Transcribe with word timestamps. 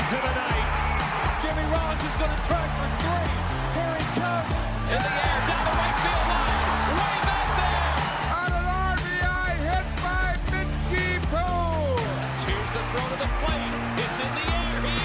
into 0.00 0.16
the 0.16 0.32
night. 0.32 1.38
Jimmy 1.42 1.60
Rollins 1.68 2.00
is 2.00 2.16
going 2.16 2.32
to 2.32 2.42
try 2.48 2.64
for 2.72 2.88
three. 3.04 3.32
Here 3.76 3.94
he 4.00 4.06
comes. 4.16 4.48
In 4.88 4.96
the 4.96 5.12
air, 5.12 5.38
down 5.44 5.64
the 5.68 5.76
right 5.76 5.96
field 6.00 6.24
line. 6.32 6.56
Way 6.96 7.16
back 7.28 7.48
there. 7.60 7.92
On 8.40 8.48
an 8.56 8.64
RBI 8.96 9.50
hit 9.68 9.86
by 10.00 10.28
Mitchie 10.56 11.20
Poole. 11.28 12.00
Here's 12.48 12.70
the 12.72 12.82
throw 12.90 13.06
to 13.12 13.18
the 13.20 13.28
plate. 13.44 13.76
It's 14.00 14.18
in 14.24 14.30
the 14.40 14.46
air. 14.56 14.80
He 14.88 14.96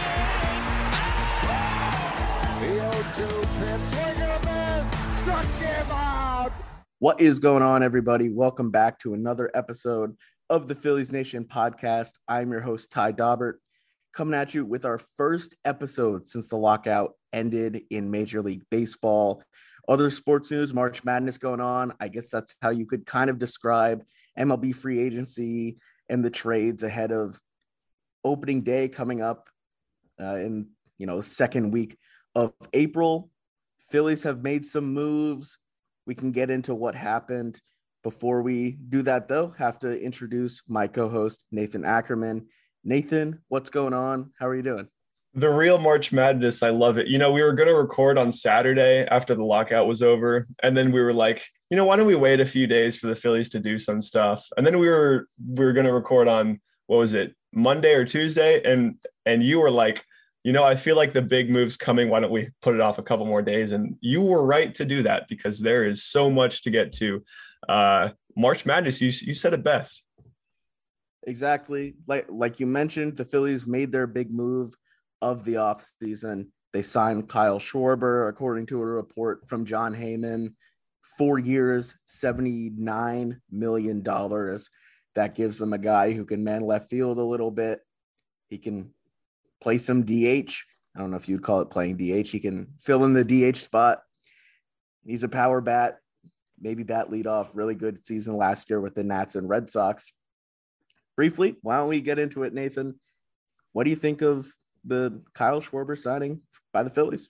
is. 0.55 0.65
Oh! 1.43 1.75
The 2.61 2.71
0-2 3.19 3.43
pitch. 3.59 3.83
Swing 3.91 4.19
and 4.23 4.31
a 4.31 4.41
miss. 4.47 4.87
Struck 5.21 5.49
him 5.59 5.91
out. 5.91 6.53
What 6.99 7.19
is 7.19 7.39
going 7.41 7.63
on, 7.63 7.83
everybody? 7.83 8.29
Welcome 8.29 8.71
back 8.71 8.99
to 8.99 9.13
another 9.13 9.51
episode 9.53 10.15
of 10.49 10.69
the 10.69 10.75
Phillies 10.75 11.11
Nation 11.11 11.43
podcast. 11.43 12.13
I'm 12.29 12.51
your 12.51 12.61
host, 12.61 12.91
Ty 12.91 13.11
Daubert, 13.11 13.55
coming 14.15 14.33
at 14.33 14.53
you 14.53 14.65
with 14.65 14.85
our 14.85 14.97
first 14.97 15.55
episode 15.65 16.25
since 16.25 16.47
the 16.47 16.55
lockout 16.55 17.15
ended 17.33 17.83
in 17.89 18.09
Major 18.09 18.41
League 18.41 18.63
Baseball. 18.71 19.43
Other 19.89 20.09
sports 20.09 20.49
news, 20.49 20.73
March 20.73 21.03
Madness 21.03 21.37
going 21.37 21.59
on. 21.59 21.93
I 21.99 22.07
guess 22.07 22.29
that's 22.29 22.55
how 22.61 22.69
you 22.69 22.85
could 22.85 23.05
kind 23.05 23.29
of 23.29 23.37
describe 23.37 24.03
MLB 24.39 24.73
free 24.73 24.99
agency 25.01 25.77
and 26.07 26.23
the 26.23 26.29
trades 26.29 26.81
ahead 26.81 27.11
of 27.11 27.37
opening 28.23 28.61
day 28.61 28.87
coming 28.87 29.21
up 29.21 29.49
uh, 30.19 30.35
in 30.35 30.69
you 30.97 31.05
know 31.05 31.19
second 31.19 31.71
week 31.71 31.97
of 32.33 32.53
April. 32.73 33.29
Phillies 33.89 34.23
have 34.23 34.41
made 34.41 34.65
some 34.65 34.93
moves. 34.93 35.59
We 36.07 36.15
can 36.15 36.31
get 36.31 36.49
into 36.49 36.73
what 36.73 36.95
happened. 36.95 37.59
Before 38.01 38.41
we 38.41 38.77
do 38.89 39.01
that, 39.01 39.27
though, 39.27 39.53
have 39.57 39.79
to 39.79 39.99
introduce 39.99 40.61
my 40.67 40.87
co-host 40.87 41.43
Nathan 41.51 41.83
Ackerman. 41.83 42.47
Nathan, 42.87 43.41
what's 43.47 43.71
going 43.71 43.93
on? 43.93 44.31
How 44.39 44.47
are 44.47 44.55
you 44.55 44.61
doing? 44.61 44.87
The 45.33 45.49
real 45.49 45.79
March 45.79 46.13
Madness, 46.13 46.61
I 46.61 46.69
love 46.69 46.99
it. 46.99 47.07
You 47.07 47.17
know, 47.17 47.31
we 47.31 47.41
were 47.41 47.51
going 47.51 47.67
to 47.67 47.75
record 47.75 48.17
on 48.19 48.31
Saturday 48.31 49.05
after 49.09 49.33
the 49.33 49.43
lockout 49.43 49.87
was 49.87 50.03
over, 50.03 50.47
and 50.61 50.77
then 50.77 50.91
we 50.91 51.01
were 51.01 51.11
like, 51.11 51.43
you 51.71 51.75
know, 51.75 51.85
why 51.85 51.95
don't 51.95 52.05
we 52.05 52.15
wait 52.15 52.39
a 52.39 52.45
few 52.45 52.67
days 52.67 52.95
for 52.95 53.07
the 53.07 53.15
Phillies 53.15 53.49
to 53.49 53.59
do 53.59 53.79
some 53.79 54.03
stuff? 54.03 54.47
And 54.55 54.65
then 54.65 54.77
we 54.77 54.87
were 54.87 55.27
we 55.45 55.65
were 55.65 55.73
going 55.73 55.87
to 55.87 55.93
record 55.93 56.27
on 56.27 56.61
what 56.85 56.97
was 56.97 57.15
it, 57.15 57.35
Monday 57.51 57.95
or 57.95 58.05
Tuesday, 58.05 58.61
and 58.63 58.95
and 59.25 59.41
you 59.41 59.59
were 59.59 59.71
like, 59.71 60.05
you 60.43 60.53
know, 60.53 60.63
I 60.63 60.75
feel 60.75 60.95
like 60.95 61.11
the 61.11 61.23
big 61.23 61.49
move's 61.49 61.75
coming. 61.75 62.09
Why 62.09 62.19
don't 62.19 62.31
we 62.31 62.49
put 62.61 62.75
it 62.75 62.81
off 62.81 62.99
a 62.99 63.03
couple 63.03 63.25
more 63.25 63.41
days? 63.41 63.71
And 63.71 63.97
you 63.99 64.21
were 64.21 64.45
right 64.45 64.73
to 64.75 64.85
do 64.85 65.01
that 65.03 65.27
because 65.27 65.59
there 65.59 65.85
is 65.85 66.05
so 66.05 66.29
much 66.29 66.61
to 66.61 66.69
get 66.69 66.91
to. 66.93 67.23
Uh, 67.67 68.09
March 68.37 68.63
Madness, 68.63 69.01
you 69.01 69.07
you 69.07 69.33
said 69.33 69.53
it 69.53 69.63
best. 69.63 70.03
Exactly. 71.27 71.95
Like 72.07 72.27
like 72.29 72.59
you 72.59 72.67
mentioned, 72.67 73.17
the 73.17 73.25
Phillies 73.25 73.65
made 73.65 73.91
their 73.91 74.07
big 74.07 74.31
move 74.31 74.75
of 75.21 75.43
the 75.43 75.55
offseason. 75.55 76.47
They 76.71 76.81
signed 76.81 77.29
Kyle 77.29 77.59
Schwarber, 77.59 78.29
according 78.29 78.67
to 78.67 78.81
a 78.81 78.85
report 78.85 79.47
from 79.47 79.65
Jon 79.65 79.95
Heyman, 79.95 80.53
four 81.17 81.39
years, 81.39 81.95
$79 82.09 83.37
million. 83.49 84.03
That 84.03 85.35
gives 85.35 85.57
them 85.57 85.71
a 85.71 85.77
guy 85.77 86.11
who 86.11 86.25
can 86.25 86.43
man 86.43 86.61
left 86.61 86.89
field 86.89 87.17
a 87.17 87.23
little 87.23 87.51
bit. 87.51 87.79
He 88.49 88.57
can 88.57 88.93
play 89.61 89.77
some 89.77 90.03
DH. 90.03 90.51
I 90.95 90.99
don't 90.99 91.11
know 91.11 91.17
if 91.17 91.29
you'd 91.29 91.43
call 91.43 91.61
it 91.61 91.69
playing 91.69 91.97
DH. 91.97 92.29
He 92.29 92.39
can 92.39 92.73
fill 92.81 93.05
in 93.05 93.13
the 93.13 93.23
DH 93.23 93.57
spot. 93.57 93.99
He's 95.05 95.23
a 95.23 95.29
power 95.29 95.61
bat, 95.61 95.99
maybe 96.59 96.83
bat 96.83 97.09
leadoff. 97.09 97.55
Really 97.55 97.75
good 97.75 98.05
season 98.05 98.35
last 98.35 98.69
year 98.69 98.81
with 98.81 98.95
the 98.95 99.03
Nats 99.03 99.35
and 99.35 99.47
Red 99.47 99.69
Sox. 99.69 100.11
Briefly, 101.15 101.55
why 101.61 101.77
don't 101.77 101.89
we 101.89 102.01
get 102.01 102.19
into 102.19 102.43
it, 102.43 102.53
Nathan? 102.53 102.99
What 103.73 103.83
do 103.85 103.89
you 103.89 103.95
think 103.95 104.21
of 104.21 104.47
the 104.83 105.21
Kyle 105.33 105.61
Schwarber 105.61 105.97
signing 105.97 106.41
by 106.73 106.83
the 106.83 106.89
Phillies? 106.89 107.29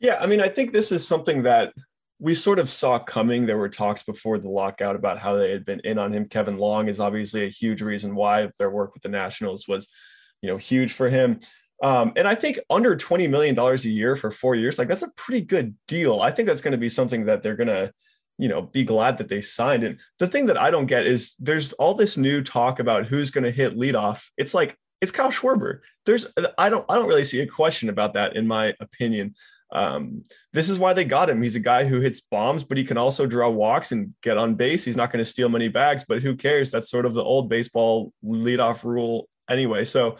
Yeah, 0.00 0.18
I 0.20 0.26
mean, 0.26 0.40
I 0.40 0.48
think 0.48 0.72
this 0.72 0.92
is 0.92 1.06
something 1.06 1.42
that 1.42 1.72
we 2.20 2.34
sort 2.34 2.58
of 2.58 2.68
saw 2.68 2.98
coming. 2.98 3.46
There 3.46 3.58
were 3.58 3.68
talks 3.68 4.02
before 4.02 4.38
the 4.38 4.48
lockout 4.48 4.96
about 4.96 5.18
how 5.18 5.36
they 5.36 5.50
had 5.50 5.64
been 5.64 5.80
in 5.84 5.98
on 5.98 6.12
him. 6.12 6.28
Kevin 6.28 6.58
Long 6.58 6.88
is 6.88 7.00
obviously 7.00 7.44
a 7.44 7.50
huge 7.50 7.82
reason 7.82 8.14
why 8.14 8.50
their 8.58 8.70
work 8.70 8.94
with 8.94 9.02
the 9.02 9.08
Nationals 9.08 9.68
was, 9.68 9.88
you 10.42 10.48
know, 10.48 10.56
huge 10.56 10.92
for 10.92 11.08
him. 11.08 11.40
Um, 11.82 12.12
and 12.16 12.26
I 12.26 12.34
think 12.34 12.58
under 12.70 12.96
$20 12.96 13.30
million 13.30 13.56
a 13.56 13.76
year 13.76 14.16
for 14.16 14.30
four 14.30 14.56
years, 14.56 14.78
like 14.78 14.88
that's 14.88 15.02
a 15.02 15.12
pretty 15.16 15.42
good 15.42 15.76
deal. 15.86 16.20
I 16.20 16.32
think 16.32 16.48
that's 16.48 16.60
going 16.60 16.72
to 16.72 16.78
be 16.78 16.88
something 16.88 17.26
that 17.26 17.42
they're 17.42 17.56
going 17.56 17.68
to, 17.68 17.92
you 18.38 18.48
know, 18.48 18.62
be 18.62 18.84
glad 18.84 19.18
that 19.18 19.28
they 19.28 19.40
signed 19.40 19.84
it. 19.84 19.98
The 20.18 20.28
thing 20.28 20.46
that 20.46 20.56
I 20.56 20.70
don't 20.70 20.86
get 20.86 21.06
is 21.06 21.34
there's 21.38 21.72
all 21.74 21.94
this 21.94 22.16
new 22.16 22.42
talk 22.42 22.78
about 22.78 23.06
who's 23.06 23.30
going 23.30 23.44
to 23.44 23.50
hit 23.50 23.76
leadoff. 23.76 24.28
It's 24.36 24.54
like, 24.54 24.76
it's 25.00 25.12
Kyle 25.12 25.30
Schwarber. 25.30 25.80
There's, 26.06 26.26
I 26.56 26.68
don't, 26.68 26.84
I 26.88 26.94
don't 26.94 27.08
really 27.08 27.24
see 27.24 27.40
a 27.40 27.46
question 27.46 27.88
about 27.88 28.14
that 28.14 28.36
in 28.36 28.46
my 28.46 28.74
opinion. 28.80 29.34
Um, 29.70 30.22
this 30.52 30.68
is 30.68 30.78
why 30.78 30.92
they 30.92 31.04
got 31.04 31.28
him. 31.28 31.42
He's 31.42 31.56
a 31.56 31.60
guy 31.60 31.84
who 31.84 32.00
hits 32.00 32.20
bombs, 32.20 32.64
but 32.64 32.78
he 32.78 32.84
can 32.84 32.96
also 32.96 33.26
draw 33.26 33.50
walks 33.50 33.92
and 33.92 34.14
get 34.22 34.38
on 34.38 34.54
base. 34.54 34.84
He's 34.84 34.96
not 34.96 35.12
going 35.12 35.24
to 35.24 35.30
steal 35.30 35.48
many 35.48 35.68
bags, 35.68 36.04
but 36.08 36.22
who 36.22 36.36
cares? 36.36 36.70
That's 36.70 36.90
sort 36.90 37.06
of 37.06 37.14
the 37.14 37.22
old 37.22 37.48
baseball 37.48 38.12
leadoff 38.24 38.84
rule 38.84 39.28
anyway. 39.50 39.84
So 39.84 40.16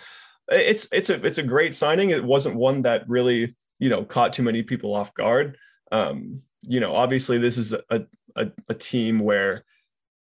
it's 0.49 0.89
it's 0.93 1.11
a 1.11 1.25
it's 1.25 1.39
a 1.39 1.43
great 1.43 1.75
signing. 1.75 2.11
It 2.11 2.25
wasn't 2.25 2.57
one 2.57 2.83
that 2.83 3.09
really 3.09 3.57
you 3.79 3.89
know 3.89 4.05
caught 4.05 4.33
too 4.33 4.43
many 4.43 4.63
people 4.63 4.95
off 4.95 5.15
guard. 5.15 5.57
Um, 5.93 6.43
you 6.63 6.81
know, 6.81 6.93
obviously 6.95 7.39
this 7.39 7.59
is 7.59 7.73
a, 7.73 8.07
a 8.37 8.49
a 8.69 8.75
team 8.75 9.19
where 9.19 9.65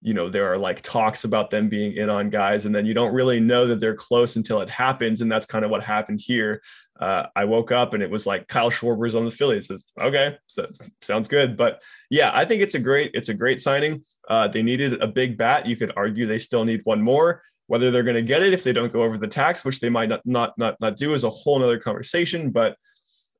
you 0.00 0.14
know 0.14 0.28
there 0.28 0.50
are 0.52 0.58
like 0.58 0.80
talks 0.82 1.24
about 1.24 1.50
them 1.50 1.68
being 1.68 1.96
in 1.96 2.08
on 2.10 2.30
guys, 2.30 2.66
and 2.66 2.74
then 2.74 2.86
you 2.86 2.94
don't 2.94 3.14
really 3.14 3.40
know 3.40 3.66
that 3.66 3.80
they're 3.80 3.96
close 3.96 4.36
until 4.36 4.60
it 4.60 4.70
happens, 4.70 5.20
and 5.20 5.30
that's 5.30 5.46
kind 5.46 5.64
of 5.64 5.70
what 5.70 5.82
happened 5.82 6.20
here. 6.22 6.62
Uh, 6.98 7.26
I 7.36 7.44
woke 7.44 7.70
up 7.70 7.94
and 7.94 8.02
it 8.02 8.10
was 8.10 8.26
like 8.26 8.48
Kyle 8.48 8.70
Schwarber's 8.70 9.14
on 9.14 9.24
the 9.24 9.30
Phillies. 9.30 9.70
It's, 9.70 9.84
okay, 10.00 10.36
so, 10.46 10.68
sounds 11.00 11.28
good. 11.28 11.56
But 11.56 11.80
yeah, 12.10 12.32
I 12.34 12.44
think 12.44 12.60
it's 12.60 12.74
a 12.74 12.80
great 12.80 13.12
it's 13.14 13.28
a 13.28 13.34
great 13.34 13.60
signing. 13.60 14.02
Uh, 14.28 14.48
they 14.48 14.62
needed 14.62 15.00
a 15.00 15.06
big 15.06 15.38
bat. 15.38 15.66
You 15.66 15.76
could 15.76 15.92
argue 15.96 16.26
they 16.26 16.38
still 16.38 16.64
need 16.64 16.80
one 16.84 17.00
more. 17.00 17.42
Whether 17.66 17.90
they're 17.90 18.02
going 18.02 18.16
to 18.16 18.22
get 18.22 18.42
it 18.42 18.54
if 18.54 18.64
they 18.64 18.72
don't 18.72 18.92
go 18.92 19.02
over 19.02 19.18
the 19.18 19.28
tax, 19.28 19.64
which 19.64 19.80
they 19.80 19.90
might 19.90 20.08
not 20.08 20.24
not 20.24 20.56
not, 20.58 20.80
not 20.80 20.96
do, 20.96 21.12
is 21.12 21.24
a 21.24 21.30
whole 21.30 21.62
other 21.62 21.78
conversation. 21.78 22.50
But 22.50 22.76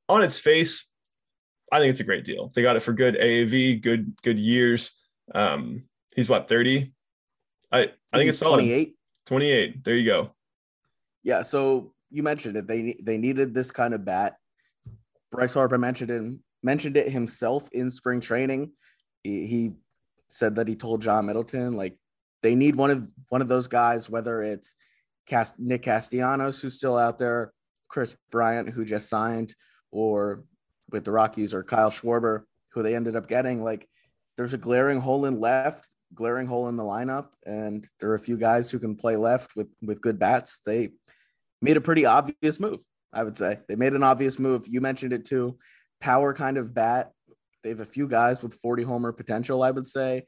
on 0.07 0.23
its 0.23 0.39
face, 0.39 0.88
I 1.71 1.79
think 1.79 1.91
it's 1.91 1.99
a 1.99 2.05
great 2.05 2.25
deal. 2.25 2.51
They 2.53 2.61
got 2.61 2.75
it 2.75 2.81
for 2.81 2.93
good 2.93 3.15
AAV, 3.15 3.81
good 3.81 4.13
good 4.23 4.39
years. 4.39 4.91
Um, 5.33 5.83
he's 6.15 6.29
what 6.29 6.47
thirty. 6.49 6.93
I 7.71 7.79
I 7.79 7.83
think 7.83 8.25
He's 8.25 8.29
it's 8.29 8.39
solid. 8.39 8.57
28. 8.57 8.95
28. 9.27 9.83
There 9.83 9.95
you 9.95 10.05
go. 10.05 10.31
Yeah, 11.23 11.43
so 11.43 11.93
you 12.09 12.23
mentioned 12.23 12.57
it. 12.57 12.67
They 12.67 12.97
they 13.01 13.17
needed 13.17 13.53
this 13.53 13.71
kind 13.71 13.93
of 13.93 14.05
bat. 14.05 14.37
Bryce 15.31 15.53
Harper 15.53 15.77
mentioned 15.77 16.09
it 16.09 16.39
mentioned 16.63 16.97
it 16.97 17.09
himself 17.09 17.69
in 17.71 17.89
spring 17.89 18.21
training. 18.21 18.71
He, 19.23 19.45
he 19.45 19.71
said 20.29 20.55
that 20.55 20.67
he 20.67 20.75
told 20.75 21.01
John 21.01 21.25
Middleton 21.25 21.73
like 21.73 21.97
they 22.41 22.55
need 22.55 22.75
one 22.75 22.91
of 22.91 23.07
one 23.29 23.41
of 23.41 23.47
those 23.47 23.67
guys, 23.67 24.09
whether 24.09 24.41
it's 24.41 24.73
Cast, 25.27 25.59
Nick 25.59 25.83
Castellanos 25.83 26.61
who's 26.61 26.75
still 26.75 26.97
out 26.97 27.19
there, 27.19 27.53
Kris 27.87 28.15
Bryant 28.31 28.69
who 28.69 28.85
just 28.85 29.09
signed, 29.09 29.53
or 29.91 30.43
with 30.91 31.05
the 31.05 31.11
Rockies 31.11 31.53
or 31.53 31.63
Kyle 31.63 31.91
Schwarber 31.91 32.43
who 32.69 32.83
they 32.83 32.95
ended 32.95 33.15
up 33.15 33.27
getting. 33.27 33.63
Like 33.63 33.87
there's 34.37 34.53
a 34.53 34.57
glaring 34.57 34.99
hole 34.99 35.25
in 35.25 35.39
left, 35.39 35.87
glaring 36.13 36.47
hole 36.47 36.69
in 36.69 36.77
the 36.77 36.83
lineup, 36.83 37.27
and 37.45 37.87
there 37.99 38.09
are 38.09 38.15
a 38.15 38.19
few 38.19 38.37
guys 38.37 38.71
who 38.71 38.79
can 38.79 38.95
play 38.95 39.15
left 39.15 39.55
with 39.55 39.67
with 39.81 40.01
good 40.01 40.19
bats. 40.19 40.61
They 40.65 40.91
made 41.61 41.77
a 41.77 41.81
pretty 41.81 42.05
obvious 42.05 42.59
move, 42.59 42.81
I 43.11 43.23
would 43.23 43.37
say. 43.37 43.59
They 43.67 43.75
made 43.75 43.93
an 43.93 44.03
obvious 44.03 44.39
move. 44.39 44.67
You 44.67 44.81
mentioned 44.81 45.13
it 45.13 45.25
too. 45.25 45.57
Power 45.99 46.33
kind 46.33 46.57
of 46.57 46.73
bat. 46.73 47.11
They 47.63 47.69
have 47.69 47.81
a 47.81 47.85
few 47.85 48.07
guys 48.07 48.41
with 48.41 48.53
40 48.61 48.83
homer 48.83 49.11
potential, 49.11 49.63
I 49.63 49.71
would 49.71 49.87
say. 49.87 50.27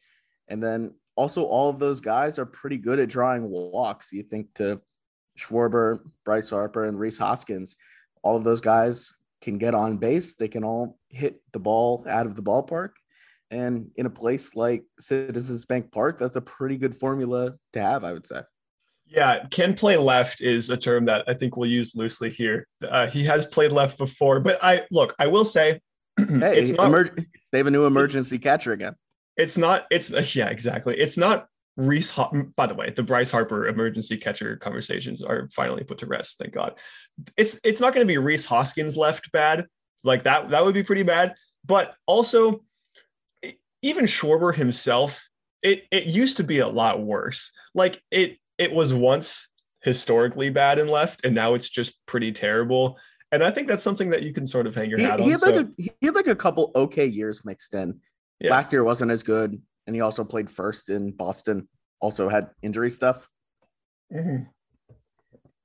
And 0.50 0.62
then 0.62 0.96
also, 1.16 1.44
all 1.44 1.70
of 1.70 1.80
those 1.80 2.02
guys 2.02 2.40
are 2.40 2.46
pretty 2.46 2.78
good 2.78 3.00
at 3.00 3.10
drawing 3.10 3.50
walks. 3.50 4.12
You 4.12 4.24
think 4.24 4.54
to 4.56 4.82
Schwarber, 5.40 6.00
Bryce 6.26 6.50
Harper, 6.50 6.86
and 6.86 7.00
Rhys 7.00 7.18
Hoskins, 7.18 7.78
all 8.22 8.35
of 8.35 8.44
those 8.44 8.59
guys 8.59 9.14
can 9.41 9.58
get 9.58 9.76
on 9.76 9.97
base. 9.97 10.35
They 10.35 10.47
can 10.47 10.64
all 10.64 10.97
hit 11.09 11.41
the 11.52 11.59
ball 11.59 12.05
out 12.08 12.26
of 12.26 12.35
the 12.35 12.43
ballpark. 12.43 12.91
And 13.49 13.91
in 13.96 14.05
a 14.05 14.09
place 14.09 14.55
like 14.55 14.84
Citizens 14.99 15.66
Bank 15.66 15.91
Park, 15.91 16.20
that's 16.20 16.38
a 16.38 16.41
pretty 16.41 16.78
good 16.78 16.96
formula 16.96 17.55
to 17.73 17.82
have, 17.82 18.03
I 18.03 18.14
would 18.14 18.26
say. 18.26 18.41
Yeah, 19.05 19.43
can 19.52 19.73
play 19.73 19.97
left 19.97 20.40
is 20.40 20.70
a 20.70 20.78
term 20.78 21.05
that 21.05 21.26
I 21.28 21.34
think 21.34 21.58
we'll 21.58 21.70
use 21.70 21.93
loosely 21.96 22.29
here. 22.29 22.66
Uh, 22.82 23.08
he 23.08 23.26
has 23.26 23.46
played 23.46 23.73
left 23.73 23.97
before, 23.97 24.40
but 24.40 24.64
I 24.64 24.84
look, 24.90 25.14
I 25.20 25.28
will 25.28 25.44
say, 25.44 25.82
Hey, 26.17 26.59
it's 26.59 26.72
not. 26.72 26.87
emer- 26.87 27.16
they 27.52 27.58
have 27.58 27.67
a 27.67 27.72
new 27.72 27.85
emergency 27.85 28.40
catcher 28.40 28.72
again. 28.72 28.96
It's 29.35 29.58
not. 29.58 29.85
It's 29.91 30.11
yeah, 30.35 30.47
exactly. 30.47 30.97
It's 30.97 31.17
not 31.17 31.47
Rhys. 31.78 32.12
By 32.56 32.68
the 32.68 32.76
way, 32.76 32.91
the 32.91 33.03
Bryce 33.03 33.32
Harper 33.32 33.68
emergency 33.68 34.18
catcher 34.18 34.58
conversations 34.58 35.22
are 35.22 35.50
finally 35.52 35.84
put 35.84 36.00
to 36.00 36.06
rest. 36.06 36.38
Thank 36.38 36.53
God. 36.53 36.78
It's 37.38 37.59
it's 37.64 37.79
not 37.79 37.94
going 37.94 38.06
to 38.06 38.12
be 38.12 38.18
Rhys 38.18 38.46
Hoskins 38.46 38.97
left 38.97 39.32
bad 39.32 39.68
like 40.03 40.23
that. 40.23 40.50
That 40.50 40.64
would 40.64 40.73
be 40.73 40.84
pretty 40.84 41.03
bad. 41.03 41.35
But 41.66 41.94
also, 42.06 42.64
even 43.82 44.06
Schwarber 44.06 44.53
himself, 44.53 45.29
it 45.62 45.84
it 45.91 46.06
used 46.06 46.38
to 46.38 46.44
be 46.44 46.59
a 46.59 46.68
lot 46.68 47.02
worse. 47.02 47.52
Like 47.73 48.02
it 48.12 48.38
it 48.58 48.72
was 48.72 48.94
once 48.94 49.47
historically 49.82 50.50
bad 50.50 50.78
in 50.79 50.88
left, 50.88 51.26
and 51.26 51.34
now 51.34 51.53
it's 51.53 51.70
just 51.70 51.94
pretty 52.06 52.32
terrible. 52.32 52.97
And 53.32 53.44
I 53.44 53.50
think 53.50 53.68
that's 53.68 53.84
something 53.84 54.09
that 54.09 54.23
you 54.23 54.34
can 54.34 54.46
sort 54.46 54.68
of 54.68 54.76
hang 54.76 54.90
your 54.90 55.00
He, 55.00 55.06
hat 55.06 55.20
he 55.20 55.26
on. 55.26 55.32
had 55.32 55.40
So, 55.40 55.50
like 55.52 55.66
a, 55.66 55.70
he 55.78 56.06
had 56.06 56.16
like 56.16 56.28
a 56.28 56.35
couple 56.35 56.72
okay 56.76 57.06
years 57.06 57.46
mixed 57.46 57.73
in. 57.73 58.00
Yeah. 58.40 58.52
Last 58.52 58.73
year 58.73 58.84
wasn't 58.84 59.12
as 59.12 59.23
good, 59.23 59.62
and 59.88 59.96
he 59.96 60.02
also 60.02 60.24
played 60.24 60.50
first 60.50 60.90
in 60.90 61.12
Boston. 61.12 61.68
Also 62.00 62.30
had 62.30 62.50
injury 62.62 62.90
stuff. 62.90 63.28
Mhm. 64.12 64.48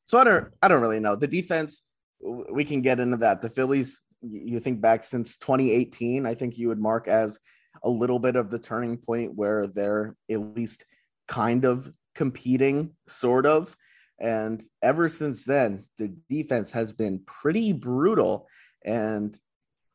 So 0.05 0.19
I 0.19 0.25
don't 0.25 0.53
I 0.63 0.69
don't 0.69 0.81
really 0.81 1.01
know. 1.01 1.17
The 1.17 1.27
defense, 1.27 1.83
we 2.21 2.65
can 2.65 2.83
get 2.83 3.01
into 3.01 3.17
that. 3.19 3.41
The 3.41 3.51
Phillies, 3.51 4.01
you 4.23 4.61
think 4.61 4.81
back 4.81 5.05
since 5.05 5.39
2018, 5.39 6.27
I 6.27 6.35
think 6.35 6.57
you 6.57 6.69
would 6.69 6.79
mark 6.79 7.09
as 7.09 7.39
a 7.83 7.91
little 7.91 8.19
bit 8.19 8.37
of 8.37 8.51
the 8.51 8.59
turning 8.59 8.97
point 8.97 9.35
where 9.35 9.67
they're 9.67 10.15
at 10.31 10.41
least 10.41 10.85
kind 11.29 11.65
of 11.65 11.93
competing, 12.15 12.93
sort 13.07 13.47
of. 13.47 13.77
And 14.19 14.63
ever 14.83 15.09
since 15.09 15.45
then, 15.45 15.85
the 15.99 16.15
defense 16.31 16.71
has 16.73 16.93
been 16.93 17.21
pretty 17.27 17.73
brutal. 17.73 18.49
And 18.85 19.39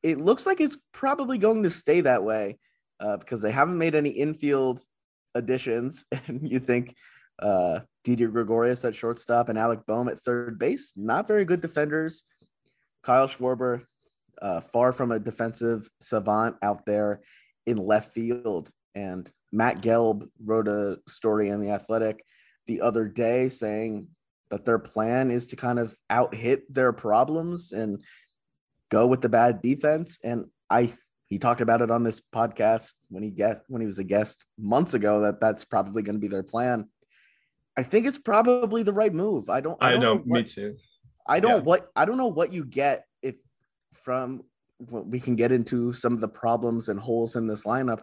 it 0.04 0.20
looks 0.20 0.46
like 0.46 0.62
it's 0.62 0.78
probably 0.92 1.38
going 1.38 1.64
to 1.64 1.70
stay 1.70 2.02
that 2.02 2.24
way 2.24 2.60
uh, 3.02 3.18
because 3.18 3.42
they 3.42 3.52
haven't 3.52 3.78
made 3.78 3.96
any 3.96 4.10
infield 4.10 4.80
additions. 5.36 6.06
And 6.28 6.50
you 6.50 6.60
think 6.60 6.96
uh, 7.42 7.80
Didi 8.04 8.28
Gregorius 8.28 8.86
at 8.86 8.96
shortstop 8.96 9.50
and 9.50 9.58
Alec 9.58 9.86
Bohm 9.88 10.08
at 10.08 10.20
third 10.20 10.60
base, 10.60 10.94
not 10.96 11.28
very 11.28 11.46
good 11.46 11.62
defenders. 11.62 12.24
Kyle 13.04 13.28
Schwarber, 13.28 13.82
uh, 14.42 14.62
far 14.62 14.92
from 14.92 15.12
a 15.12 15.20
defensive 15.20 15.88
savant 16.00 16.56
out 16.62 16.86
there 16.86 17.22
in 17.66 17.78
left 17.78 18.14
field. 18.14 18.70
And 18.96 19.32
Matt 19.52 19.82
Gelb 19.82 20.28
wrote 20.44 20.68
a 20.68 21.00
story 21.08 21.50
in 21.50 21.62
The 21.62 21.72
Athletic 21.72 22.24
the 22.68 22.82
other 22.82 23.08
day 23.08 23.50
saying 23.50 24.08
that 24.50 24.66
their 24.66 24.80
plan 24.80 25.32
is 25.32 25.48
to 25.48 25.56
kind 25.56 25.80
of 25.80 25.96
out 26.10 26.36
hit 26.36 26.72
their 26.74 26.94
problems 26.94 27.72
and 27.72 28.04
go 28.90 29.08
with 29.08 29.22
the 29.22 29.30
bad 29.30 29.62
defense. 29.62 30.20
And 30.24 30.46
I 30.70 30.94
he 31.32 31.40
talked 31.40 31.62
about 31.62 31.82
it 31.82 31.90
on 31.90 32.04
this 32.04 32.20
podcast 32.20 32.92
when 33.10 33.24
he 33.24 33.30
get 33.30 33.64
when 33.70 33.80
he 33.82 33.88
was 33.88 34.00
a 34.00 34.04
guest 34.04 34.46
months 34.60 34.94
ago 34.94 35.22
that 35.22 35.40
that's 35.40 35.64
probably 35.64 36.04
going 36.04 36.16
to 36.16 36.20
be 36.20 36.28
their 36.28 36.44
plan. 36.44 36.90
I 37.78 37.84
think 37.84 38.06
it's 38.06 38.18
probably 38.18 38.84
the 38.84 38.92
right 38.92 39.14
move. 39.14 39.50
I 39.50 39.62
don't. 39.62 39.78
I 39.82 39.92
don't 39.94 40.02
know, 40.02 40.16
what- 40.18 40.26
me 40.28 40.44
too. 40.44 40.76
I 41.26 41.40
don't 41.40 41.52
Yeah. 41.60 41.62
what 41.62 41.90
I 41.96 42.04
don't 42.04 42.18
know 42.18 42.28
what 42.28 42.52
you 42.52 42.66
get 42.66 43.06
if 43.22 43.36
from 43.94 44.44
well, 44.80 45.04
we 45.06 45.22
can 45.22 45.38
get 45.38 45.54
into 45.54 45.94
some 45.94 46.12
of 46.14 46.20
the 46.20 46.28
problems 46.28 46.90
and 46.90 47.00
holes 47.00 47.38
in 47.38 47.48
this 47.48 47.64
lineup. 47.64 48.02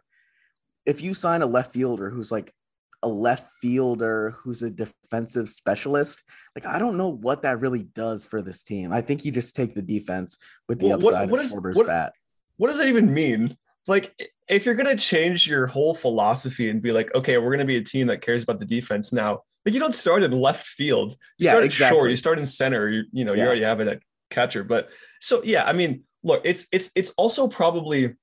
If 0.86 1.02
you 1.02 1.12
sign 1.12 1.42
a 1.42 1.46
left 1.46 1.74
fielder 1.74 2.08
who's 2.08 2.32
like 2.32 2.54
a 3.02 3.08
left 3.08 3.46
fielder 3.60 4.30
who's 4.38 4.62
a 4.62 4.70
defensive 4.70 5.50
specialist, 5.50 6.22
like 6.56 6.64
I 6.64 6.78
don't 6.78 6.96
know 6.96 7.08
what 7.10 7.42
that 7.42 7.60
really 7.60 7.82
does 7.82 8.24
for 8.24 8.40
this 8.40 8.62
team. 8.64 8.90
I 8.90 9.02
think 9.02 9.26
you 9.26 9.32
just 9.32 9.54
take 9.54 9.74
the 9.74 9.82
defense 9.82 10.38
with 10.66 10.78
the 10.80 10.86
Well, 10.86 10.96
upside 11.08 11.30
what 11.30 11.40
of 11.40 11.46
is- 11.46 11.76
what- 11.76 11.86
bat. 11.88 12.14
What 12.58 12.68
does 12.68 12.78
that 12.78 12.88
even 12.88 13.12
mean? 13.12 13.56
Like, 13.86 14.30
if 14.48 14.66
you're 14.66 14.74
gonna 14.74 14.96
change 14.96 15.46
your 15.46 15.66
whole 15.66 15.94
philosophy 15.94 16.68
and 16.68 16.82
be 16.82 16.92
like, 16.92 17.12
okay, 17.14 17.38
we're 17.38 17.50
gonna 17.50 17.64
be 17.64 17.76
a 17.76 17.82
team 17.84 18.08
that 18.08 18.20
cares 18.20 18.42
about 18.42 18.60
the 18.60 18.66
defense 18.66 19.12
now, 19.12 19.40
like 19.64 19.74
you 19.74 19.80
don't 19.80 19.94
start 19.94 20.22
in 20.22 20.30
left 20.32 20.66
field. 20.66 21.12
You 21.38 21.46
Yeah, 21.46 21.52
start 21.52 21.64
exactly. 21.64 21.98
short, 21.98 22.10
you 22.10 22.16
start 22.16 22.38
in 22.38 22.46
center. 22.46 22.88
You, 22.88 23.04
you 23.12 23.24
know, 23.24 23.32
you 23.32 23.42
already 23.42 23.62
have 23.62 23.80
it 23.80 23.88
at 23.88 24.00
catcher. 24.30 24.64
But 24.64 24.90
so 25.20 25.42
yeah, 25.42 25.64
I 25.64 25.72
mean, 25.72 26.04
look, 26.22 26.42
it's 26.44 26.66
it's 26.72 26.90
it's 26.94 27.10
also 27.16 27.48
probably, 27.48 28.14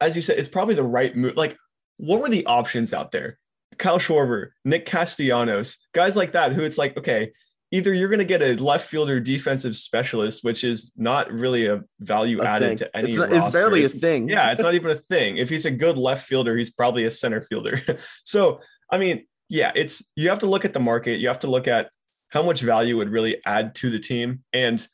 as 0.00 0.16
you 0.16 0.22
said, 0.22 0.38
it's 0.38 0.48
probably 0.48 0.74
the 0.74 0.82
right 0.82 1.16
move. 1.16 1.36
Like, 1.36 1.56
what 1.96 2.20
were 2.20 2.28
the 2.28 2.46
options 2.46 2.92
out 2.92 3.10
there? 3.12 3.38
Kyle 3.78 3.98
Schwarber, 3.98 4.50
Nick 4.64 4.86
Castellanos, 4.86 5.78
guys 5.92 6.16
like 6.16 6.32
that, 6.32 6.52
who 6.52 6.62
it's 6.62 6.78
like, 6.78 6.96
okay, 6.96 7.32
either 7.70 7.92
you're 7.92 8.08
going 8.08 8.18
to 8.18 8.24
get 8.24 8.42
a 8.42 8.54
left 8.62 8.88
fielder 8.88 9.20
defensive 9.20 9.76
specialist, 9.76 10.42
which 10.42 10.64
is 10.64 10.92
not 10.96 11.30
really 11.32 11.66
a 11.66 11.82
value 12.00 12.40
A 12.40 12.44
added 12.46 12.68
thing. 12.68 12.76
to 12.78 12.96
any. 12.96 13.08
It's, 13.10 13.18
not- 13.18 13.32
it's 13.32 13.48
barely 13.50 13.84
a 13.84 13.88
thing. 13.88 14.28
yeah, 14.28 14.52
it's 14.52 14.62
not 14.62 14.74
even 14.74 14.90
a 14.90 14.94
thing. 14.94 15.36
If 15.36 15.48
he's 15.48 15.66
a 15.66 15.70
good 15.70 15.98
left 15.98 16.26
fielder, 16.26 16.56
he's 16.56 16.70
probably 16.70 17.04
a 17.04 17.10
center 17.10 17.42
fielder. 17.42 17.80
so, 18.24 18.60
I 18.90 18.98
mean, 18.98 19.26
yeah, 19.48 19.72
it's 19.74 20.02
you 20.16 20.28
have 20.28 20.40
to 20.40 20.46
look 20.46 20.64
at 20.64 20.72
the 20.72 20.80
market. 20.80 21.18
You 21.18 21.28
have 21.28 21.40
to 21.40 21.46
look 21.46 21.68
at 21.68 21.90
how 22.32 22.42
much 22.42 22.60
value 22.60 22.96
would 22.98 23.10
really 23.10 23.40
add 23.46 23.74
to 23.76 23.90
the 23.90 23.98
team. 23.98 24.44
And 24.52 24.86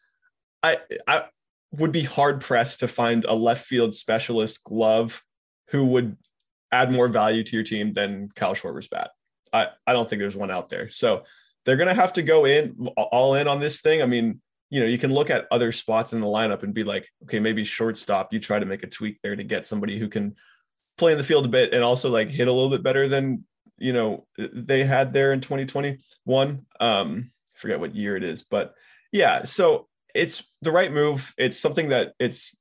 I 0.62 0.78
I 1.08 1.24
would 1.72 1.90
be 1.92 2.02
hard 2.02 2.40
pressed 2.40 2.80
to 2.80 2.88
find 2.88 3.24
a 3.24 3.34
left 3.34 3.66
field 3.66 3.94
specialist 3.94 4.62
glove 4.62 5.22
who 5.70 5.84
would 5.86 6.16
add 6.70 6.92
more 6.92 7.08
value 7.08 7.42
to 7.42 7.56
your 7.56 7.64
team 7.64 7.92
than 7.92 8.28
Kyle 8.36 8.54
Schwarber's 8.54 8.88
bat. 8.88 9.10
I, 9.52 9.68
I 9.86 9.92
don't 9.92 10.08
think 10.08 10.20
there's 10.20 10.36
one 10.36 10.50
out 10.50 10.68
there. 10.68 10.90
So 10.90 11.22
they're 11.64 11.76
gonna 11.76 11.94
have 11.94 12.12
to 12.14 12.22
go 12.22 12.44
in 12.44 12.88
all 12.96 13.34
in 13.34 13.48
on 13.48 13.60
this 13.60 13.80
thing. 13.80 14.02
I 14.02 14.06
mean, 14.06 14.40
you 14.70 14.80
know, 14.80 14.86
you 14.86 14.98
can 14.98 15.12
look 15.12 15.30
at 15.30 15.46
other 15.50 15.72
spots 15.72 16.12
in 16.12 16.20
the 16.20 16.26
lineup 16.26 16.62
and 16.62 16.74
be 16.74 16.84
like, 16.84 17.08
okay, 17.24 17.38
maybe 17.38 17.64
shortstop, 17.64 18.32
you 18.32 18.40
try 18.40 18.58
to 18.58 18.66
make 18.66 18.82
a 18.82 18.88
tweak 18.88 19.18
there 19.22 19.36
to 19.36 19.44
get 19.44 19.66
somebody 19.66 19.98
who 19.98 20.08
can 20.08 20.34
play 20.96 21.12
in 21.12 21.18
the 21.18 21.24
field 21.24 21.44
a 21.44 21.48
bit 21.48 21.72
and 21.72 21.82
also 21.82 22.08
like 22.08 22.30
hit 22.30 22.48
a 22.48 22.52
little 22.52 22.70
bit 22.70 22.82
better 22.82 23.08
than 23.08 23.44
you 23.78 23.92
know 23.92 24.26
they 24.36 24.84
had 24.84 25.12
there 25.12 25.32
in 25.32 25.40
2021. 25.40 26.66
Um, 26.80 27.30
I 27.30 27.58
forget 27.58 27.80
what 27.80 27.94
year 27.94 28.16
it 28.16 28.24
is, 28.24 28.42
but 28.42 28.74
yeah, 29.12 29.44
so 29.44 29.88
it's 30.14 30.44
the 30.62 30.72
right 30.72 30.92
move. 30.92 31.34
It's 31.36 31.58
something 31.58 31.88
that 31.88 32.12
it's 32.18 32.54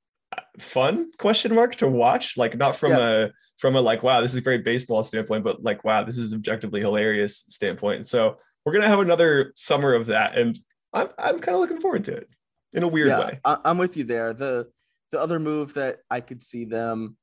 fun 0.59 1.09
question 1.17 1.53
mark 1.53 1.75
to 1.75 1.87
watch, 1.87 2.37
like 2.37 2.57
not 2.57 2.75
from 2.75 2.93
a 2.93 3.31
from 3.57 3.75
a 3.75 3.81
like, 3.81 4.03
wow, 4.03 4.21
this 4.21 4.33
is 4.33 4.39
great 4.41 4.65
baseball 4.65 5.03
standpoint, 5.03 5.43
but 5.43 5.63
like, 5.63 5.83
wow, 5.83 6.03
this 6.03 6.17
is 6.17 6.33
objectively 6.33 6.81
hilarious 6.81 7.45
standpoint. 7.47 8.05
So 8.05 8.37
we're 8.65 8.73
gonna 8.73 8.87
have 8.87 8.99
another 8.99 9.53
summer 9.55 9.93
of 9.93 10.07
that, 10.07 10.37
and 10.37 10.57
I'm 10.93 11.09
I'm 11.17 11.39
kind 11.39 11.55
of 11.55 11.61
looking 11.61 11.81
forward 11.81 12.05
to 12.05 12.13
it 12.13 12.29
in 12.73 12.83
a 12.83 12.87
weird 12.87 13.09
way. 13.09 13.39
I, 13.43 13.57
I'm 13.65 13.77
with 13.77 13.97
you 13.97 14.03
there. 14.03 14.33
The 14.33 14.67
the 15.11 15.19
other 15.19 15.39
move 15.39 15.75
that 15.75 15.99
I 16.09 16.21
could 16.21 16.41
see 16.41 16.65
them 16.65 17.17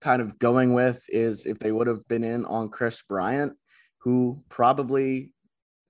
kind 0.00 0.20
of 0.20 0.38
going 0.38 0.74
with 0.74 1.04
is 1.08 1.46
if 1.46 1.58
they 1.58 1.72
would 1.72 1.86
have 1.86 2.06
been 2.08 2.24
in 2.24 2.44
on 2.44 2.68
Kris 2.68 3.02
Bryant, 3.02 3.54
who 3.98 4.42
probably 4.48 5.32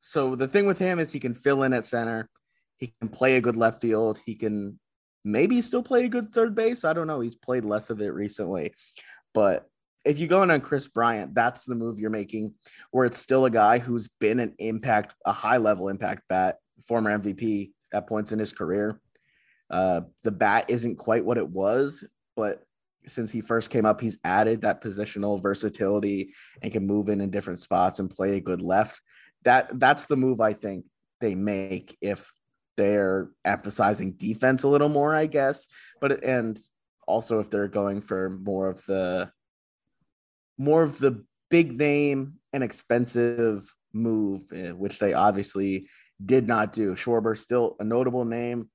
so 0.00 0.34
the 0.34 0.48
thing 0.48 0.66
with 0.66 0.78
him 0.78 0.98
is 0.98 1.12
he 1.12 1.20
can 1.20 1.34
fill 1.34 1.62
in 1.62 1.72
at 1.72 1.86
center, 1.86 2.28
he 2.76 2.92
can 3.00 3.08
play 3.08 3.36
a 3.36 3.40
good 3.40 3.56
left 3.56 3.80
field, 3.80 4.20
he 4.24 4.34
can 4.34 4.78
maybe 5.24 5.62
still 5.62 5.82
play 5.82 6.04
a 6.04 6.08
good 6.08 6.32
third 6.32 6.54
base. 6.54 6.84
I 6.84 6.92
don't 6.92 7.06
know. 7.06 7.20
He's 7.20 7.36
played 7.36 7.64
less 7.64 7.90
of 7.90 8.00
it 8.00 8.12
recently. 8.12 8.74
But 9.34 9.68
if 10.04 10.18
you 10.18 10.26
go 10.26 10.42
in 10.42 10.50
on 10.50 10.60
Kris 10.60 10.88
Bryant, 10.88 11.34
that's 11.34 11.64
the 11.64 11.74
move 11.74 11.98
you're 11.98 12.10
making, 12.10 12.54
where 12.90 13.06
it's 13.06 13.18
still 13.18 13.44
a 13.44 13.50
guy 13.50 13.78
who's 13.78 14.08
been 14.20 14.40
an 14.40 14.54
impact, 14.58 15.14
a 15.24 15.32
high 15.32 15.58
level 15.58 15.88
impact 15.88 16.22
bat, 16.28 16.56
former 16.86 17.16
MVP 17.16 17.72
at 17.92 18.06
points 18.06 18.32
in 18.32 18.38
his 18.38 18.52
career. 18.52 19.00
Uh, 19.70 20.02
the 20.24 20.32
bat 20.32 20.66
isn't 20.68 20.96
quite 20.96 21.24
what 21.24 21.38
it 21.38 21.48
was, 21.48 22.04
but 22.36 22.64
since 23.04 23.30
he 23.30 23.40
first 23.40 23.70
came 23.70 23.86
up, 23.86 24.00
he's 24.00 24.18
added 24.24 24.62
that 24.62 24.82
positional 24.82 25.42
versatility 25.42 26.34
and 26.62 26.72
can 26.72 26.86
move 26.86 27.08
in 27.08 27.20
in 27.20 27.30
different 27.30 27.58
spots 27.58 27.98
and 27.98 28.10
play 28.10 28.36
a 28.36 28.40
good 28.40 28.60
left. 28.60 29.00
That 29.44 29.80
that's 29.80 30.06
the 30.06 30.16
move 30.16 30.40
I 30.40 30.52
think 30.52 30.84
they 31.20 31.34
make 31.34 31.96
if 32.00 32.32
they're 32.76 33.30
emphasizing 33.44 34.12
defense 34.12 34.62
a 34.62 34.68
little 34.68 34.88
more, 34.88 35.14
I 35.14 35.26
guess. 35.26 35.66
But 36.00 36.22
and 36.24 36.58
also 37.06 37.40
if 37.40 37.50
they're 37.50 37.68
going 37.68 38.02
for 38.02 38.30
more 38.30 38.68
of 38.68 38.84
the 38.86 39.30
more 40.62 40.82
of 40.82 40.98
the 40.98 41.24
big 41.50 41.76
name 41.76 42.34
and 42.52 42.62
expensive 42.62 43.64
move, 43.92 44.42
eh, 44.54 44.70
which 44.70 44.98
they 44.98 45.12
obviously 45.12 45.88
did 46.24 46.46
not 46.46 46.72
do. 46.72 46.94
Schwarber 46.94 47.36
still 47.36 47.76
a 47.80 47.84
notable 47.84 48.24
name, 48.24 48.70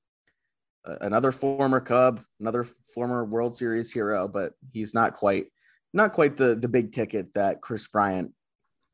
another 0.85 1.31
former 1.31 1.79
Cub, 1.79 2.21
another 2.39 2.65
former 2.93 3.23
World 3.25 3.57
Series 3.57 3.91
hero, 3.91 4.27
but 4.27 4.53
he's 4.71 4.93
not 4.93 5.13
quite 5.13 5.47
not 5.93 6.11
quite 6.11 6.37
the 6.37 6.55
the 6.55 6.67
big 6.67 6.91
ticket 6.91 7.33
that 7.35 7.61
Kris 7.61 7.87
Bryant 7.87 8.31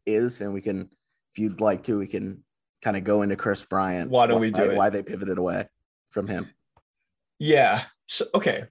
is. 0.06 0.42
And 0.42 0.54
we 0.54 0.62
can, 0.62 0.90
if 1.32 1.38
you'd 1.40 1.62
like 1.62 1.84
to, 1.84 2.00
we 2.00 2.08
can 2.08 2.44
kind 2.84 2.98
of 2.98 3.04
go 3.04 3.22
into 3.22 3.36
Kris 3.36 3.66
Bryant. 3.66 4.12
Why 4.12 4.28
don't 4.28 4.42
we 4.42 4.52
do 4.52 4.64
it? 4.64 4.78
Why 4.78 4.90
they 4.90 5.04
pivoted 5.04 5.38
away 5.38 5.68
from 6.10 6.28
him? 6.28 6.50
Yeah. 7.40 7.84
So 8.08 8.26
okay. 8.36 8.66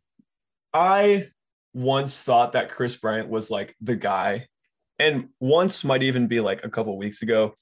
I 0.72 1.28
once 1.74 2.22
thought 2.22 2.52
that 2.52 2.70
Kris 2.70 2.96
Bryant 2.96 3.28
was 3.28 3.50
like 3.50 3.74
the 3.80 3.96
guy, 3.96 4.46
and 4.98 5.28
once 5.40 5.84
might 5.84 6.02
even 6.02 6.26
be 6.26 6.40
like 6.40 6.64
a 6.64 6.70
couple 6.70 6.96
weeks 6.96 7.22
ago. 7.22 7.54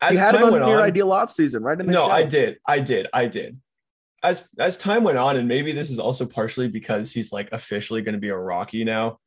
As 0.00 0.12
you 0.12 0.18
had 0.18 0.34
him 0.34 0.42
on 0.44 0.68
your 0.68 0.80
on- 0.80 0.86
ideal 0.86 1.08
offseason, 1.10 1.62
right? 1.62 1.78
In 1.78 1.86
the 1.86 1.92
no, 1.92 2.06
I 2.06 2.24
did. 2.24 2.58
I 2.66 2.80
did. 2.80 3.06
I 3.12 3.26
did. 3.26 3.60
As 4.22 4.48
as 4.58 4.76
time 4.76 5.04
went 5.04 5.18
on, 5.18 5.36
and 5.36 5.48
maybe 5.48 5.72
this 5.72 5.90
is 5.90 5.98
also 5.98 6.26
partially 6.26 6.68
because 6.68 7.12
he's 7.12 7.32
like 7.32 7.48
officially 7.52 8.02
going 8.02 8.14
to 8.14 8.20
be 8.20 8.28
a 8.28 8.36
Rocky 8.36 8.84
now. 8.84 9.18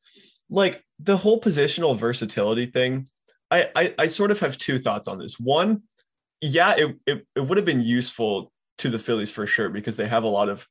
Like 0.49 0.83
the 0.99 1.17
whole 1.17 1.41
positional 1.41 1.97
versatility 1.97 2.67
thing, 2.67 3.07
I, 3.49 3.69
I 3.75 3.95
I 3.99 4.07
sort 4.07 4.31
of 4.31 4.39
have 4.39 4.57
two 4.57 4.79
thoughts 4.79 5.07
on 5.07 5.17
this. 5.17 5.39
One, 5.39 5.83
yeah, 6.41 6.75
it, 6.75 6.95
it 7.05 7.27
it 7.35 7.41
would 7.41 7.57
have 7.57 7.65
been 7.65 7.81
useful 7.81 8.51
to 8.79 8.89
the 8.89 8.99
Phillies 8.99 9.31
for 9.31 9.47
sure 9.47 9.69
because 9.69 9.95
they 9.95 10.07
have 10.07 10.23
a 10.23 10.27
lot 10.27 10.49
of 10.49 10.67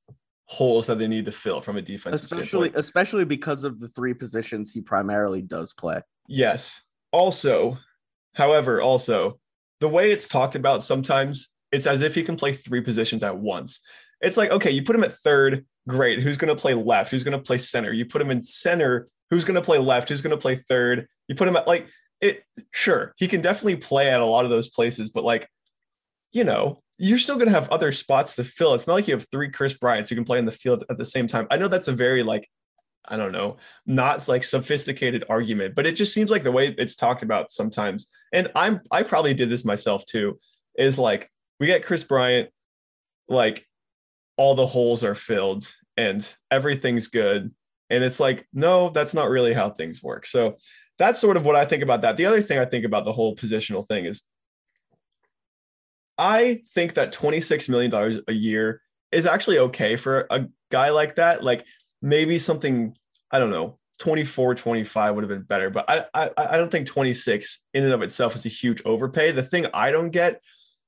holes 0.47 0.87
that 0.87 0.99
they 0.99 1.09
need 1.09 1.25
to 1.25 1.33
fill 1.33 1.61
from 1.61 1.77
a 1.77 1.83
defensive 1.83 2.21
especially 2.21 2.47
standpoint. 2.47 2.77
especially 2.77 3.25
because 3.25 3.65
of 3.65 3.81
the 3.81 3.89
three 3.89 4.13
positions 4.13 4.71
he 4.71 4.81
primarily 4.81 5.41
does 5.41 5.73
play. 5.73 6.01
Yes. 6.29 6.83
Also, 7.13 7.79
However, 8.35 8.81
also 8.81 9.39
the 9.81 9.89
way 9.89 10.13
it's 10.13 10.29
talked 10.29 10.55
about 10.55 10.83
sometimes 10.83 11.49
it's 11.73 11.87
as 11.87 12.03
if 12.03 12.15
he 12.15 12.23
can 12.23 12.37
play 12.37 12.53
three 12.53 12.81
positions 12.81 13.23
at 13.23 13.39
once. 13.39 13.81
It's 14.21 14.37
like, 14.37 14.51
okay, 14.51 14.71
you 14.71 14.83
put 14.83 14.95
him 14.95 15.05
at 15.05 15.15
third, 15.15 15.67
great. 15.89 16.21
Who's 16.21 16.37
going 16.37 16.55
to 16.55 16.61
play 16.61 16.75
left? 16.75 17.11
Who's 17.11 17.25
going 17.25 17.37
to 17.37 17.45
play 17.45 17.59
center? 17.59 17.93
You 17.93 18.07
put 18.07 18.23
him 18.23 18.31
in 18.31 18.41
center, 18.41 19.09
who's 19.31 19.45
going 19.45 19.57
to 19.57 19.63
play 19.63 19.79
left? 19.79 20.09
Who's 20.09 20.23
going 20.23 20.37
to 20.37 20.41
play 20.41 20.57
third? 20.57 21.09
You 21.29 21.35
put 21.35 21.49
him 21.49 21.57
at 21.57 21.67
like 21.67 21.89
it, 22.21 22.45
sure, 22.71 23.15
he 23.17 23.29
can 23.29 23.41
definitely 23.41 23.77
play 23.77 24.11
at 24.11 24.21
a 24.21 24.27
lot 24.27 24.45
of 24.45 24.51
those 24.51 24.69
places, 24.69 25.11
but 25.11 25.25
like, 25.25 25.49
you 26.33 26.45
know, 26.45 26.83
you're 26.99 27.19
still 27.19 27.37
going 27.37 27.49
to 27.49 27.55
have 27.55 27.69
other 27.71 27.93
spots 27.93 28.37
to 28.37 28.45
fill. 28.45 28.75
It's 28.75 28.87
not 28.87 28.95
like 28.95 29.09
you 29.09 29.15
have 29.15 29.27
three 29.33 29.51
Kris 29.51 29.75
Bryants 29.75 30.09
who 30.09 30.15
can 30.15 30.25
play 30.25 30.39
in 30.39 30.45
the 30.45 30.53
field 30.53 30.85
at 30.91 30.99
the 30.99 31.05
same 31.05 31.27
time. 31.27 31.47
I 31.51 31.57
know 31.57 31.69
that's 31.69 31.89
a 31.89 31.93
very 31.93 32.23
like, 32.23 32.49
I 33.07 33.17
don't 33.17 33.33
know, 33.33 33.57
not 33.85 34.29
like 34.29 34.45
sophisticated 34.45 35.25
argument, 35.29 35.75
but 35.75 35.87
it 35.87 35.93
just 35.97 36.15
seems 36.15 36.31
like 36.31 36.43
the 36.43 36.53
way 36.53 36.75
it's 36.79 36.95
talked 36.95 37.23
about 37.23 37.53
sometimes. 37.53 38.09
And 38.33 38.51
I'm 38.55 38.81
I 38.91 39.03
probably 39.03 39.35
did 39.35 39.51
this 39.51 39.65
myself 39.65 40.07
too. 40.07 40.39
Is 40.79 40.99
like 40.99 41.31
we 41.61 41.67
get 41.67 41.85
Kris 41.85 42.05
Bryant, 42.05 42.51
like 43.29 43.67
all 44.37 44.55
the 44.55 44.67
holes 44.67 45.05
are 45.05 45.15
filled 45.15 45.73
and 45.97 46.27
everything's 46.51 47.09
good. 47.09 47.53
And 47.91 48.03
it's 48.03 48.19
like, 48.19 48.47
no, 48.53 48.91
that's 48.91 49.15
not 49.15 49.31
really 49.31 49.53
how 49.53 49.71
things 49.71 50.03
work. 50.03 50.27
So 50.27 50.57
that's 50.99 51.21
sort 51.21 51.37
of 51.37 51.45
what 51.45 51.57
I 51.57 51.67
think 51.67 51.83
about 51.83 52.01
that. 52.03 52.17
The 52.17 52.27
other 52.27 52.41
thing 52.41 52.59
I 52.59 52.65
think 52.65 52.85
about 52.85 53.05
the 53.05 53.13
whole 53.13 53.37
positional 53.37 53.87
thing 53.87 54.07
is 54.07 54.23
I 56.19 56.61
think 56.75 56.95
that 56.95 57.13
$26 57.13 57.69
million 57.69 58.23
a 58.29 58.33
year 58.33 58.81
is 59.11 59.27
actually 59.27 59.59
okay 59.59 59.97
for 59.97 60.27
a 60.31 60.47
guy 60.71 60.91
like 60.91 61.17
that. 61.17 61.43
Like 61.43 61.65
maybe 62.03 62.39
something, 62.39 62.95
I 63.31 63.39
don't 63.39 63.51
know, 63.51 63.79
24, 63.99 64.55
25 64.55 65.15
would 65.15 65.25
have 65.25 65.29
been 65.29 65.43
better, 65.43 65.71
but 65.71 65.89
I, 65.89 66.05
I, 66.15 66.31
I 66.37 66.57
don't 66.57 66.71
think 66.71 66.87
26 66.87 67.61
in 67.75 67.85
and 67.85 67.93
of 67.93 68.03
itself 68.03 68.35
is 68.35 68.45
a 68.45 68.49
huge 68.49 68.83
overpay. 68.85 69.33
The 69.33 69.43
thing 69.43 69.67
I 69.73 69.93
don't 69.93 70.11
get 70.11 70.43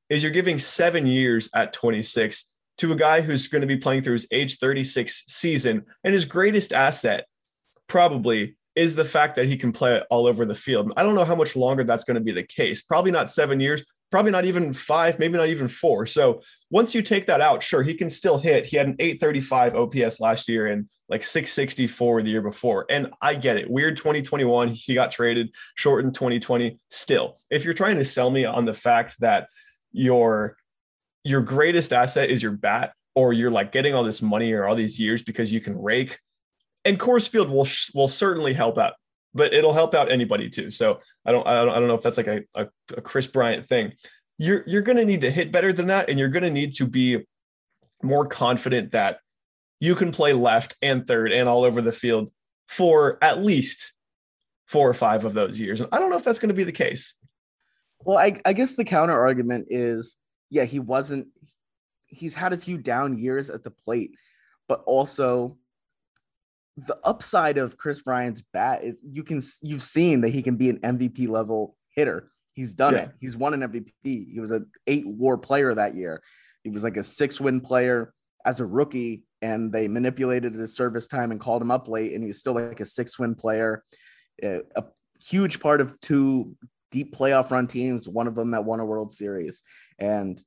is 0.09 0.23
you're 0.23 0.33
giving 0.33 0.59
seven 0.59 1.07
years 1.07 1.49
at 1.55 1.73
26 1.73 2.47
to 2.79 2.93
a 2.93 2.97
guy 2.97 3.21
who's 3.21 3.49
going 3.49 3.63
to 3.63 3.67
be 3.67 3.77
playing 3.77 4.03
through 4.03 4.15
his 4.15 4.27
age 4.31 4.59
36 4.59 5.25
season 5.29 5.85
and 6.05 6.13
his 6.13 6.25
greatest 6.25 6.73
asset 6.73 7.27
probably 7.87 8.57
is 8.75 8.95
the 8.95 9.05
fact 9.05 9.37
that 9.37 9.47
he 9.47 9.57
can 9.57 9.73
play 9.73 10.03
all 10.11 10.27
over 10.27 10.45
the 10.45 10.55
field. 10.55 10.93
I 10.97 11.03
don't 11.03 11.15
know 11.15 11.25
how 11.25 11.35
much 11.35 11.57
longer 11.57 11.85
that's 11.85 12.05
going 12.05 12.17
to 12.17 12.21
be 12.21 12.33
the 12.33 12.43
case. 12.43 12.83
Probably 12.83 13.11
not 13.11 13.31
seven 13.31 13.59
years, 13.59 13.83
probably 14.11 14.31
not 14.33 14.45
even 14.45 14.73
five, 14.73 15.19
maybe 15.19 15.37
not 15.37 15.49
even 15.49 15.69
four. 15.69 16.07
So 16.07 16.41
once 16.71 16.95
you 16.95 17.03
take 17.03 17.27
that 17.27 17.41
out, 17.41 17.63
sure, 17.63 17.83
he 17.83 17.95
can 17.95 18.11
still 18.11 18.39
hit. 18.39 18.67
He 18.67 18.77
had 18.77 18.87
an 18.87 18.97
835 18.99 19.75
OPS 19.75 20.21
last 20.21 20.49
year 20.49 20.67
and 20.67 20.89
like 21.09 21.25
664 21.25 22.23
the 22.23 22.31
year 22.31 22.43
before. 22.43 22.87
And 22.91 23.09
I 23.21 23.35
get 23.35 23.57
it. 23.57 23.71
Weird 23.71 23.97
2021. 23.97 24.69
He 24.69 24.95
got 24.95 25.11
traded, 25.11 25.55
shortened 25.75 26.15
2020. 26.15 26.79
Still, 26.91 27.37
if 27.51 27.65
you're 27.65 27.75
trying 27.75 27.97
to 27.97 28.05
sell 28.05 28.31
me 28.31 28.45
on 28.45 28.65
the 28.65 28.75
fact 28.75 29.17
that 29.21 29.49
your 29.93 30.57
your 31.25 31.41
greatest 31.41 31.93
asset 31.93 32.31
is 32.31 32.41
your 32.41 32.53
bat, 32.53 32.93
or 33.17 33.33
you're 33.33 33.51
like 33.51 33.73
getting 33.73 33.95
all 33.95 34.05
this 34.05 34.23
money 34.23 34.53
or 34.53 34.67
all 34.67 34.77
these 34.77 35.01
years 35.01 35.23
because 35.23 35.53
you 35.53 35.61
can 35.61 35.81
rake, 35.81 36.19
and 36.85 37.01
Coors 37.01 37.29
Field 37.29 37.51
will 37.51 37.67
will 37.95 38.09
certainly 38.09 38.53
help 38.53 38.79
out, 38.79 38.95
but 39.37 39.55
it'll 39.55 39.73
help 39.73 39.95
out 39.95 40.11
anybody 40.11 40.51
too. 40.51 40.71
So 40.71 41.01
I 41.25 41.33
don't 41.33 41.47
I 41.47 41.65
don't, 41.65 41.75
I 41.75 41.79
don't 41.79 41.89
know 41.89 41.95
if 41.95 42.01
that's 42.01 42.17
like 42.17 42.27
a, 42.27 42.43
a, 42.55 42.67
a 42.97 43.01
Kris 43.01 43.27
Bryant 43.27 43.67
thing. 43.67 43.93
You're 44.39 44.65
you're 44.67 44.83
going 44.83 44.99
to 44.99 45.05
need 45.05 45.21
to 45.21 45.31
hit 45.31 45.53
better 45.53 45.73
than 45.73 45.87
that, 45.87 46.11
and 46.11 46.19
you're 46.19 46.29
going 46.29 46.43
to 46.43 46.51
need 46.51 46.73
to 46.75 46.87
be 46.87 47.25
more 48.03 48.27
confident 48.27 48.93
that 48.93 49.21
you 49.81 49.95
can 49.95 50.11
play 50.11 50.33
left 50.33 50.77
and 50.83 51.07
third 51.07 51.33
and 51.33 51.49
all 51.49 51.65
over 51.65 51.81
the 51.81 51.93
field 51.93 52.31
for 52.67 53.19
at 53.23 53.43
least 53.43 53.93
four 54.67 54.89
or 54.89 54.95
five 54.95 55.25
of 55.25 55.35
those 55.35 55.61
years. 55.61 55.81
And 55.81 55.89
I 55.93 55.99
don't 55.99 56.11
know 56.11 56.17
if 56.17 56.25
that's 56.25 56.39
going 56.39 56.49
to 56.49 56.55
be 56.55 56.65
the 56.65 56.73
case. 56.73 57.15
Well, 58.01 58.19
I, 58.19 58.41
I 58.45 58.53
guess 58.53 58.75
the 58.75 58.85
counter 58.85 59.19
argument 59.19 59.69
is 59.71 60.17
yeah, 60.51 60.65
he 60.65 60.79
wasn't, 60.79 61.29
he's 62.07 62.35
had 62.35 62.53
a 62.53 62.57
few 62.57 62.79
down 62.79 63.19
years 63.19 63.51
at 63.51 63.65
the 63.65 63.71
plate, 63.71 64.13
but 64.69 64.83
also 64.87 65.57
the 66.77 66.99
upside 67.05 67.59
of 67.59 67.77
Kris 67.77 68.03
Bryant's 68.03 68.43
bat 68.53 68.85
is 68.85 68.99
you 69.03 69.23
can, 69.23 69.41
you've 69.63 69.83
seen 69.83 70.21
that 70.21 70.31
he 70.31 70.43
can 70.43 70.57
be 70.57 70.71
an 70.71 70.79
MVP 70.81 71.29
level 71.29 71.77
hitter. 71.91 72.31
He's 72.55 72.75
done 72.75 72.95
yeah. 72.95 73.01
it. 73.01 73.11
He's 73.21 73.37
won 73.37 73.55
an 73.55 73.61
MVP. 73.61 74.33
He 74.33 74.41
was 74.41 74.51
an 74.51 74.67
eight 74.87 75.07
war 75.07 75.39
player 75.39 75.75
that 75.75 75.95
year. 75.95 76.23
He 76.65 76.71
was 76.71 76.85
like 76.85 76.97
a 76.97 77.05
six 77.05 77.41
win 77.41 77.61
player 77.61 78.13
as 78.45 78.61
a 78.61 78.67
rookie, 78.67 79.25
and 79.43 79.73
they 79.73 79.89
manipulated 79.89 80.55
his 80.55 80.75
service 80.75 81.07
time 81.07 81.31
and 81.31 81.41
called 81.41 81.63
him 81.63 81.71
up 81.71 81.89
late, 81.89 82.15
and 82.15 82.25
he's 82.25 82.39
still 82.39 82.55
like 82.55 82.81
a 82.81 82.85
six 82.85 83.19
win 83.19 83.35
player. 83.35 83.85
A, 84.43 84.61
a 84.75 84.85
huge 85.21 85.61
part 85.61 85.81
of 85.81 85.99
two 86.01 86.57
deep 86.91 87.15
playoff 87.15 87.51
run 87.51 87.67
teams, 87.67 88.09
one 88.09 88.27
of 88.27 88.35
them 88.35 88.53
that 88.53 88.65
won 88.65 88.81
a 88.81 88.85
World 88.85 89.13
Series. 89.13 89.63
And 89.99 90.43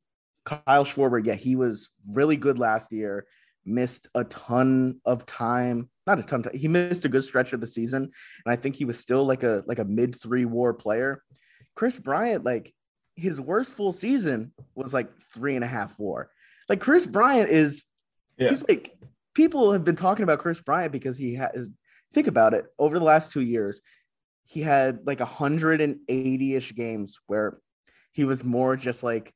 Kyle 0.45 0.85
Schwarber, 0.85 1.23
yeah, 1.23 1.35
he 1.35 1.55
was 1.55 1.89
really 2.07 2.37
good 2.37 2.57
last 2.57 2.91
year, 2.91 3.27
missed 3.65 4.07
a 4.15 4.23
ton 4.25 4.99
of 5.05 5.25
time, 5.25 5.89
not 6.07 6.19
a 6.19 6.23
ton, 6.23 6.43
of 6.45 6.53
he 6.53 6.67
missed 6.67 7.05
a 7.05 7.09
good 7.09 7.23
stretch 7.23 7.53
of 7.53 7.61
the 7.61 7.67
season. 7.67 8.03
And 8.03 8.51
I 8.51 8.55
think 8.55 8.75
he 8.75 8.85
was 8.85 8.99
still 8.99 9.25
like 9.25 9.43
a 9.43 9.63
like 9.67 9.79
a 9.79 9.85
mid 9.85 10.19
three 10.19 10.45
war 10.45 10.73
player. 10.73 11.23
Kris 11.75 11.97
Bryant, 11.97 12.43
like 12.43 12.73
his 13.15 13.39
worst 13.39 13.75
full 13.75 13.91
season 13.91 14.53
was 14.75 14.93
like 14.93 15.09
three 15.33 15.55
and 15.55 15.63
a 15.63 15.67
half 15.67 15.97
war. 15.99 16.29
Like 16.67 16.79
Kris 16.79 17.05
Bryant 17.05 17.49
is 17.49 17.85
yeah. 18.37 18.49
he's 18.49 18.67
like 18.67 18.97
people 19.33 19.71
have 19.71 19.83
been 19.83 19.95
talking 19.95 20.23
about 20.23 20.39
Kris 20.39 20.61
Bryant 20.61 20.91
because 20.91 21.17
he 21.17 21.35
has 21.35 21.69
think 22.13 22.27
about 22.27 22.53
it 22.53 22.65
over 22.79 22.97
the 22.97 23.05
last 23.05 23.31
two 23.31 23.41
years 23.41 23.81
he 24.49 24.61
had 24.61 25.05
like 25.05 25.19
180-ish 25.19 26.73
games 26.73 27.19
where 27.27 27.59
he 28.11 28.25
was 28.25 28.43
more 28.43 28.75
just 28.75 29.03
like 29.03 29.31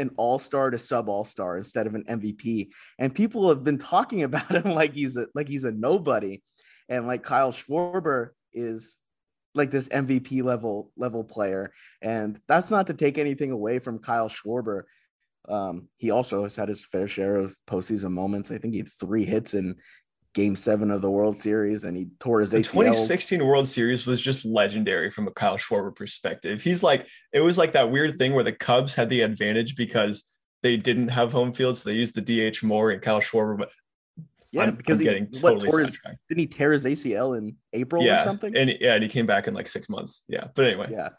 an 0.00 0.10
all-star 0.16 0.70
to 0.70 0.78
sub 0.78 1.08
all-star 1.08 1.56
instead 1.56 1.86
of 1.86 1.94
an 1.94 2.04
MVP. 2.04 2.70
And 2.98 3.14
people 3.14 3.48
have 3.48 3.62
been 3.62 3.78
talking 3.78 4.22
about 4.24 4.50
him 4.50 4.74
like 4.74 4.94
he's 4.94 5.16
a 5.16 5.26
like 5.34 5.48
he's 5.48 5.64
a 5.64 5.72
nobody. 5.72 6.42
And 6.88 7.06
like 7.06 7.22
Kyle 7.22 7.52
Schwarber 7.52 8.30
is 8.52 8.98
like 9.54 9.70
this 9.70 9.88
MVP 9.88 10.42
level 10.42 10.90
level 10.96 11.24
player. 11.24 11.72
And 12.02 12.40
that's 12.48 12.70
not 12.70 12.88
to 12.88 12.94
take 12.94 13.18
anything 13.18 13.50
away 13.50 13.78
from 13.78 13.98
Kyle 13.98 14.28
Schwarber. 14.28 14.82
Um, 15.48 15.88
he 15.96 16.10
also 16.10 16.42
has 16.42 16.54
had 16.54 16.68
his 16.68 16.84
fair 16.84 17.08
share 17.08 17.36
of 17.36 17.54
postseason 17.66 18.12
moments. 18.12 18.50
I 18.50 18.58
think 18.58 18.74
he 18.74 18.78
had 18.80 18.92
three 18.92 19.24
hits 19.24 19.54
in 19.54 19.76
game 20.34 20.54
seven 20.54 20.90
of 20.90 21.02
the 21.02 21.10
World 21.10 21.36
Series 21.36 21.84
and 21.84 21.96
he 21.96 22.08
tore 22.20 22.40
his 22.40 22.50
the 22.50 22.58
ACL. 22.58 22.72
2016 22.72 23.44
World 23.44 23.68
Series 23.68 24.06
was 24.06 24.20
just 24.20 24.44
legendary 24.44 25.10
from 25.10 25.26
a 25.26 25.32
Kyle 25.32 25.58
Schwarber 25.58 25.94
perspective. 25.94 26.62
He's 26.62 26.82
like, 26.82 27.06
it 27.32 27.40
was 27.40 27.58
like 27.58 27.72
that 27.72 27.90
weird 27.90 28.16
thing 28.16 28.32
where 28.32 28.44
the 28.44 28.52
Cubs 28.52 28.94
had 28.94 29.10
the 29.10 29.22
advantage 29.22 29.76
because 29.76 30.30
they 30.62 30.76
didn't 30.76 31.08
have 31.08 31.32
home 31.32 31.52
field, 31.52 31.76
so 31.76 31.88
they 31.88 31.96
used 31.96 32.14
the 32.14 32.50
DH 32.50 32.62
more 32.62 32.90
and 32.90 33.02
Kyle 33.02 33.20
Schwarber, 33.20 33.58
but 33.58 33.70
yeah, 34.52 34.64
I'm, 34.64 34.74
because 34.74 34.94
I'm 34.94 35.00
he, 35.00 35.04
getting 35.04 35.30
totally 35.30 35.68
what, 35.68 35.86
his, 35.86 35.98
didn't 36.28 36.40
he 36.40 36.46
tear 36.46 36.72
his 36.72 36.84
ACL 36.84 37.38
in 37.38 37.56
April 37.72 38.02
yeah, 38.02 38.20
or 38.20 38.24
something? 38.24 38.56
And 38.56 38.76
yeah, 38.80 38.94
and 38.94 39.02
he 39.02 39.08
came 39.08 39.26
back 39.26 39.46
in 39.46 39.54
like 39.54 39.68
six 39.68 39.88
months. 39.88 40.22
Yeah. 40.28 40.48
But 40.54 40.66
anyway. 40.66 40.88
Yeah. 40.90 41.10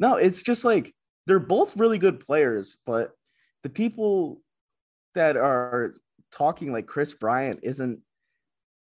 No, 0.00 0.16
it's 0.16 0.42
just 0.42 0.64
like 0.64 0.94
they're 1.26 1.38
both 1.38 1.76
really 1.76 1.98
good 1.98 2.20
players, 2.20 2.78
but 2.86 3.12
the 3.62 3.68
people 3.68 4.40
that 5.14 5.36
are 5.36 5.94
talking 6.32 6.72
like 6.72 6.86
Kris 6.86 7.14
Bryant 7.14 7.60
isn't 7.62 8.00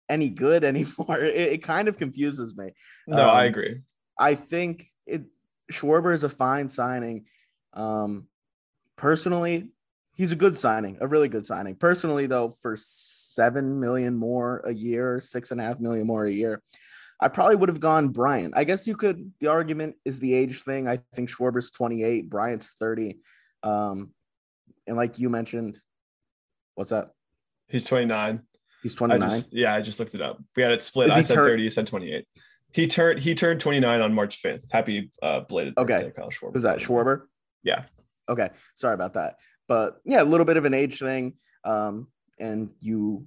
any 0.10 0.30
good 0.30 0.64
anymore. 0.66 1.20
It, 1.20 1.36
it 1.36 1.64
kind 1.64 1.88
of 1.88 1.98
confuses 1.98 2.58
me. 2.58 2.72
No, 3.08 3.30
um, 3.30 3.36
I 3.36 3.46
agree. 3.46 3.82
I 4.18 4.36
think 4.36 4.88
it 5.06 5.24
Schwarber 5.72 6.14
is 6.14 6.24
a 6.24 6.30
fine 6.30 6.70
signing. 6.70 7.26
Um, 7.74 8.28
personally, 8.98 9.70
he's 10.16 10.32
a 10.32 10.36
good 10.36 10.58
signing, 10.58 10.98
a 11.00 11.08
really 11.08 11.30
good 11.30 11.46
signing. 11.46 11.76
Personally, 11.76 12.28
though, 12.28 12.50
for 12.62 12.76
seven 12.78 13.80
million 13.80 14.16
more 14.16 14.62
a 14.66 14.74
year, 14.74 15.22
six 15.22 15.52
and 15.52 15.62
a 15.62 15.64
half 15.64 15.80
million 15.80 16.06
more 16.06 16.26
a 16.26 16.32
year, 16.32 16.62
I 17.22 17.28
probably 17.28 17.56
would 17.56 17.70
have 17.70 17.80
gone 17.80 18.10
Bryant. 18.10 18.54
I 18.58 18.64
guess 18.64 18.88
you 18.88 18.96
could. 18.96 19.34
The 19.40 19.48
argument 19.48 19.96
is 20.06 20.20
the 20.20 20.34
age 20.34 20.62
thing. 20.62 20.88
I 20.88 21.00
think 21.14 21.30
Schwarber's 21.30 21.70
28, 21.70 22.30
Bryant's 22.30 22.74
30. 22.80 23.20
Um, 23.64 24.14
and 24.88 24.98
like 24.98 25.20
you 25.20 25.30
mentioned, 25.30 25.78
what's 26.76 26.92
that? 26.92 27.12
He's 27.68 27.84
29. 27.84 28.42
He's 28.82 28.94
29. 28.94 29.22
I 29.22 29.36
just, 29.36 29.54
yeah, 29.54 29.74
I 29.74 29.82
just 29.82 30.00
looked 30.00 30.16
it 30.16 30.22
up. 30.22 30.42
We 30.56 30.64
had 30.64 30.72
it 30.72 30.82
split. 30.82 31.12
I 31.12 31.22
said 31.22 31.36
tur- 31.36 31.48
30, 31.48 31.64
you 31.64 31.70
said 31.70 31.88
28. 31.88 32.26
He 32.72 32.88
turned 32.88 33.20
he 33.20 33.36
turned 33.36 33.60
29 33.60 34.02
on 34.02 34.14
March 34.14 34.42
5th. 34.44 34.72
Happy 34.72 35.12
uh 35.22 35.42
belated 35.42 35.74
okay. 35.78 36.04
birthday, 36.04 36.22
Kyle 36.22 36.30
Schwarber. 36.30 36.54
Was 36.54 36.64
that 36.64 36.80
Schwarber? 36.80 37.24
Yeah. 37.64 37.84
Okay. 38.28 38.50
Sorry 38.76 38.94
about 38.94 39.16
that. 39.16 39.36
But 39.68 40.00
yeah, 40.06 40.22
a 40.22 40.24
little 40.24 40.46
bit 40.46 40.58
of 40.58 40.66
an 40.66 40.74
age 40.74 41.00
thing. 41.00 41.34
Um, 41.64 42.08
and 42.40 42.70
you 42.80 43.26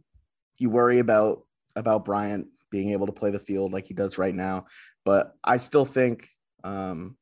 you 0.58 0.70
worry 0.70 1.00
about 1.00 1.44
about 1.74 2.04
Bryant 2.04 2.46
being 2.70 2.90
able 2.90 3.06
to 3.06 3.12
play 3.12 3.30
the 3.30 3.38
field 3.38 3.72
like 3.72 3.86
he 3.86 3.94
does 3.94 4.16
right 4.16 4.34
now. 4.34 4.66
But 5.04 5.34
I 5.42 5.56
still 5.56 5.84
think 5.84 6.28
um 6.64 7.16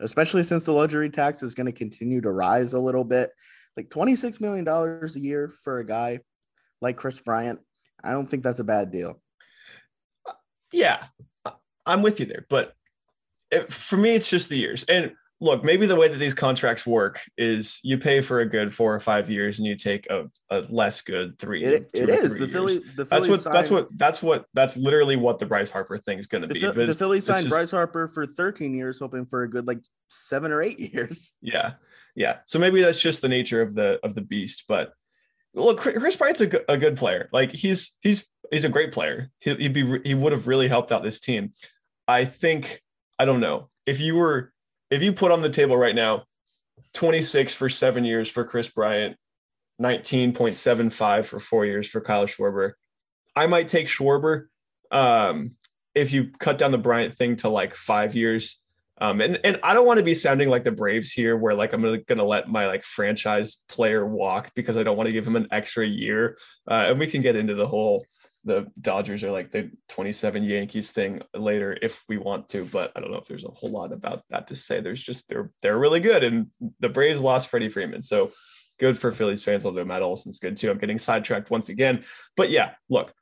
especially 0.00 0.44
since 0.44 0.64
the 0.64 0.72
luxury 0.72 1.10
tax 1.10 1.42
is 1.42 1.54
going 1.54 1.66
to 1.66 1.72
continue 1.72 2.20
to 2.20 2.30
rise 2.30 2.74
a 2.74 2.78
little 2.78 3.04
bit, 3.04 3.30
like 3.78 3.88
$26 3.88 4.42
million 4.42 4.68
a 4.68 5.20
year 5.20 5.48
for 5.48 5.78
a 5.78 5.86
guy 5.86 6.20
like 6.80 6.96
Kris 6.96 7.20
Bryant, 7.20 7.60
I 8.02 8.12
don't 8.12 8.26
think 8.26 8.42
that's 8.42 8.60
a 8.60 8.64
bad 8.64 8.90
deal. 8.90 9.20
Yeah, 10.72 11.02
I'm 11.84 12.02
with 12.02 12.20
you 12.20 12.26
there. 12.26 12.46
But 12.48 12.74
it, 13.50 13.72
for 13.72 13.96
me, 13.96 14.10
it's 14.10 14.28
just 14.28 14.48
the 14.48 14.58
years. 14.58 14.84
And 14.84 15.12
look, 15.40 15.62
maybe 15.62 15.86
the 15.86 15.96
way 15.96 16.08
that 16.08 16.18
these 16.18 16.34
contracts 16.34 16.86
work 16.86 17.20
is 17.36 17.78
you 17.82 17.98
pay 17.98 18.20
for 18.20 18.40
a 18.40 18.48
good 18.48 18.72
four 18.72 18.94
or 18.94 19.00
five 19.00 19.30
years 19.30 19.58
and 19.58 19.66
you 19.66 19.76
take 19.76 20.06
a, 20.10 20.30
a 20.50 20.60
less 20.68 21.02
good 21.02 21.38
three. 21.38 21.64
It, 21.64 21.90
it 21.92 22.08
is 22.08 22.32
three 22.32 22.40
the. 22.40 22.48
Philly. 22.48 22.78
The 22.96 23.04
That's 23.04 23.28
what 23.28 23.40
signed, 23.40 23.56
that's 23.56 23.70
what 23.70 23.88
that's 23.96 24.22
what 24.22 24.46
that's 24.54 24.76
literally 24.76 25.16
what 25.16 25.38
the 25.38 25.46
Bryce 25.46 25.70
Harper 25.70 25.98
thing 25.98 26.18
is 26.18 26.26
going 26.26 26.42
to 26.42 26.48
be. 26.48 26.60
But 26.60 26.86
the 26.86 26.94
Phillies 26.94 27.26
signed 27.26 27.44
just- 27.44 27.50
Bryce 27.50 27.70
Harper 27.70 28.08
for 28.08 28.26
13 28.26 28.74
years, 28.74 28.98
hoping 28.98 29.26
for 29.26 29.42
a 29.42 29.50
good 29.50 29.66
like 29.66 29.80
seven 30.08 30.52
or 30.52 30.62
eight 30.62 30.78
years. 30.92 31.32
Yeah, 31.40 31.74
yeah. 32.14 32.38
So 32.46 32.58
maybe 32.58 32.82
that's 32.82 33.00
just 33.00 33.22
the 33.22 33.28
nature 33.28 33.62
of 33.62 33.74
the 33.74 33.98
of 34.02 34.14
the 34.14 34.22
beast. 34.22 34.64
But 34.68 34.92
look, 35.56 35.78
Kris 35.78 36.16
Bryant's 36.16 36.40
a 36.40 36.46
good, 36.46 36.64
a 36.68 36.76
good 36.76 36.96
player. 36.96 37.28
Like 37.32 37.50
he's 37.50 37.96
he's 38.00 38.24
he's 38.50 38.64
a 38.64 38.68
great 38.68 38.92
player. 38.92 39.30
He, 39.40 39.54
he'd 39.54 39.72
be 39.72 40.00
he 40.04 40.14
would 40.14 40.32
have 40.32 40.46
really 40.46 40.68
helped 40.68 40.92
out 40.92 41.02
this 41.02 41.18
team. 41.18 41.52
I 42.06 42.24
think 42.24 42.82
I 43.18 43.24
don't 43.24 43.40
know 43.40 43.70
if 43.86 44.00
you 44.00 44.16
were 44.16 44.52
if 44.90 45.02
you 45.02 45.12
put 45.12 45.32
on 45.32 45.42
the 45.42 45.50
table 45.50 45.76
right 45.76 45.94
now, 45.94 46.24
twenty 46.92 47.22
six 47.22 47.54
for 47.54 47.68
seven 47.68 48.04
years 48.04 48.28
for 48.28 48.44
Kris 48.44 48.68
Bryant, 48.68 49.16
nineteen 49.78 50.32
point 50.32 50.56
seven 50.56 50.90
five 50.90 51.26
for 51.26 51.40
four 51.40 51.66
years 51.66 51.88
for 51.88 52.00
Kyle 52.00 52.26
Schwarber. 52.26 52.72
I 53.34 53.46
might 53.46 53.68
take 53.68 53.88
Schwarber. 53.88 54.46
Um, 54.90 55.52
if 55.94 56.12
you 56.12 56.30
cut 56.38 56.58
down 56.58 56.72
the 56.72 56.78
Bryant 56.78 57.14
thing 57.14 57.36
to 57.36 57.48
like 57.48 57.74
five 57.74 58.14
years. 58.14 58.60
Um, 58.98 59.20
and, 59.20 59.38
and 59.44 59.60
I 59.62 59.74
don't 59.74 59.86
want 59.86 59.98
to 59.98 60.04
be 60.04 60.14
sounding 60.14 60.48
like 60.48 60.64
the 60.64 60.72
Braves 60.72 61.12
here, 61.12 61.36
where 61.36 61.54
like 61.54 61.72
I'm 61.72 61.82
gonna, 61.82 61.98
gonna 61.98 62.24
let 62.24 62.48
my 62.48 62.66
like 62.66 62.82
franchise 62.82 63.62
player 63.68 64.06
walk 64.06 64.52
because 64.54 64.76
I 64.76 64.82
don't 64.82 64.96
want 64.96 65.06
to 65.08 65.12
give 65.12 65.26
him 65.26 65.36
an 65.36 65.48
extra 65.50 65.86
year. 65.86 66.38
Uh, 66.68 66.86
and 66.88 66.98
we 66.98 67.06
can 67.06 67.20
get 67.20 67.36
into 67.36 67.54
the 67.54 67.66
whole 67.66 68.06
the 68.46 68.70
Dodgers 68.80 69.24
are 69.24 69.30
like 69.32 69.50
the 69.50 69.70
27 69.88 70.44
Yankees 70.44 70.92
thing 70.92 71.20
later 71.34 71.76
if 71.82 72.04
we 72.08 72.16
want 72.16 72.48
to, 72.50 72.64
but 72.64 72.92
I 72.94 73.00
don't 73.00 73.10
know 73.10 73.18
if 73.18 73.26
there's 73.26 73.44
a 73.44 73.50
whole 73.50 73.70
lot 73.70 73.92
about 73.92 74.22
that 74.30 74.46
to 74.46 74.56
say. 74.56 74.80
There's 74.80 75.02
just 75.02 75.28
they're 75.28 75.50
they're 75.60 75.78
really 75.78 76.00
good, 76.00 76.22
and 76.22 76.46
the 76.78 76.88
Braves 76.88 77.20
lost 77.20 77.48
Freddie 77.48 77.68
Freeman, 77.68 78.04
so 78.04 78.30
good 78.78 78.98
for 78.98 79.10
Phillies 79.10 79.42
fans. 79.42 79.66
Although 79.66 79.84
Matt 79.84 80.02
Olson's 80.02 80.38
good 80.38 80.56
too. 80.56 80.70
I'm 80.70 80.78
getting 80.78 80.98
sidetracked 80.98 81.50
once 81.50 81.68
again, 81.68 82.04
but 82.36 82.48
yeah, 82.48 82.74
look, 82.88 83.12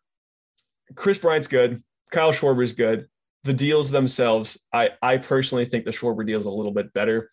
Kris 0.95 1.19
Bryant's 1.19 1.49
good. 1.49 1.83
Kyle 2.13 2.33
Schwarber's 2.33 2.75
good. 2.75 3.09
The 3.45 3.53
deals 3.53 3.91
themselves, 3.91 4.59
I 4.73 4.91
I 5.01 5.19
personally 5.19 5.65
think 5.65 5.85
the 5.85 5.91
Schwarber 5.91 6.27
deal 6.27 6.39
is 6.39 6.47
a 6.47 6.51
little 6.51 6.73
bit 6.73 6.93
better. 6.93 7.31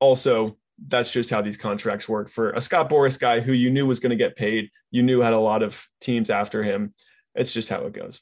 Also, 0.00 0.56
that's 0.88 1.10
just 1.10 1.30
how 1.30 1.42
these 1.42 1.56
contracts 1.56 2.08
work 2.08 2.28
for 2.28 2.50
a 2.50 2.60
Scott 2.60 2.90
Boras 2.90 3.18
guy 3.18 3.40
who 3.40 3.52
you 3.52 3.70
knew 3.70 3.86
was 3.86 4.00
going 4.00 4.10
to 4.10 4.16
get 4.16 4.36
paid. 4.36 4.70
You 4.90 5.02
knew 5.02 5.20
had 5.20 5.32
a 5.32 5.38
lot 5.38 5.62
of 5.62 5.86
teams 6.00 6.30
after 6.30 6.62
him. 6.62 6.94
It's 7.34 7.52
just 7.52 7.68
how 7.68 7.86
it 7.86 7.92
goes. 7.92 8.20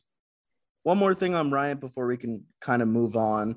One 0.83 0.99
more 0.99 1.15
thing 1.15 1.35
on 1.35 1.51
Ryan 1.51 1.79
before 1.79 2.07
we 2.07 2.17
can 2.17 2.45
kind 2.61 2.83
of 2.83 2.89
move 2.89 3.17
on. 3.17 3.57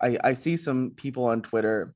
I, 0.00 0.18
I 0.24 0.32
see 0.32 0.56
some 0.56 0.92
people 0.96 1.26
on 1.26 1.42
Twitter 1.42 1.94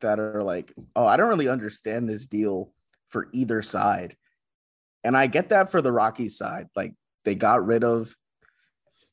that 0.00 0.18
are 0.20 0.42
like, 0.42 0.72
oh, 0.94 1.06
I 1.06 1.16
don't 1.16 1.28
really 1.28 1.48
understand 1.48 2.08
this 2.08 2.26
deal 2.26 2.72
for 3.08 3.28
either 3.32 3.62
side. 3.62 4.16
And 5.02 5.16
I 5.16 5.26
get 5.26 5.48
that 5.48 5.70
for 5.70 5.82
the 5.82 5.92
Rockies 5.92 6.36
side. 6.36 6.68
Like 6.76 6.94
they 7.24 7.34
got 7.34 7.66
rid 7.66 7.82
of 7.82 8.14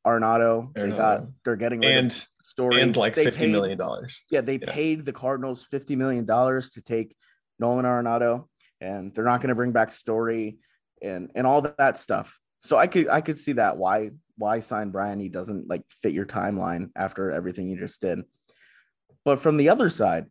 Arenado. 0.07 0.73
They 0.73 0.89
got 0.89 1.25
they're 1.43 1.55
getting 1.55 1.81
rid 1.81 1.91
And 1.97 2.11
of 2.11 2.27
Story. 2.41 2.81
and 2.81 2.95
like 2.95 3.13
They 3.15 3.25
fifty 3.25 3.41
paid- 3.41 3.51
million 3.51 3.77
dollars. 3.77 4.23
Yeah, 4.31 4.41
they 4.41 4.57
Yeah. 4.59 4.71
paid 4.71 5.05
the 5.05 5.13
Cardinals 5.13 5.65
fifty 5.65 5.95
million 5.95 6.25
dollars 6.25 6.69
to 6.71 6.81
take 6.81 7.15
Nolan 7.59 7.85
Arenado, 7.85 8.47
and 8.79 9.13
they're 9.13 9.25
not 9.25 9.41
going 9.41 9.49
to 9.49 9.55
bring 9.55 9.71
back 9.73 9.91
Story 9.91 10.59
and 11.01 11.29
and 11.35 11.45
all 11.45 11.61
that, 11.61 11.77
that 11.77 11.97
stuff. 11.97 12.39
So 12.61 12.77
I 12.77 12.87
could 12.87 13.09
I 13.09 13.21
could 13.21 13.37
see 13.37 13.53
that 13.53 13.77
why 13.77 14.11
why 14.37 14.59
sign 14.61 14.91
Brian? 14.91 15.19
He 15.19 15.29
doesn't 15.29 15.67
like 15.67 15.83
fit 15.89 16.13
your 16.13 16.25
timeline 16.25 16.89
after 16.95 17.31
everything 17.31 17.67
you 17.69 17.77
just 17.77 18.01
did. 18.01 18.23
But 19.25 19.39
from 19.39 19.57
the 19.57 19.69
other 19.69 19.89
side, 19.89 20.27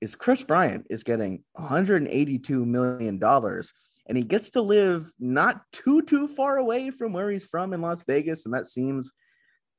is 0.00 0.14
Kris 0.16 0.42
Bryant 0.42 0.86
is 0.90 1.02
getting 1.04 1.44
182 1.52 2.64
million 2.66 3.18
dollars, 3.18 3.72
and 4.08 4.16
he 4.16 4.24
gets 4.24 4.50
to 4.50 4.62
live 4.62 5.10
not 5.20 5.60
too 5.72 6.02
too 6.02 6.26
far 6.26 6.56
away 6.56 6.90
from 6.90 7.12
where 7.12 7.30
he's 7.30 7.44
from 7.44 7.72
in 7.72 7.80
Las 7.80 8.04
Vegas, 8.04 8.46
and 8.46 8.54
that 8.54 8.66
seems 8.66 9.12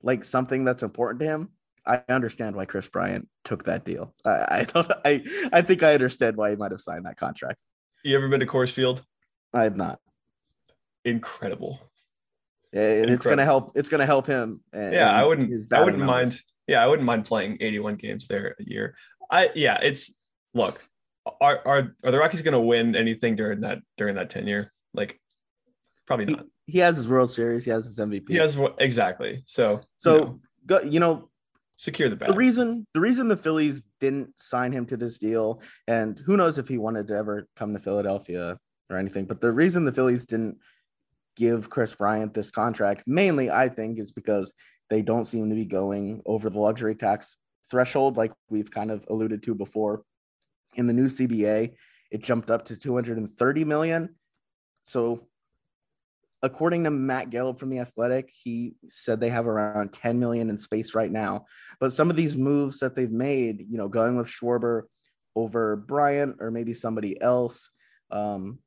like 0.01 0.23
something 0.23 0.63
that's 0.63 0.84
important 0.84 1.19
to 1.21 1.25
him. 1.25 1.49
I 1.86 2.04
understand 2.10 2.56
why 2.56 2.65
Kris 2.65 2.88
Bryant 2.88 3.27
took 3.43 3.65
that 3.65 3.86
deal. 3.86 4.13
I 4.25 4.45
I 4.49 4.63
don't, 4.65 4.91
I, 5.04 5.23
I 5.51 5.62
think 5.63 5.82
I 5.82 5.93
understand 5.93 6.38
why 6.38 6.51
he 6.51 6.56
might 6.56 6.71
have 6.71 6.82
signed 6.82 7.06
that 7.06 7.17
contract. 7.17 7.58
You 8.04 8.15
ever 8.15 8.30
been 8.30 8.39
to 8.39 8.45
Coors 8.45 8.71
Field? 8.71 9.04
I 9.54 9.63
have 9.63 9.75
not. 9.75 9.99
Incredible. 11.04 11.80
And 12.71 13.10
it's 13.10 13.25
gonna 13.25 13.45
help. 13.45 13.71
It's 13.75 13.89
gonna 13.89 14.06
help 14.06 14.27
him. 14.27 14.62
yeah, 14.73 15.12
I 15.12 15.25
wouldn't. 15.25 15.73
I 15.73 15.80
wouldn't 15.84 15.97
numbers. 15.97 16.08
mind. 16.08 16.41
Yeah, 16.67 16.84
I 16.84 16.88
wouldn't 16.88 17.06
mind 17.06 17.25
playing 17.25 17.58
81 17.60 17.95
games 17.95 18.27
there 18.27 18.56
a 18.60 18.63
year. 18.63 18.95
I 19.32 19.49
yeah, 19.56 19.80
it's 19.82 20.13
look. 20.54 20.88
Are 21.42 21.62
are 21.65 21.96
are 22.04 22.12
the 22.12 22.20
Rockies 22.20 22.42
going 22.42 22.54
to 22.54 22.60
win 22.60 22.96
anything 22.96 23.36
during 23.36 23.62
that 23.62 23.80
during 23.98 24.15
that 24.15 24.30
tenure? 24.30 24.72
Like, 24.94 25.20
probably 26.06 26.26
not. 26.26 26.46
he 26.65 26.80
has 26.80 26.96
his 26.96 27.08
World 27.08 27.32
Series. 27.32 27.65
He 27.65 27.72
has 27.72 27.86
his 27.86 27.98
MVP. 28.00 28.30
He 28.30 28.38
has 28.38 28.60
exactly. 28.80 29.44
So 29.46 29.82
So, 29.98 30.15
you 30.15 30.22
know, 30.22 30.39
go, 30.65 30.82
you 30.82 31.00
know, 31.00 31.30
secure 31.78 32.10
the 32.10 32.15
bag. 32.15 32.30
the 32.30 32.36
reason 32.36 32.86
the 32.94 33.00
reason 33.00 33.28
the 33.28 33.38
Phillies 33.38 33.84
didn't 34.00 34.39
sign 34.39 34.72
him 34.72 34.86
to 34.88 34.98
this 34.98 35.18
deal, 35.18 35.62
and 35.88 36.20
who 36.20 36.38
knows 36.38 36.58
if 36.58 36.68
he 36.68 36.78
wanted 36.78 37.08
to 37.08 37.15
ever 37.15 37.48
come 37.56 37.74
to 37.74 37.80
Philadelphia 37.80 38.58
or 38.89 38.98
anything, 38.98 39.26
but 39.26 39.42
the 39.42 39.52
reason 39.52 39.86
the 39.86 39.92
Phillies 39.92 40.26
didn't 40.26 40.58
give 41.36 41.70
Kris 41.70 41.96
Bryant 41.96 42.34
this 42.34 42.50
contract, 42.52 43.04
mainly 43.08 43.50
I 43.50 43.70
think, 43.70 44.00
is 44.00 44.12
because 44.12 44.54
they 44.89 45.02
don't 45.02 45.26
seem 45.26 45.50
to 45.50 45.56
be 45.56 45.65
going 45.65 46.22
over 46.26 46.50
the 46.50 46.60
luxury 46.60 46.96
tax 46.96 47.38
threshold, 47.70 48.18
like 48.18 48.34
we've 48.50 48.72
kind 48.72 48.92
of 48.92 49.06
alluded 49.10 49.44
to 49.44 49.56
before. 49.56 50.04
In 50.75 50.88
the 50.88 50.93
new 50.93 51.08
CBA, 51.08 51.73
it 52.12 52.23
jumped 52.23 52.49
up 52.49 52.65
to 52.65 52.75
230 52.75 53.65
million. 53.65 54.15
So 54.84 55.27
according 56.41 56.86
to 56.86 56.91
Matt 56.91 57.29
Gelb 57.29 57.60
from 57.60 57.69
the 57.69 57.79
Athletic, 57.79 58.32
he 58.32 58.75
said 58.88 59.19
they 59.19 59.29
have 59.29 59.47
around 59.47 59.93
10 59.93 60.19
million 60.19 60.49
in 60.49 60.58
space 60.58 60.95
right 60.95 61.12
now. 61.12 61.45
But 61.79 61.91
some 61.91 62.10
of 62.10 62.15
these 62.15 62.38
moves 62.38 62.79
that 62.79 62.95
they've 62.95 63.12
made, 63.12 63.65
you 63.69 63.77
know, 63.77 63.88
going 63.88 64.15
with 64.15 64.27
Schwarber 64.27 64.84
over 65.36 65.75
Bryant 65.75 66.38
or 66.39 66.51
maybe 66.51 66.73
somebody 66.73 67.19
else, 67.21 67.69
um, 68.12 68.60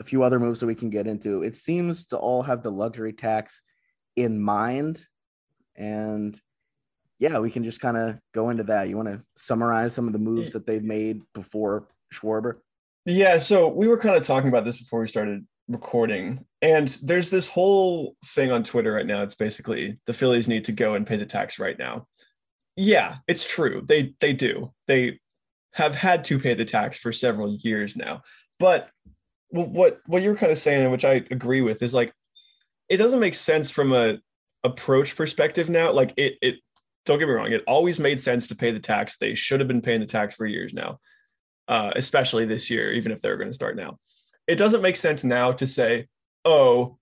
a 0.00 0.04
few 0.04 0.22
other 0.22 0.38
moves 0.38 0.60
that 0.60 0.66
we 0.66 0.74
can 0.74 0.90
get 0.90 1.06
into, 1.06 1.42
it 1.42 1.56
seems 1.56 2.06
to 2.06 2.16
all 2.16 2.42
have 2.42 2.62
the 2.62 2.70
luxury 2.70 3.12
tax 3.12 3.62
in 4.16 4.40
mind. 4.40 5.04
And 5.76 6.38
yeah, 7.18 7.38
we 7.38 7.50
can 7.50 7.64
just 7.64 7.80
kind 7.80 7.96
of 7.96 8.18
go 8.32 8.50
into 8.50 8.64
that. 8.64 8.88
You 8.88 8.96
want 8.96 9.08
to 9.08 9.22
summarize 9.36 9.92
some 9.92 10.06
of 10.06 10.12
the 10.12 10.18
moves 10.18 10.52
that 10.52 10.66
they've 10.66 10.82
made 10.82 11.22
before 11.34 11.88
Schwarber? 12.12 12.58
Yeah, 13.04 13.38
so 13.38 13.68
we 13.68 13.88
were 13.88 13.98
kind 13.98 14.16
of 14.16 14.26
talking 14.26 14.48
about 14.48 14.64
this 14.64 14.78
before 14.78 15.00
we 15.00 15.06
started 15.06 15.46
recording, 15.68 16.44
and 16.62 16.88
there's 17.02 17.30
this 17.30 17.48
whole 17.48 18.16
thing 18.24 18.52
on 18.52 18.64
Twitter 18.64 18.92
right 18.92 19.06
now. 19.06 19.22
It's 19.22 19.34
basically 19.34 19.98
the 20.06 20.12
Phillies 20.12 20.48
need 20.48 20.64
to 20.66 20.72
go 20.72 20.94
and 20.94 21.06
pay 21.06 21.16
the 21.16 21.26
tax 21.26 21.58
right 21.58 21.78
now. 21.78 22.06
Yeah, 22.76 23.16
it's 23.26 23.48
true. 23.48 23.82
They 23.86 24.14
they 24.20 24.32
do. 24.32 24.72
They 24.86 25.18
have 25.74 25.94
had 25.94 26.24
to 26.24 26.38
pay 26.38 26.54
the 26.54 26.64
tax 26.64 26.98
for 26.98 27.12
several 27.12 27.54
years 27.56 27.96
now. 27.96 28.22
But 28.58 28.90
what 29.50 30.00
what 30.06 30.22
you're 30.22 30.36
kind 30.36 30.52
of 30.52 30.58
saying, 30.58 30.90
which 30.90 31.04
I 31.04 31.24
agree 31.30 31.62
with, 31.62 31.82
is 31.82 31.94
like 31.94 32.12
it 32.88 32.98
doesn't 32.98 33.20
make 33.20 33.34
sense 33.34 33.70
from 33.70 33.92
a 33.92 34.18
approach 34.64 35.16
perspective 35.16 35.70
now. 35.70 35.92
Like 35.92 36.12
it 36.16 36.36
it 36.42 36.56
don't 37.08 37.18
get 37.18 37.26
me 37.26 37.34
wrong, 37.34 37.50
it 37.50 37.64
always 37.66 37.98
made 37.98 38.20
sense 38.20 38.46
to 38.46 38.54
pay 38.54 38.70
the 38.70 38.78
tax. 38.78 39.16
They 39.16 39.34
should 39.34 39.58
have 39.58 39.66
been 39.66 39.82
paying 39.82 39.98
the 39.98 40.06
tax 40.06 40.36
for 40.36 40.46
years 40.46 40.72
now 40.72 41.00
uh, 41.68 41.92
especially 41.94 42.46
this 42.46 42.70
year, 42.70 42.92
even 42.92 43.12
if 43.12 43.20
they're 43.20 43.36
going 43.36 43.50
to 43.50 43.54
start 43.54 43.76
now. 43.76 43.98
It 44.46 44.56
doesn't 44.56 44.82
make 44.82 44.96
sense 44.96 45.22
now 45.22 45.52
to 45.52 45.66
say, 45.66 46.08
oh, 46.44 46.98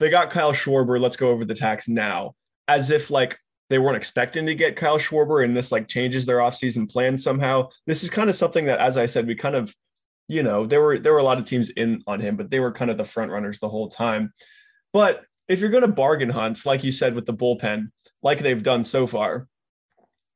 they 0.00 0.10
got 0.10 0.30
Kyle 0.30 0.52
Schwarber, 0.52 0.98
let's 0.98 1.16
go 1.16 1.30
over 1.30 1.44
the 1.44 1.54
tax 1.54 1.88
now, 1.88 2.34
as 2.66 2.90
if 2.90 3.10
like 3.10 3.38
they 3.68 3.78
weren't 3.78 3.96
expecting 3.96 4.46
to 4.46 4.54
get 4.54 4.76
Kyle 4.76 4.98
Schwarber 4.98 5.44
and 5.44 5.54
this 5.56 5.70
like 5.70 5.88
changes 5.88 6.24
their 6.24 6.38
offseason 6.38 6.90
plan 6.90 7.18
somehow. 7.18 7.68
This 7.86 8.02
is 8.02 8.10
kind 8.10 8.30
of 8.30 8.36
something 8.36 8.64
that, 8.66 8.80
as 8.80 8.96
I 8.96 9.06
said, 9.06 9.26
we 9.26 9.34
kind 9.34 9.54
of, 9.54 9.74
you 10.28 10.42
know, 10.42 10.66
there 10.66 10.80
were 10.80 10.98
there 10.98 11.12
were 11.12 11.18
a 11.18 11.24
lot 11.24 11.38
of 11.38 11.46
teams 11.46 11.70
in 11.70 12.02
on 12.06 12.20
him, 12.20 12.36
but 12.36 12.50
they 12.50 12.60
were 12.60 12.72
kind 12.72 12.90
of 12.90 12.96
the 12.96 13.04
front 13.04 13.30
runners 13.30 13.58
the 13.58 13.68
whole 13.68 13.88
time. 13.88 14.32
But 14.92 15.22
if 15.48 15.60
you're 15.60 15.70
going 15.70 15.82
to 15.82 15.88
bargain 15.88 16.28
hunt, 16.30 16.66
like 16.66 16.84
you 16.84 16.92
said 16.92 17.14
with 17.14 17.26
the 17.26 17.34
bullpen, 17.34 17.88
like 18.22 18.40
they've 18.40 18.62
done 18.62 18.84
so 18.84 19.06
far, 19.06 19.48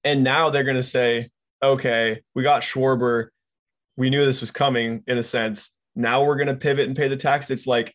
and 0.05 0.23
now 0.23 0.51
they're 0.51 0.65
going 0.65 0.77
to 0.77 0.83
say, 0.83 1.31
okay, 1.63 2.23
we 2.35 2.43
got 2.43 2.63
Schwarber. 2.63 3.29
We 3.97 4.11
knew 4.11 4.25
this 4.25 4.41
was 4.41 4.51
coming 4.51 5.03
in 5.07 5.19
a 5.19 5.23
sense. 5.23 5.75
Now 5.95 6.25
we're 6.25 6.37
going 6.37 6.49
to 6.49 6.55
pivot 6.55 6.87
and 6.87 6.97
pay 6.97 7.09
the 7.09 7.17
tax. 7.17 7.51
It's 7.51 7.67
like, 7.67 7.95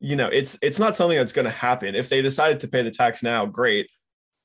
you 0.00 0.16
know, 0.16 0.26
it's 0.26 0.58
it's 0.60 0.78
not 0.78 0.96
something 0.96 1.16
that's 1.16 1.32
going 1.32 1.46
to 1.46 1.50
happen. 1.50 1.94
If 1.94 2.08
they 2.08 2.20
decided 2.20 2.60
to 2.60 2.68
pay 2.68 2.82
the 2.82 2.90
tax 2.90 3.22
now, 3.22 3.46
great. 3.46 3.88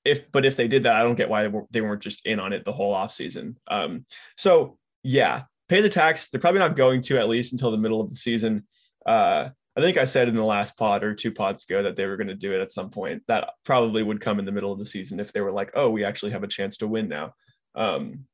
If 0.05 0.31
but 0.31 0.45
if 0.45 0.55
they 0.55 0.67
did 0.67 0.83
that, 0.83 0.95
I 0.95 1.03
don't 1.03 1.15
get 1.15 1.29
why 1.29 1.49
they 1.71 1.81
weren't- 1.81 2.01
just 2.01 2.25
in 2.25 2.39
on 2.39 2.53
it 2.53 2.63
the 2.63 2.71
whole 2.71 2.93
offseason. 2.93 3.55
Um, 3.67 4.05
so 4.37 4.77
yeah, 5.03 5.43
pay 5.67 5.81
the 5.81 5.89
tax. 5.89 6.29
They're 6.29 6.39
probably 6.41 6.59
not 6.59 6.77
going 6.77 7.01
to 7.03 7.19
at 7.19 7.27
least 7.27 7.51
until 7.51 7.71
the 7.71 7.77
middle 7.77 7.99
of 7.99 8.09
the 8.09 8.15
season. 8.15 8.65
Uh, 9.05 9.49
I 9.75 9.81
think 9.81 9.97
I 9.97 10.03
said 10.03 10.27
in 10.27 10.35
the 10.35 10.43
last 10.43 10.77
pod 10.77 11.03
or 11.03 11.15
two 11.15 11.31
pods 11.31 11.63
ago 11.63 11.83
that 11.83 11.95
they 11.95 12.05
were 12.05 12.17
going 12.17 12.27
to 12.27 12.35
do 12.35 12.53
it 12.53 12.61
at 12.61 12.71
some 12.71 12.89
point. 12.89 13.23
That 13.27 13.51
probably 13.63 14.03
would 14.03 14.19
come 14.19 14.37
in 14.37 14.45
the 14.45 14.51
middle 14.51 14.71
of 14.71 14.79
the 14.79 14.85
season 14.85 15.19
if 15.19 15.31
they 15.31 15.41
were 15.41 15.51
like, 15.51 15.71
oh, 15.75 15.89
we 15.89 16.03
actually 16.03 16.31
have 16.31 16.43
a 16.43 16.47
chance 16.47 16.77
to 16.77 16.87
win 16.87 17.07
now. 17.07 17.33
Um, 17.73 18.25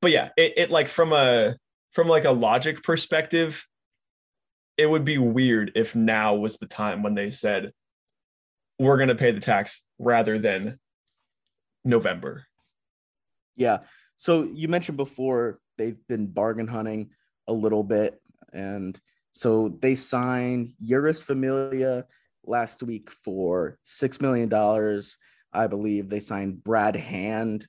but 0.00 0.12
yeah, 0.12 0.30
it, 0.36 0.54
it 0.56 0.70
like 0.70 0.88
from 0.88 1.12
a 1.12 1.56
from 1.92 2.06
like 2.06 2.24
a 2.24 2.30
logic 2.30 2.82
perspective, 2.84 3.66
it 4.76 4.88
would 4.88 5.04
be 5.04 5.18
weird 5.18 5.72
if 5.74 5.96
now 5.96 6.36
was 6.36 6.58
the 6.58 6.66
time 6.66 7.02
when 7.02 7.14
they 7.14 7.30
said 7.30 7.72
we're 8.78 8.96
going 8.96 9.08
to 9.08 9.16
pay 9.16 9.32
the 9.32 9.40
tax 9.40 9.82
rather 9.98 10.38
than 10.38 10.78
November. 11.84 12.46
Yeah. 13.56 13.78
So 14.16 14.44
you 14.44 14.68
mentioned 14.68 14.96
before 14.96 15.58
they've 15.78 15.98
been 16.08 16.26
bargain 16.26 16.68
hunting 16.68 17.10
a 17.48 17.52
little 17.52 17.82
bit. 17.82 18.20
And 18.52 18.98
so 19.32 19.76
they 19.80 19.94
signed 19.94 20.72
Jeurys 20.84 21.24
Familia 21.24 22.04
last 22.44 22.82
week 22.82 23.10
for 23.10 23.78
$6 23.86 24.20
million. 24.20 24.52
I 25.52 25.66
believe 25.66 26.08
they 26.08 26.20
signed 26.20 26.62
Brad 26.64 26.96
Hand, 26.96 27.66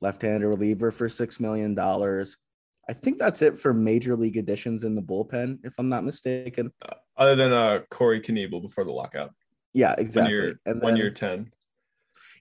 left 0.00 0.22
handed 0.22 0.46
reliever, 0.46 0.90
for 0.90 1.08
$6 1.08 1.40
million. 1.40 1.78
I 1.78 2.92
think 2.92 3.18
that's 3.18 3.42
it 3.42 3.58
for 3.58 3.72
major 3.72 4.16
league 4.16 4.36
additions 4.36 4.84
in 4.84 4.94
the 4.94 5.02
bullpen, 5.02 5.58
if 5.64 5.74
I'm 5.78 5.88
not 5.88 6.04
mistaken. 6.04 6.72
Uh, 6.82 6.94
other 7.16 7.36
than 7.36 7.52
uh, 7.52 7.80
Corey 7.90 8.20
Knebel 8.20 8.62
before 8.62 8.84
the 8.84 8.92
lockout. 8.92 9.32
Yeah, 9.72 9.94
exactly. 9.96 10.34
One 10.34 10.44
year, 10.44 10.60
and 10.66 10.76
then, 10.76 10.82
one 10.82 10.96
year 10.96 11.10
10. 11.10 11.52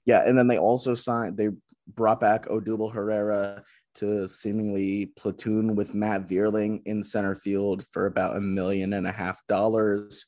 Yeah. 0.06 0.24
And 0.26 0.38
then 0.38 0.48
they 0.48 0.58
also 0.58 0.96
signed, 0.96 1.38
they 1.38 1.50
brought 1.88 2.20
back 2.20 2.48
Odubel 2.48 2.92
Herrera 2.92 3.64
to 4.00 4.28
seemingly 4.28 5.08
platoon 5.18 5.76
with 5.76 5.94
Matt 5.94 6.28
Vierling 6.28 6.82
in 6.86 7.04
center 7.04 7.36
field 7.36 7.86
for 7.92 8.06
about 8.06 8.36
a 8.36 8.42
million 8.42 8.94
and 8.94 9.08
a 9.08 9.12
half 9.12 9.46
dollars. 9.48 10.26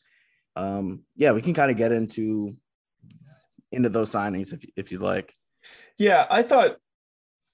Um, 0.55 1.03
yeah, 1.15 1.31
we 1.31 1.41
can 1.41 1.53
kind 1.53 1.71
of 1.71 1.77
get 1.77 1.91
into 1.91 2.55
into 3.71 3.89
those 3.89 4.12
signings 4.12 4.53
if 4.53 4.65
if 4.75 4.91
you'd 4.91 5.01
like. 5.01 5.34
Yeah, 5.97 6.25
I 6.29 6.43
thought 6.43 6.77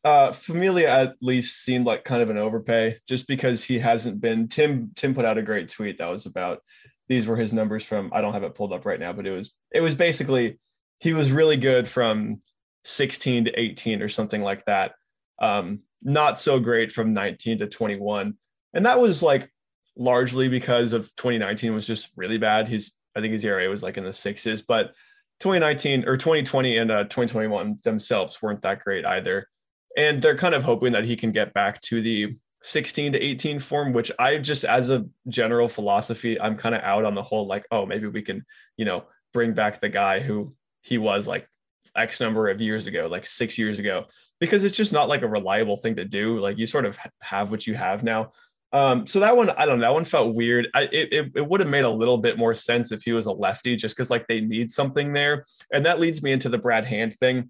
uh 0.03 0.31
Familia 0.31 0.89
at 0.89 1.15
least 1.21 1.63
seemed 1.63 1.85
like 1.85 2.03
kind 2.03 2.21
of 2.21 2.29
an 2.29 2.37
overpay 2.37 2.97
just 3.07 3.27
because 3.27 3.63
he 3.63 3.79
hasn't 3.79 4.21
been 4.21 4.47
Tim 4.47 4.91
Tim 4.95 5.13
put 5.13 5.25
out 5.25 5.37
a 5.37 5.43
great 5.43 5.69
tweet 5.69 5.97
that 5.97 6.09
was 6.09 6.25
about 6.25 6.61
these 7.07 7.25
were 7.25 7.37
his 7.37 7.53
numbers 7.53 7.85
from 7.85 8.11
I 8.13 8.21
don't 8.21 8.33
have 8.33 8.43
it 8.43 8.55
pulled 8.55 8.73
up 8.73 8.85
right 8.85 8.99
now, 8.99 9.13
but 9.13 9.27
it 9.27 9.31
was 9.31 9.53
it 9.71 9.81
was 9.81 9.95
basically 9.95 10.59
he 10.99 11.13
was 11.13 11.31
really 11.31 11.57
good 11.57 11.87
from 11.87 12.41
16 12.85 13.45
to 13.45 13.59
18 13.59 14.01
or 14.01 14.09
something 14.09 14.41
like 14.41 14.65
that. 14.65 14.93
Um, 15.39 15.79
not 16.01 16.39
so 16.39 16.59
great 16.59 16.91
from 16.91 17.13
19 17.13 17.59
to 17.59 17.67
21. 17.67 18.35
And 18.73 18.85
that 18.85 18.99
was 18.99 19.23
like 19.23 19.51
largely 19.95 20.47
because 20.47 20.93
of 20.93 21.13
2019 21.15 21.73
was 21.73 21.87
just 21.87 22.09
really 22.15 22.37
bad. 22.37 22.69
His, 22.69 22.91
I 23.15 23.21
think 23.21 23.31
his 23.31 23.43
ERA 23.43 23.67
was 23.69 23.83
like 23.83 23.97
in 23.97 24.03
the 24.03 24.13
sixes, 24.13 24.61
but 24.61 24.93
2019 25.39 26.07
or 26.07 26.17
2020 26.17 26.77
and 26.77 26.91
uh, 26.91 27.03
2021 27.03 27.79
themselves 27.83 28.41
weren't 28.41 28.61
that 28.61 28.83
great 28.83 29.05
either. 29.05 29.47
And 29.95 30.21
they're 30.21 30.37
kind 30.37 30.55
of 30.55 30.63
hoping 30.63 30.93
that 30.93 31.05
he 31.05 31.15
can 31.15 31.31
get 31.31 31.53
back 31.53 31.81
to 31.83 32.01
the 32.01 32.37
16 32.61 33.13
to 33.13 33.19
18 33.19 33.59
form, 33.59 33.93
which 33.93 34.11
I 34.19 34.37
just, 34.37 34.65
as 34.65 34.89
a 34.89 35.05
general 35.27 35.67
philosophy, 35.67 36.39
I'm 36.39 36.57
kind 36.57 36.75
of 36.75 36.81
out 36.81 37.05
on 37.05 37.15
the 37.15 37.23
whole 37.23 37.47
like, 37.47 37.65
oh, 37.71 37.85
maybe 37.85 38.07
we 38.07 38.21
can, 38.21 38.45
you 38.77 38.85
know, 38.85 39.05
bring 39.33 39.53
back 39.53 39.81
the 39.81 39.89
guy 39.89 40.19
who 40.19 40.55
he 40.81 40.97
was 40.97 41.27
like 41.27 41.47
X 41.95 42.19
number 42.19 42.49
of 42.49 42.61
years 42.61 42.87
ago, 42.87 43.07
like 43.09 43.25
six 43.25 43.57
years 43.57 43.79
ago, 43.79 44.05
because 44.39 44.63
it's 44.63 44.77
just 44.77 44.93
not 44.93 45.09
like 45.09 45.21
a 45.21 45.27
reliable 45.27 45.77
thing 45.77 45.95
to 45.95 46.05
do. 46.05 46.39
Like 46.39 46.57
you 46.57 46.65
sort 46.65 46.85
of 46.85 46.97
have 47.21 47.51
what 47.51 47.65
you 47.67 47.75
have 47.75 48.03
now. 48.03 48.31
Um, 48.73 49.07
so 49.07 49.21
that 49.21 49.35
one, 49.35 49.49
I 49.51 49.65
don't 49.65 49.79
know, 49.79 49.85
that 49.85 49.93
one 49.93 50.05
felt 50.05 50.35
weird. 50.35 50.67
I, 50.73 50.83
it, 50.83 51.13
it, 51.13 51.31
it 51.35 51.47
would 51.47 51.61
have 51.61 51.69
made 51.69 51.85
a 51.85 51.89
little 51.89 52.17
bit 52.17 52.37
more 52.37 52.53
sense 52.53 52.91
if 52.91 53.01
he 53.01 53.13
was 53.13 53.25
a 53.25 53.31
lefty, 53.31 53.75
just 53.75 53.95
because 53.95 54.11
like 54.11 54.27
they 54.27 54.41
need 54.41 54.71
something 54.71 55.13
there. 55.13 55.45
And 55.71 55.85
that 55.85 55.99
leads 55.99 56.21
me 56.21 56.33
into 56.33 56.49
the 56.49 56.57
Brad 56.57 56.85
Hand 56.85 57.15
thing, 57.15 57.49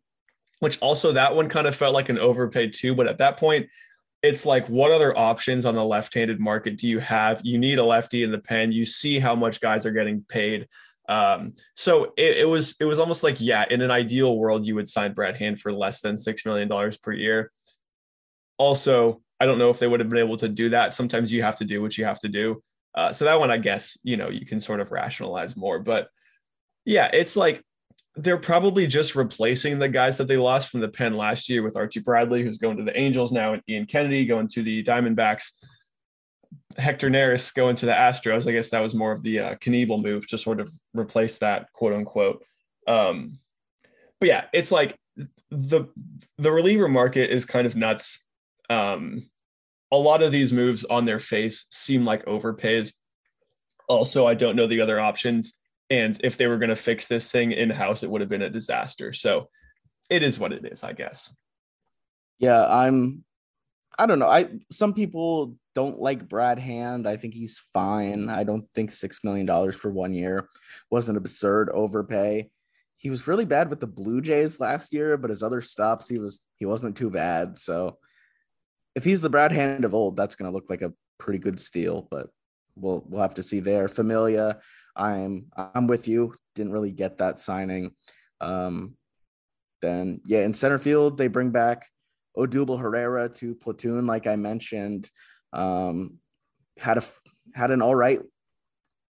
which 0.60 0.80
also 0.80 1.12
that 1.14 1.36
one 1.36 1.50
kind 1.50 1.68
of 1.68 1.76
felt 1.76 1.94
like 1.94 2.10
an 2.10 2.20
overpay 2.20 2.70
too. 2.70 2.94
But 2.94 3.08
at 3.08 3.18
that 3.18 3.38
point, 3.38 3.68
it's 4.24 4.46
like, 4.46 4.68
what 4.68 4.92
other 4.92 5.18
options 5.18 5.66
on 5.66 5.76
the 5.76 5.84
left 5.84 6.14
handed 6.14 6.40
market 6.40 6.78
do 6.78 6.88
you 6.88 7.00
have? 7.00 7.42
You 7.44 7.58
need 7.58 7.80
a 7.80 7.84
lefty 7.84 8.24
in 8.24 8.32
the 8.32 8.40
pen. 8.40 8.72
You 8.72 8.86
see 8.86 9.20
how 9.20 9.36
much 9.36 9.62
guys 9.62 9.86
are 9.86 9.92
getting 9.92 10.24
paid. 10.28 10.68
Um, 11.08 11.54
so 11.76 12.14
it, 12.18 12.38
it, 12.40 12.48
was 12.48 12.76
it 12.80 12.86
was 12.86 13.00
almost 13.00 13.24
like 13.24 13.40
yeah, 13.40 13.66
in 13.70 13.82
an 13.82 13.92
ideal 13.92 14.38
world, 14.38 14.66
you 14.66 14.76
would 14.76 14.90
sign 14.90 15.14
Brad 15.14 15.38
Hand 15.38 15.60
for 15.60 15.72
less 15.72 16.02
than 16.02 16.18
six 16.18 16.46
million 16.46 16.68
dollars 16.68 16.98
per 16.98 17.14
year. 17.14 17.52
Also, 18.58 19.22
I 19.40 19.46
don't 19.46 19.60
know 19.60 19.70
if 19.70 19.80
they 19.80 19.88
would 19.88 20.00
have 20.00 20.10
been 20.10 20.20
able 20.20 20.38
to 20.38 20.50
do 20.50 20.70
that. 20.70 20.94
Sometimes 20.94 21.32
you 21.32 21.44
have 21.44 21.58
to 21.58 21.66
do 21.66 21.82
what 21.82 21.98
you 21.98 22.06
have 22.06 22.20
to 22.20 22.28
do. 22.28 22.62
Uh, 22.96 23.14
so 23.14 23.26
that 23.26 23.40
one, 23.40 23.52
I 23.52 23.58
guess, 23.58 23.98
you 24.04 24.18
know, 24.18 24.30
you 24.30 24.46
can 24.46 24.60
sort 24.60 24.80
of 24.80 24.92
rationalize 24.92 25.56
more. 25.56 25.80
But 25.80 26.10
yeah, 26.86 27.10
it's 27.14 27.36
like 27.36 27.62
they're 28.16 28.38
probably 28.38 28.88
just 28.88 29.16
replacing 29.16 29.78
the 29.78 29.88
guys 29.88 30.18
that 30.18 30.28
they 30.28 30.38
lost 30.38 30.70
from 30.70 30.80
the 30.80 30.88
pen 30.88 31.16
last 31.16 31.48
year 31.48 31.62
with 31.62 31.78
Archie 31.78 32.00
Bradley, 32.00 32.44
who's 32.44 32.58
going 32.58 32.78
to 32.78 32.84
the 32.84 32.98
Angels 33.00 33.32
now, 33.32 33.54
and 33.54 33.62
Ian 33.70 33.86
Kennedy 33.86 34.26
going 34.26 34.48
to 34.50 34.64
the 34.64 34.84
Diamondbacks. 34.84 35.52
Hector 36.78 37.10
Neris 37.10 37.54
going 37.54 37.76
to 37.78 37.86
the 37.86 37.92
Astros. 37.92 38.48
I 38.48 38.52
guess 38.52 38.70
that 38.70 38.82
was 38.82 38.94
more 38.94 39.12
of 39.12 39.24
the 39.24 39.40
uh, 39.40 39.56
Knebel 39.56 40.02
move 40.02 40.28
to 40.28 40.38
sort 40.38 40.60
of 40.60 40.72
replace 40.94 41.38
that 41.40 41.72
quote 41.74 41.94
unquote. 41.94 42.44
Um, 42.88 43.40
but 44.20 44.30
yeah, 44.30 44.46
it's 44.54 44.72
like 44.72 44.96
the 45.50 45.86
the 46.38 46.52
reliever 46.52 46.88
market 46.88 47.32
is 47.32 47.46
kind 47.46 47.68
of 47.68 47.76
nuts. 47.76 48.20
Um, 48.70 49.30
a 49.92 49.98
lot 49.98 50.22
of 50.22 50.32
these 50.32 50.52
moves 50.52 50.84
on 50.86 51.06
their 51.06 51.20
face 51.20 51.66
seem 51.70 52.04
like 52.04 52.26
overpays. 52.26 52.94
Also, 53.88 54.28
I 54.28 54.34
don't 54.34 54.56
know 54.56 54.68
the 54.68 54.82
other 54.82 55.00
options. 55.00 55.54
And 55.90 56.20
if 56.24 56.36
they 56.36 56.48
were 56.48 56.58
going 56.58 56.70
to 56.70 56.76
fix 56.76 57.08
this 57.08 57.32
thing 57.32 57.54
in 57.54 57.70
house, 57.70 58.04
it 58.04 58.10
would 58.10 58.20
have 58.20 58.30
been 58.30 58.42
a 58.42 58.50
disaster. 58.50 59.14
So 59.14 59.50
it 60.10 60.24
is 60.24 60.38
what 60.38 60.52
it 60.52 60.66
is, 60.66 60.84
I 60.84 60.94
guess. 60.94 61.34
Yeah, 62.40 62.68
I'm 62.68 63.24
I 63.98 64.06
don't 64.06 64.20
know. 64.20 64.28
I 64.28 64.50
some 64.72 64.94
people 64.94 65.56
don't 65.78 66.02
like 66.02 66.28
Brad 66.28 66.58
Hand. 66.58 67.08
I 67.08 67.18
think 67.18 67.36
he's 67.36 67.60
fine. 67.72 68.30
I 68.30 68.44
don't 68.44 68.68
think 68.74 68.90
six 68.90 69.24
million 69.24 69.46
dollars 69.46 69.76
for 69.76 69.92
one 69.92 70.12
year 70.12 70.50
was 70.90 71.08
an 71.08 71.18
absurd 71.18 71.70
overpay. 71.70 72.50
He 72.98 73.12
was 73.12 73.28
really 73.28 73.46
bad 73.46 73.70
with 73.70 73.80
the 73.80 73.86
Blue 73.86 74.20
Jays 74.20 74.60
last 74.60 74.92
year, 74.92 75.18
but 75.18 75.30
his 75.30 75.44
other 75.44 75.62
stops 75.62 76.10
he 76.10 76.18
was 76.18 76.42
he 76.56 76.66
wasn't 76.66 76.98
too 76.98 77.12
bad. 77.12 77.60
So 77.60 78.00
if 78.96 79.04
he's 79.04 79.22
the 79.22 79.30
Brad 79.30 79.52
Hand 79.52 79.86
of 79.86 79.94
old, 79.94 80.18
that's 80.18 80.36
to 80.36 80.50
look 80.50 80.66
like 80.68 80.82
a 80.82 80.94
pretty 81.20 81.38
good 81.38 81.60
steal. 81.60 82.08
But 82.10 82.30
we'll 82.76 83.04
we'll 83.08 83.22
have 83.22 83.36
to 83.36 83.44
see 83.44 83.60
there. 83.60 83.88
Familia, 83.88 84.58
I'm 84.96 85.46
I'm 85.56 85.86
with 85.86 86.08
you. 86.08 86.34
Didn't 86.56 86.74
really 86.74 86.92
get 86.92 87.20
that 87.20 87.38
signing. 87.38 87.92
Um, 88.42 88.96
then 89.84 90.22
yeah, 90.26 90.40
in 90.40 90.56
center 90.56 90.80
field 90.80 91.20
they 91.20 91.28
bring 91.28 91.52
back 91.52 91.86
Odubel 92.36 92.80
Herrera 92.80 93.30
to 93.30 93.54
platoon, 93.54 94.08
like 94.08 94.26
I 94.26 94.38
mentioned, 94.38 95.12
um, 95.54 96.20
had 96.78 96.98
a 96.98 97.04
had 97.54 97.72
an 97.72 97.82
all 97.82 97.96
right 97.96 98.22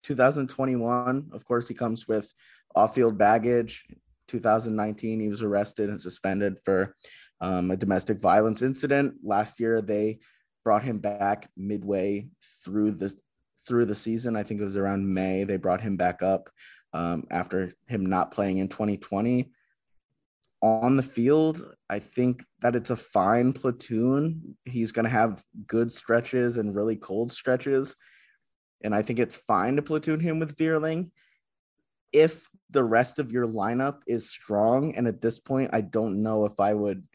2021. 0.03 1.31
Of 1.33 1.45
course, 1.45 1.67
he 1.67 1.75
comes 1.75 2.07
with 2.07 2.33
off-field 2.75 3.19
baggage. 3.19 3.85
2019, 4.29 5.21
he 5.21 5.29
was 5.29 5.43
arrested 5.43 5.89
and 5.89 6.01
suspended 6.01 6.59
for 6.65 6.95
um, 7.41 7.71
a 7.71 7.77
domestic 7.77 8.21
violence 8.21 8.63
incident. 8.63 9.15
Last 9.23 9.61
year, 9.61 9.81
they 9.81 10.19
brought 10.65 10.83
him 10.83 10.99
back 10.99 11.49
midway 11.57 12.29
through 12.65 12.93
the 12.93 13.15
through 13.67 13.87
the 13.87 13.95
season. 13.95 14.37
I 14.37 14.43
think 14.45 14.61
it 14.61 14.65
was 14.65 14.77
around 14.77 15.13
May. 15.13 15.45
They 15.45 15.57
brought 15.57 15.81
him 15.81 15.97
back 15.97 16.23
up 16.23 16.51
um, 16.93 17.25
after 17.31 17.73
him 17.89 18.07
not 18.07 18.31
playing 18.31 18.59
in 18.59 18.69
2020 18.69 19.51
on 20.67 20.97
the 20.97 21.03
field, 21.03 21.75
I 21.89 22.01
think 22.01 22.45
that 22.61 22.75
it's 22.75 22.91
a 22.91 22.97
fine 22.97 23.53
platoon. 23.53 24.57
He's 24.65 24.93
going 24.93 25.05
to 25.05 25.11
have 25.11 25.43
good 25.67 25.93
stretches 25.93 26.57
and 26.57 26.75
really 26.75 26.97
cold 26.97 27.33
stretches. 27.33 27.97
And 28.83 28.95
I 28.95 29.03
think 29.03 29.19
it's 29.19 29.37
fine 29.37 29.77
to 29.77 29.83
platoon 29.83 30.21
him 30.21 30.39
with 30.39 30.57
Vierling 30.57 31.11
If 32.13 32.49
the 32.71 32.85
rest 32.85 33.19
of 33.19 33.33
your 33.33 33.47
lineup 33.47 34.01
is 34.07 34.31
strong, 34.31 34.95
and 34.95 35.07
at 35.07 35.21
this 35.21 35.39
point, 35.39 35.71
I 35.73 35.81
don't 35.81 36.23
know 36.23 36.45
if 36.45 36.59
I 36.59 36.75
would 36.75 37.07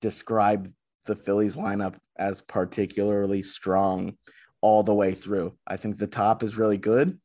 describe 0.00 0.72
the 1.04 1.16
Phillies 1.16 1.56
lineup 1.56 1.96
as 2.18 2.42
particularly 2.42 3.42
strong 3.42 4.16
all 4.60 4.82
the 4.82 4.94
way 4.94 5.12
through. 5.12 5.54
I 5.66 5.76
think 5.76 5.96
the 5.96 6.06
top 6.06 6.42
is 6.42 6.58
really 6.58 6.78
good 6.78 7.18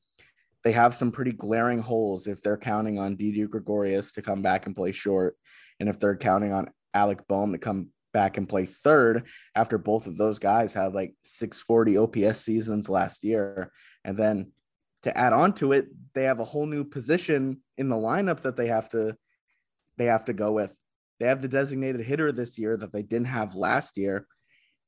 they 0.64 0.72
have 0.72 0.94
some 0.94 1.12
pretty 1.12 1.32
glaring 1.32 1.80
holes 1.80 2.28
if 2.28 2.42
they're 2.42 2.58
counting 2.58 3.00
on 3.00 3.16
Didi 3.16 3.46
Gregorius 3.48 4.12
to 4.14 4.22
come 4.22 4.42
back 4.42 4.66
and 4.66 4.76
play 4.76 4.92
short, 4.92 5.36
and 5.80 5.90
if 5.90 6.00
they're 6.00 6.18
counting 6.18 6.54
on 6.54 6.70
Alec 6.94 7.28
Bohm 7.28 7.52
to 7.52 7.58
come 7.58 7.90
back 8.14 8.38
and 8.38 8.48
play 8.48 8.66
third 8.66 9.28
after 9.56 9.78
both 9.78 10.08
of 10.08 10.18
those 10.18 10.40
guys 10.40 10.74
had 10.74 10.94
like 10.94 11.16
640 11.24 11.98
OPS 11.98 12.40
seasons 12.40 12.90
last 12.90 13.24
year. 13.24 13.72
And 14.04 14.18
then 14.18 14.52
to 15.04 15.18
add 15.18 15.34
on 15.34 15.54
to 15.54 15.72
it, 15.72 15.88
they 16.14 16.24
have 16.24 16.40
a 16.40 16.46
whole 16.46 16.66
new 16.66 16.84
position 16.84 17.62
in 17.78 17.90
the 17.90 17.96
lineup 17.96 18.42
that 18.42 18.58
they 18.58 18.68
have 18.68 18.90
to 18.90 19.16
they 19.98 20.06
have 20.06 20.26
to 20.26 20.34
go 20.34 20.52
with. 20.52 20.76
They 21.20 21.28
have 21.28 21.42
the 21.42 21.48
designated 21.48 22.02
hitter 22.02 22.32
this 22.32 22.58
year 22.58 22.76
that 22.78 22.92
they 22.92 23.04
didn't 23.04 23.28
have 23.28 23.54
last 23.54 23.98
year. 23.98 24.26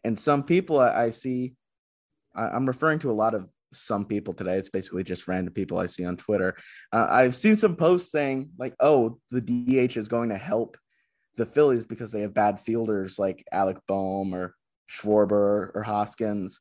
And 0.04 0.18
some 0.18 0.44
people 0.44 0.80
I 0.80 1.12
see, 1.12 1.56
I'm 2.36 2.66
referring 2.66 3.00
to 3.00 3.12
a 3.12 3.14
lot 3.14 3.36
of 3.36 3.48
some 3.74 4.06
people 4.06 4.34
today. 4.34 4.56
It's 4.56 4.70
basically 4.70 5.04
just 5.04 5.28
random 5.28 5.54
people 5.54 5.78
I 5.78 5.88
see 5.88 6.06
on 6.06 6.18
Twitter. 6.18 6.56
Uh, 6.92 7.08
I've 7.10 7.36
seen 7.36 7.56
some 7.56 7.76
posts 7.76 8.12
saying 8.12 8.52
like, 8.58 8.76
"Oh, 8.80 9.20
the 9.32 9.42
DH 9.42 9.98
is 9.98 10.08
going 10.08 10.30
to 10.30 10.38
help 10.38 10.78
the 11.36 11.46
Phillies 11.46 11.86
because 11.86 12.12
they 12.12 12.22
have 12.22 12.34
bad 12.34 12.60
fielders 12.60 13.18
like 13.18 13.44
Alec 13.52 13.78
Bohm 13.88 14.34
or 14.34 14.56
Schwarber 14.90 15.72
or 15.74 15.84
Hoskins, 15.86 16.60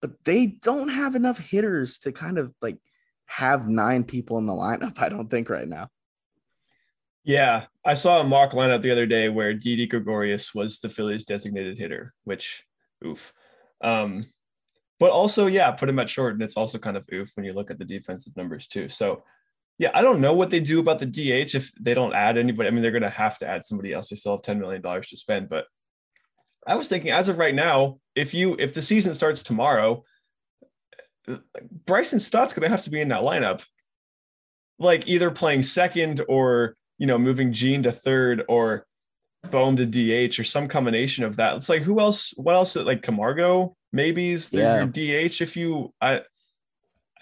but 0.00 0.12
they 0.24 0.46
don't 0.46 0.88
have 0.88 1.14
enough 1.14 1.38
hitters 1.38 1.98
to 2.00 2.12
kind 2.12 2.38
of 2.38 2.54
like 2.62 2.78
have 3.26 3.68
nine 3.68 4.04
people 4.04 4.38
in 4.38 4.46
the 4.46 4.52
lineup. 4.52 4.98
I 4.98 5.08
don't 5.08 5.28
think 5.28 5.48
right 5.48 5.68
now. 5.68 5.88
Yeah, 7.24 7.64
I 7.84 7.94
saw 7.94 8.20
a 8.20 8.24
mock 8.24 8.52
lineup 8.52 8.82
the 8.82 8.90
other 8.90 9.06
day 9.06 9.30
where 9.30 9.54
Didi 9.54 9.86
Gregorius 9.86 10.54
was 10.54 10.80
the 10.80 10.90
Phillies' 10.90 11.24
designated 11.24 11.78
hitter, 11.78 12.12
which 12.24 12.62
oof. 13.04 13.32
Um, 13.80 14.26
but 15.04 15.10
also, 15.10 15.48
yeah, 15.48 15.70
put 15.70 15.90
him 15.90 15.98
at 15.98 16.08
short, 16.08 16.32
and 16.32 16.42
it's 16.42 16.56
also 16.56 16.78
kind 16.78 16.96
of 16.96 17.04
oof 17.12 17.30
when 17.36 17.44
you 17.44 17.52
look 17.52 17.70
at 17.70 17.78
the 17.78 17.84
defensive 17.84 18.34
numbers 18.38 18.66
too. 18.66 18.88
So, 18.88 19.22
yeah, 19.76 19.90
I 19.92 20.00
don't 20.00 20.22
know 20.22 20.32
what 20.32 20.48
they 20.48 20.60
do 20.60 20.80
about 20.80 20.98
the 20.98 21.04
DH 21.04 21.54
if 21.54 21.70
they 21.78 21.92
don't 21.92 22.14
add 22.14 22.38
anybody. 22.38 22.68
I 22.68 22.70
mean, 22.70 22.80
they're 22.80 22.90
going 22.90 23.02
to 23.02 23.10
have 23.10 23.36
to 23.40 23.46
add 23.46 23.66
somebody 23.66 23.92
else. 23.92 24.08
They 24.08 24.16
still 24.16 24.32
have 24.32 24.40
ten 24.40 24.58
million 24.58 24.80
dollars 24.80 25.08
to 25.08 25.18
spend, 25.18 25.50
but 25.50 25.66
I 26.66 26.76
was 26.76 26.88
thinking, 26.88 27.10
as 27.10 27.28
of 27.28 27.36
right 27.36 27.54
now, 27.54 27.98
if 28.14 28.32
you 28.32 28.56
if 28.58 28.72
the 28.72 28.80
season 28.80 29.12
starts 29.12 29.42
tomorrow, 29.42 30.04
Bryson 31.84 32.18
Stott's 32.18 32.54
going 32.54 32.62
to 32.62 32.70
have 32.70 32.84
to 32.84 32.90
be 32.90 33.02
in 33.02 33.08
that 33.08 33.24
lineup, 33.24 33.62
like 34.78 35.06
either 35.06 35.30
playing 35.30 35.64
second 35.64 36.22
or 36.30 36.78
you 36.96 37.06
know 37.06 37.18
moving 37.18 37.52
Gene 37.52 37.82
to 37.82 37.92
third 37.92 38.42
or 38.48 38.86
Bohm 39.50 39.76
to 39.76 39.84
DH 39.84 40.38
or 40.38 40.44
some 40.44 40.66
combination 40.66 41.24
of 41.24 41.36
that. 41.36 41.58
It's 41.58 41.68
like 41.68 41.82
who 41.82 42.00
else? 42.00 42.32
What 42.38 42.54
else? 42.54 42.74
Like 42.74 43.02
Camargo 43.02 43.76
maybe 43.94 44.30
is 44.30 44.48
the 44.50 44.58
Yeah. 44.58 44.84
DH 44.86 45.40
if 45.40 45.56
you 45.56 45.94
I. 46.00 46.22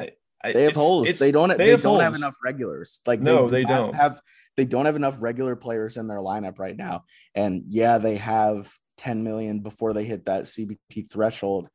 I- 0.01 0.11
I- 0.45 0.53
They 0.53 0.65
have 0.65 0.75
holes. 0.75 1.19
They 1.19 1.31
don't. 1.31 1.51
They, 1.51 1.57
they 1.57 1.71
have 1.71 1.83
don't 1.83 2.01
have 2.01 2.15
enough 2.17 2.37
regulars. 2.45 3.01
Like 3.07 3.21
No, 3.21 3.45
do 3.45 3.51
they 3.53 3.65
don't. 3.65 3.95
have. 3.95 4.21
They 4.57 4.65
don't 4.65 4.85
have 4.87 4.97
enough 4.97 5.23
regular 5.23 5.57
players 5.57 5.97
in 5.97 6.09
their 6.09 6.19
lineup 6.19 6.59
right 6.59 6.77
now. 6.77 7.05
And 7.35 7.63
yeah, 7.69 7.97
they 7.99 8.17
have 8.17 8.71
10 8.99 9.23
million 9.25 9.61
before 9.61 9.95
they 9.95 10.05
hit 10.05 10.27
that 10.27 10.43
CBT 10.45 11.11
threshold, 11.11 11.69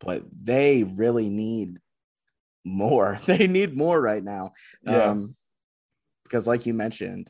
but 0.00 0.22
they 0.42 0.84
really 0.84 1.28
need 1.28 1.80
more. 2.64 3.18
They 3.26 3.46
need 3.46 3.76
more 3.76 4.00
right 4.00 4.24
now. 4.24 4.52
Yeah. 4.82 5.10
Um, 5.10 5.36
because 6.22 6.46
like 6.48 6.64
you 6.64 6.72
mentioned, 6.72 7.28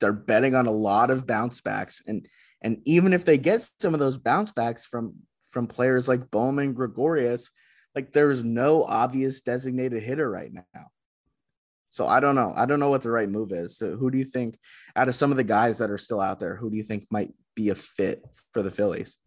they're 0.00 0.12
betting 0.12 0.54
on 0.54 0.66
a 0.66 0.70
lot 0.72 1.10
of 1.10 1.26
bounce 1.26 1.60
backs, 1.62 2.02
and 2.06 2.28
and 2.62 2.82
even 2.84 3.12
if 3.14 3.24
they 3.24 3.38
get 3.38 3.66
some 3.80 3.94
of 3.94 4.00
those 4.00 4.18
bounce 4.18 4.52
backs 4.52 4.84
from 4.84 5.14
from 5.50 5.66
players 5.66 6.08
like 6.08 6.30
Bowman, 6.30 6.72
Gregorius, 6.72 7.50
like 7.94 8.12
there's 8.12 8.44
no 8.44 8.84
obvious 8.84 9.40
designated 9.40 10.02
hitter 10.02 10.28
right 10.30 10.52
now. 10.52 10.86
So 11.90 12.06
I 12.06 12.20
don't 12.20 12.36
know. 12.36 12.52
I 12.56 12.66
don't 12.66 12.78
know 12.78 12.88
what 12.88 13.02
the 13.02 13.10
right 13.10 13.28
move 13.28 13.50
is. 13.52 13.76
So 13.76 13.96
who 13.96 14.10
do 14.10 14.18
you 14.18 14.24
think 14.24 14.56
out 14.94 15.08
of 15.08 15.14
some 15.14 15.32
of 15.32 15.36
the 15.36 15.44
guys 15.44 15.78
that 15.78 15.90
are 15.90 15.98
still 15.98 16.20
out 16.20 16.38
there, 16.38 16.54
who 16.54 16.70
do 16.70 16.76
you 16.76 16.84
think 16.84 17.04
might 17.10 17.34
be 17.56 17.70
a 17.70 17.74
fit 17.74 18.24
for 18.52 18.62
the 18.62 18.70
Phillies? 18.70 19.18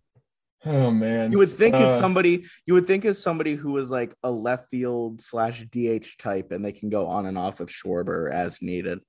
Oh 0.65 0.89
man, 0.91 1.33
You 1.33 1.39
would 1.39 1.51
think 1.51 1.75
it's 1.75 1.93
Uh, 1.95 1.99
somebody 1.99 2.45
you 2.65 2.73
would 2.73 2.87
think 2.87 3.03
it's 3.03 3.19
somebody 3.19 3.55
who 3.55 3.77
is 3.79 3.91
like 3.91 4.15
a 4.23 4.31
left 4.31 4.69
field 4.69 5.21
slash 5.21 5.61
DH 5.63 6.17
type 6.17 6.53
and 6.53 6.63
they 6.63 6.71
can 6.71 6.89
go 6.89 7.07
on 7.07 7.25
and 7.25 7.37
off 7.37 7.59
with 7.59 7.69
Schwarber 7.69 8.31
as 8.31 8.61
needed. 8.61 8.99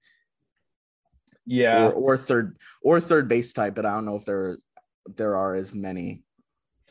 Yeah, 1.46 1.86
Or, 1.90 1.92
or 1.92 2.16
third 2.16 2.58
or 2.82 3.00
third 3.00 3.28
base 3.28 3.52
type, 3.52 3.76
but 3.76 3.86
I 3.86 3.94
don't 3.94 4.04
know 4.04 4.16
if 4.16 4.24
there 4.24 4.58
there 5.14 5.36
are 5.36 5.54
as 5.54 5.72
many 5.72 6.24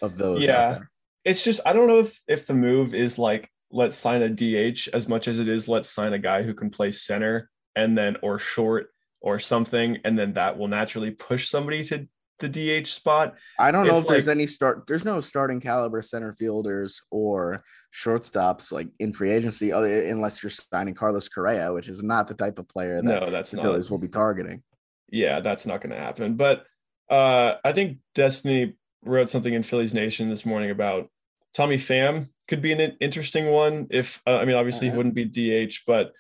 of 0.02 0.18
those. 0.18 0.44
Yeah. 0.44 0.80
it's 1.26 1.44
just 1.44 1.62
I 1.66 1.74
don't 1.74 1.88
know 1.88 2.00
if 2.00 2.22
if 2.28 2.48
the 2.48 2.54
move 2.54 2.94
is 2.94 3.18
like 3.18 3.50
let's 3.72 3.96
sign 3.98 4.22
a 4.22 4.30
DH 4.30 4.88
as 4.94 5.08
much 5.08 5.28
as 5.28 5.40
it 5.40 5.48
is 5.48 5.68
let's 5.68 5.90
sign 5.90 6.14
a 6.14 6.20
guy 6.20 6.44
who 6.44 6.54
can 6.54 6.70
play 6.70 6.92
center 6.92 7.50
and 7.76 7.98
then 7.98 8.18
or 8.22 8.38
short 8.40 8.90
or 9.22 9.40
something, 9.40 9.98
and 10.04 10.20
then 10.20 10.34
that 10.34 10.58
will 10.58 10.68
naturally 10.68 11.12
push 11.12 11.48
somebody 11.50 11.84
to 11.86 12.08
the 12.40 12.50
DH 12.84 12.88
spot. 12.88 13.36
I 13.58 13.72
don't 13.72 13.88
know 13.88 13.98
if 14.00 14.08
there's 14.08 14.28
any 14.28 14.48
start. 14.48 14.84
There's 14.86 15.06
no 15.06 15.22
starting 15.22 15.62
caliber 15.62 16.02
center 16.02 16.34
fielders 16.34 17.02
or 17.10 17.64
shortstops 17.96 18.72
like 18.72 18.90
in 19.00 19.14
free 19.14 19.32
agency, 19.32 19.70
unless 19.72 20.44
you're 20.44 20.50
signing 20.50 20.94
Carlos 20.94 21.30
Correa, 21.30 21.72
which 21.72 21.88
is 21.88 22.04
not 22.04 22.28
the 22.28 22.34
type 22.34 22.60
of 22.60 22.68
player 22.68 23.02
that 23.02 23.22
No, 23.22 23.30
that's 23.30 23.52
the 23.52 23.58
not. 23.58 23.64
Phillies 23.64 23.90
will 23.90 23.98
be 24.00 24.10
targeting. 24.10 24.62
yeah, 25.10 25.40
that's 25.40 25.66
not 25.66 25.80
going 25.82 25.92
to 25.96 26.02
happen. 26.02 26.36
But 26.36 26.66
uh, 27.10 27.56
I 27.64 27.72
think 27.72 28.00
Destiny 28.16 28.76
wrote 29.06 29.30
something 29.30 29.54
in 29.54 29.64
Phillies 29.64 29.94
Nation 29.94 30.30
this 30.30 30.46
morning 30.46 30.72
about 30.72 31.10
Tommy 31.54 31.78
Pham 31.78 32.30
could 32.48 32.62
be 32.62 32.72
an 32.72 32.80
interesting 33.00 33.48
one. 33.52 33.88
If 33.92 34.22
uh, 34.28 34.38
I 34.38 34.46
mean, 34.46 34.56
obviously 34.56 34.88
he 34.88 34.90
Uh-huh. 34.90 34.98
wouldn't 34.98 35.16
be 35.16 35.26
DH, 35.26 35.82
but 35.88 36.12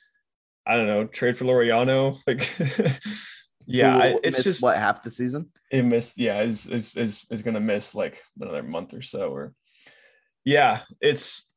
I 0.65 0.75
don't 0.77 0.87
know, 0.87 1.05
trade 1.05 1.37
for 1.37 1.45
Laureano. 1.45 2.17
Like, 2.27 2.99
yeah, 3.65 3.95
I, 3.97 4.17
it's 4.23 4.43
just 4.43 4.61
what 4.61 4.77
half 4.77 5.03
the 5.03 5.11
season. 5.11 5.49
it 5.71 5.83
missed. 5.83 6.17
Yeah, 6.17 6.41
is 6.41 6.67
is 6.67 6.95
is 6.95 7.25
is 7.29 7.41
going 7.41 7.53
to 7.53 7.59
miss 7.61 7.95
like 7.95 8.21
another 8.39 8.61
month 8.63 8.93
or 8.93 9.01
so. 9.01 9.29
Or 9.29 9.53
yeah, 10.43 10.81
it's, 10.99 11.47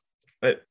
but 0.40 0.62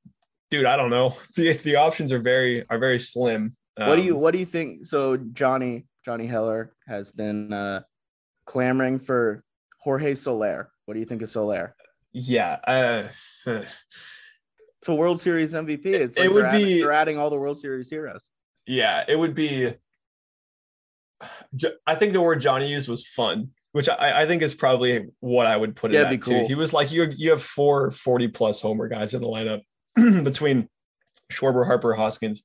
dude, 0.49 0.65
I 0.65 0.77
don't 0.77 0.89
know. 0.89 1.13
The 1.35 1.53
the 1.53 1.75
options 1.75 2.11
are 2.13 2.19
very 2.19 2.65
are 2.69 2.79
very 2.79 2.99
slim. 2.99 3.53
what 3.75 3.97
do 3.97 4.01
you 4.01 4.15
Um, 4.15 4.21
What 4.21 4.31
do 4.31 4.39
you 4.39 4.45
think? 4.45 4.85
So 4.85 5.17
Johnny 5.17 5.85
Johnny 6.05 6.25
Heller 6.25 6.73
has 6.87 7.11
been 7.11 7.51
uh, 7.51 7.81
clamoring 8.45 8.99
for 8.99 9.43
Jorge 9.85 10.15
Soler. 10.15 10.71
What 10.85 10.95
do 10.95 10.99
you 10.99 11.05
think 11.05 11.21
of 11.21 11.29
Soler? 11.29 11.75
Yeah, 12.11 12.57
uh, 12.65 13.07
It's 13.45 14.87
a 14.89 14.93
World 14.93 15.19
Series 15.19 15.53
MVP. 15.53 15.85
It's 15.85 16.17
It 16.17 16.27
would 16.31 16.43
they're, 16.45 16.49
adding, 16.51 16.65
be- 16.65 16.81
they're 16.81 16.91
adding 16.91 17.17
all 17.19 17.29
the 17.29 17.37
World 17.37 17.57
Series 17.57 17.89
heroes. 17.89 18.29
yeah, 18.65 19.03
it 19.07 19.15
would 19.15 19.33
be. 19.35 19.73
I 21.87 21.95
think 21.95 22.13
the 22.13 22.21
word 22.21 22.41
Johnny 22.41 22.67
used 22.69 22.89
was 22.89 23.05
fun, 23.07 23.51
which 23.71 23.87
I, 23.89 24.23
I 24.23 24.27
think 24.27 24.41
is 24.41 24.53
probably 24.53 25.07
what 25.21 25.47
I 25.47 25.55
would 25.55 25.75
put 25.75 25.91
Yeah, 25.91 26.01
it'd 26.01 26.11
that 26.11 26.25
be 26.25 26.31
too. 26.31 26.39
cool. 26.39 26.47
He 26.47 26.55
was 26.55 26.73
like, 26.73 26.91
you 26.91 27.07
you 27.15 27.29
have 27.31 27.41
four 27.41 27.89
40 27.91 28.27
plus 28.29 28.59
homer 28.61 28.87
guys 28.87 29.13
in 29.13 29.21
the 29.21 29.27
lineup 29.27 29.61
between 30.23 30.67
Schwarber, 31.31 31.65
Harper, 31.65 31.93
Hoskins, 31.93 32.43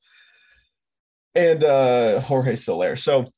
and 1.35 1.65
uh 1.65 2.21
Jorge 2.21 2.57
Soler. 2.57 2.97
So 2.97 3.33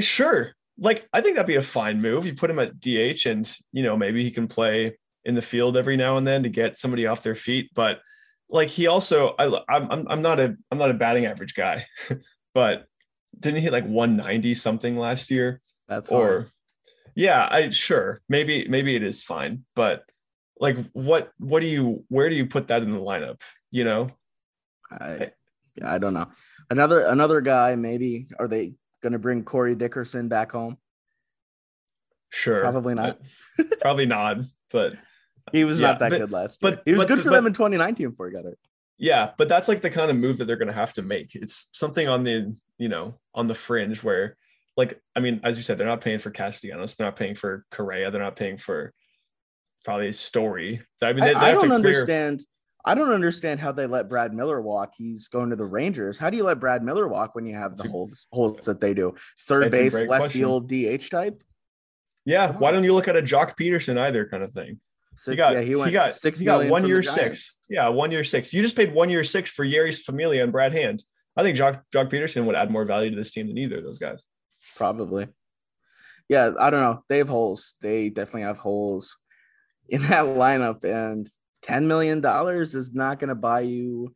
sure, 0.00 0.52
like 0.78 1.08
I 1.12 1.20
think 1.20 1.36
that'd 1.36 1.46
be 1.46 1.56
a 1.56 1.62
fine 1.62 2.00
move. 2.00 2.26
You 2.26 2.34
put 2.34 2.50
him 2.50 2.58
at 2.58 2.80
DH, 2.80 3.26
and 3.26 3.50
you 3.72 3.82
know 3.82 3.96
maybe 3.96 4.22
he 4.22 4.30
can 4.30 4.48
play 4.48 4.96
in 5.24 5.34
the 5.34 5.42
field 5.42 5.76
every 5.76 5.96
now 5.96 6.16
and 6.16 6.26
then 6.26 6.42
to 6.42 6.48
get 6.48 6.78
somebody 6.78 7.06
off 7.06 7.22
their 7.22 7.34
feet. 7.34 7.70
But 7.74 8.00
like 8.48 8.68
he 8.68 8.86
also, 8.86 9.34
I 9.38 9.46
I'm 9.68 10.06
I'm, 10.08 10.22
not 10.22 10.40
a 10.40 10.56
I'm 10.70 10.78
not 10.78 10.90
a 10.90 10.94
batting 10.94 11.26
average 11.26 11.54
guy, 11.54 11.86
but 12.54 12.86
didn't 13.38 13.56
he 13.56 13.62
hit 13.62 13.72
like 13.72 13.86
190 13.86 14.54
something 14.54 14.96
last 14.96 15.30
year? 15.30 15.60
That's 15.88 16.10
or 16.10 16.26
hard. 16.26 16.50
yeah 17.14 17.46
i 17.50 17.68
sure 17.68 18.22
maybe 18.26 18.66
maybe 18.68 18.96
it 18.96 19.02
is 19.02 19.22
fine 19.22 19.66
but 19.76 20.02
like 20.58 20.78
what 20.92 21.30
what 21.38 21.60
do 21.60 21.66
you 21.66 22.04
where 22.08 22.30
do 22.30 22.34
you 22.34 22.46
put 22.46 22.68
that 22.68 22.82
in 22.82 22.90
the 22.90 22.98
lineup 22.98 23.42
you 23.70 23.84
know 23.84 24.10
I, 24.90 25.30
yeah, 25.76 25.92
I 25.92 25.98
don't 25.98 26.14
know. 26.14 26.28
Another 26.70 27.00
another 27.00 27.40
guy. 27.40 27.76
Maybe 27.76 28.26
are 28.38 28.48
they 28.48 28.74
going 29.04 29.12
to 29.12 29.18
bring 29.20 29.44
Corey 29.44 29.74
Dickerson 29.76 30.26
back 30.28 30.50
home? 30.50 30.78
sure 32.30 32.60
Probably 32.62 32.94
not. 32.96 33.20
probably 33.80 34.06
not 34.06 34.38
but 34.72 34.94
He 35.52 35.62
was 35.64 35.78
Yeah, 35.78 35.88
not 35.88 35.98
that 36.00 36.10
but- 36.10 36.18
good 36.18 36.32
last 36.32 36.60
year. 36.62 36.72
but- 36.72 36.82
he 36.84 36.92
was 36.92 37.02
but- 37.02 37.08
good 37.08 37.18
for 37.20 37.28
but- 37.28 37.36
them 37.36 37.46
in 37.46 37.52
2019 37.52 38.10
before 38.10 38.26
he 38.26 38.32
got 38.32 38.44
it. 38.46 38.58
yeah 38.98 39.30
but 39.38 39.48
that's 39.48 39.68
like 39.68 39.82
the 39.82 39.90
kind 39.90 40.10
of 40.10 40.16
move 40.16 40.38
that 40.38 40.46
they're 40.46 40.56
going 40.56 40.66
to 40.68 40.74
have 40.74 40.92
to 40.94 41.02
make 41.02 41.36
it's 41.36 41.68
something 41.72 42.08
on 42.08 42.24
the 42.24 42.52
you 42.78 42.88
know 42.88 43.14
on 43.36 43.46
the 43.46 43.54
fringe 43.54 44.02
where 44.02 44.36
like 44.76 45.00
i 45.14 45.20
mean 45.20 45.38
as 45.44 45.56
you 45.56 45.62
said 45.62 45.78
they're 45.78 45.86
not 45.86 46.00
paying 46.00 46.18
for 46.18 46.30
castellanos 46.30 46.96
they're 46.96 47.06
not 47.06 47.14
paying 47.14 47.36
for 47.36 47.64
correa 47.70 48.10
they're 48.10 48.20
not 48.22 48.34
paying 48.36 48.56
for 48.56 48.92
probably 49.84 50.10
story 50.12 50.80
i 51.02 51.12
mean 51.12 51.22
I, 51.22 51.26
they, 51.28 51.34
they 51.34 51.40
I 51.40 51.52
don't 51.52 51.66
clear- 51.66 51.74
understand. 51.74 52.40
I 52.84 52.94
don't 52.94 53.10
understand 53.10 53.60
how 53.60 53.72
they 53.72 53.86
let 53.86 54.08
Brad 54.08 54.34
Miller 54.34 54.60
walk. 54.60 54.92
He's 54.96 55.28
going 55.28 55.50
to 55.50 55.56
the 55.56 55.64
Rangers. 55.64 56.18
How 56.18 56.28
do 56.30 56.36
you 56.36 56.44
let 56.44 56.60
Brad 56.60 56.82
Miller 56.82 57.08
walk 57.08 57.34
when 57.34 57.46
you 57.46 57.54
have 57.54 57.76
the 57.76 57.88
holes, 57.88 58.26
holes 58.30 58.66
that 58.66 58.80
they 58.80 58.92
do? 58.92 59.14
Third 59.40 59.70
base, 59.70 59.94
left 59.94 60.06
question. 60.06 60.40
field, 60.40 60.68
DH 60.68 61.10
type. 61.10 61.42
yeah 62.26 62.52
why 62.52 62.70
don't 62.72 62.84
you 62.84 62.94
look 62.94 63.06
at 63.08 63.16
a 63.16 63.22
joc 63.22 63.54
pederson 63.58 63.98
either 63.98 64.26
kind 64.26 64.42
of 64.42 64.50
thing 64.52 64.80
Six, 65.16 65.32
he 65.32 65.36
got 65.36 65.52
yeah, 65.54 65.60
he 65.60 65.80
he, 65.80 65.90
got 65.92 66.12
six. 66.12 66.38
he 66.38 66.44
got 66.44 66.68
one 66.68 66.86
year 66.86 67.02
six. 67.02 67.54
Yeah, 67.68 67.88
one 67.88 68.10
year 68.10 68.24
six. 68.24 68.52
You 68.52 68.62
just 68.62 68.76
paid 68.76 68.92
one 68.92 69.10
year 69.10 69.22
six 69.22 69.48
for 69.48 69.64
Jeurys 69.64 70.00
Familia 70.00 70.42
and 70.42 70.50
Brad 70.50 70.72
Hand. 70.72 71.04
I 71.36 71.42
think 71.42 71.56
Joc 71.56 71.82
Joc 71.94 72.10
Pederson 72.10 72.46
would 72.46 72.56
add 72.56 72.70
more 72.70 72.84
value 72.84 73.10
to 73.10 73.16
this 73.16 73.30
team 73.30 73.46
than 73.46 73.58
either 73.58 73.78
of 73.78 73.84
those 73.84 73.98
guys. 73.98 74.24
Probably. 74.74 75.28
Yeah, 76.28 76.52
I 76.58 76.70
don't 76.70 76.80
know. 76.80 77.04
They 77.08 77.18
have 77.18 77.28
holes. 77.28 77.76
They 77.80 78.10
definitely 78.10 78.42
have 78.42 78.58
holes 78.58 79.16
in 79.88 80.02
that 80.02 80.24
lineup, 80.24 80.84
and 80.84 81.28
ten 81.64 81.88
million 81.88 82.20
dollars 82.20 82.74
is 82.74 82.94
not 82.94 83.18
going 83.18 83.28
to 83.28 83.34
buy 83.34 83.60
you 83.60 84.14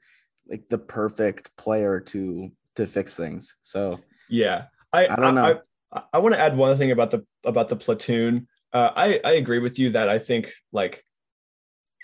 like 0.49 0.69
the 0.69 0.79
perfect 0.79 1.57
player 1.57 1.99
to 1.99 2.53
to 2.77 2.87
fix 2.87 3.17
things. 3.17 3.57
So 3.63 4.01
Yeah, 4.29 4.67
I 4.93 5.09
I 5.09 5.17
don't 5.17 5.35
know. 5.35 5.61
I, 5.91 6.03
I, 6.13 6.19
want 6.19 6.35
to 6.35 6.41
add 6.41 6.57
one 6.57 6.77
thing 6.77 6.91
about 6.91 7.11
the 7.11 7.25
about 7.45 7.71
the 7.71 7.77
platoon. 7.77 8.49
Uh, 8.73 8.91
I 8.95 9.21
I 9.25 9.33
agree 9.33 9.61
with 9.61 9.79
you 9.79 9.91
that 9.93 10.11
I 10.11 10.19
think 10.19 10.53
like 10.73 11.03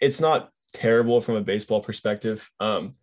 it's 0.00 0.18
not 0.20 0.50
terrible 0.72 1.20
from 1.20 1.36
a 1.36 1.42
baseball 1.42 1.80
perspective. 1.80 2.48
Um, 2.58 2.94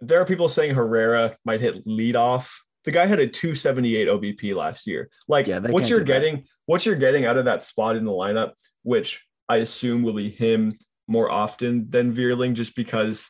there 0.00 0.20
are 0.20 0.24
people 0.24 0.48
saying 0.48 0.74
Herrera 0.74 1.36
might 1.44 1.60
hit 1.60 1.86
leadoff. 1.86 2.50
The 2.84 2.92
guy 2.92 3.04
had 3.04 3.18
a 3.18 3.26
278 3.26 4.08
OBP 4.08 4.54
last 4.54 4.86
year. 4.86 5.10
Like 5.26 5.46
Yeah, 5.46 5.58
what 5.58 5.90
you're 5.90 5.98
do 5.98 6.06
that. 6.06 6.20
getting, 6.20 6.44
what 6.66 6.86
you're 6.86 6.96
getting 6.96 7.26
out 7.26 7.36
of 7.36 7.44
that 7.44 7.62
spot 7.62 7.96
in 7.96 8.04
the 8.04 8.12
lineup, 8.12 8.52
which 8.82 9.22
I 9.48 9.56
assume 9.56 10.02
will 10.02 10.14
be 10.14 10.30
him 10.30 10.74
more 11.08 11.30
often 11.30 11.90
than 11.90 12.14
Vierling, 12.14 12.54
just 12.54 12.76
because 12.76 13.28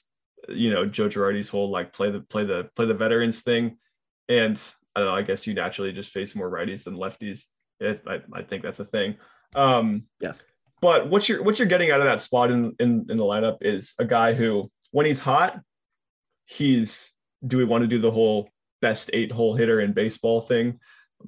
you 0.49 0.71
know 0.71 0.85
Joe 0.85 1.09
Girardi's 1.09 1.49
whole 1.49 1.71
like 1.71 1.93
play 1.93 2.11
the 2.11 2.21
play 2.21 2.45
the 2.45 2.69
play 2.77 2.85
the 2.85 2.95
veterans 2.95 3.41
thing, 3.43 3.79
and 4.29 4.61
I 4.95 5.01
don't 5.01 5.09
know. 5.09 5.15
I 5.15 5.23
guess 5.23 5.47
you 5.47 5.55
naturally 5.55 5.93
just 5.93 6.11
face 6.11 6.35
more 6.35 6.51
righties 6.51 6.85
than 6.85 6.97
lefties. 6.97 7.45
It, 7.81 8.03
I, 8.07 8.21
I 8.33 8.43
think 8.43 8.63
that's 8.63 8.81
a 8.81 8.85
thing. 8.85 9.17
Um, 9.55 10.05
Yes. 10.21 10.45
but 10.83 11.09
what 11.09 11.29
you're 11.29 11.43
what 11.43 11.59
you're 11.59 11.69
getting 11.69 11.91
out 11.93 12.01
of 12.01 12.07
that 12.07 12.21
spot 12.21 12.51
in, 12.51 12.75
in 12.81 13.07
in 13.09 13.17
the 13.17 13.23
lineup 13.25 13.59
is 13.61 13.95
a 13.99 14.05
guy 14.05 14.35
who, 14.35 14.71
when 14.91 15.07
he's 15.07 15.21
hot, 15.21 15.61
he's 16.45 17.15
do 17.47 17.57
we 17.57 17.65
want 17.65 17.83
to 17.83 17.89
do 17.89 18.01
the 18.01 18.11
whole 18.11 18.51
best 18.83 19.11
eight 19.13 19.31
hole 19.31 19.55
hitter 19.55 19.81
in 19.81 19.93
baseball 19.93 20.41
thing, 20.41 20.81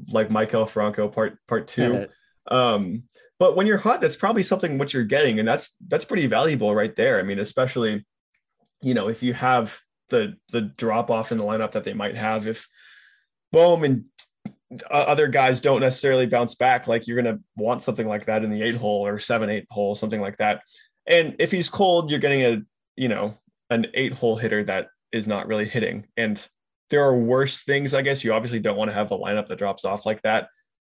like 0.09 0.29
Maikel 0.29 0.69
Franco 0.69 1.09
part 1.09 1.39
part 1.47 1.69
two. 1.69 2.09
Um, 2.49 3.05
but 3.39 3.57
when 3.57 3.67
you're 3.67 3.79
hot, 3.79 4.01
that's 4.01 4.17
probably 4.17 4.43
something 4.43 4.79
what 4.79 4.93
you're 4.93 5.05
getting, 5.05 5.39
and 5.39 5.49
that's 5.49 5.71
that's 5.89 6.05
pretty 6.05 6.27
valuable 6.27 6.75
right 6.75 6.95
there. 6.95 7.19
I 7.19 7.23
mean, 7.23 7.39
especially, 7.39 8.05
you 8.83 8.95
know, 8.95 9.09
if 9.09 9.23
you 9.23 9.33
have 9.33 9.81
the 10.11 10.35
the 10.51 10.61
drop 10.61 11.11
off 11.11 11.33
in 11.33 11.39
the 11.39 11.45
lineup 11.45 11.73
that 11.73 11.85
they 11.85 11.95
might 11.95 12.17
have 12.17 12.47
if 12.47 12.69
Bohm 13.53 13.85
and 13.85 14.05
other 14.91 15.27
guys 15.27 15.61
don't 15.61 15.81
necessarily 15.81 16.27
bounce 16.27 16.55
back, 16.55 16.87
like 16.87 17.07
you're 17.07 17.21
gonna 17.21 17.41
want 17.57 17.83
something 17.83 18.07
like 18.07 18.27
that 18.27 18.45
in 18.45 18.51
the 18.51 18.63
eight 18.63 18.77
hole 18.77 19.07
or 19.07 19.19
seven 19.19 19.51
eight 19.51 19.67
hole, 19.71 19.95
something 19.95 20.21
like 20.21 20.37
that. 20.37 20.63
And 21.07 21.35
if 21.39 21.51
he's 21.51 21.69
cold, 21.69 22.11
you're 22.11 22.21
getting 22.21 22.43
a 22.43 22.63
you 22.97 23.09
know 23.09 23.39
an 23.71 23.87
eight 23.95 24.13
hole 24.13 24.37
hitter 24.37 24.63
that 24.65 24.89
is 25.13 25.27
not 25.27 25.47
really 25.47 25.65
hitting. 25.65 26.07
And 26.17 26.47
there 26.91 27.05
are 27.05 27.17
worse 27.17 27.63
things, 27.63 27.95
I 27.95 28.03
guess. 28.03 28.23
You 28.23 28.33
obviously 28.33 28.61
don't 28.61 28.77
want 28.77 28.91
to 28.91 28.95
have 28.95 29.11
a 29.13 29.19
lineup 29.19 29.47
that 29.47 29.59
drops 29.59 29.85
off 29.85 30.05
like 30.05 30.21
that 30.23 30.49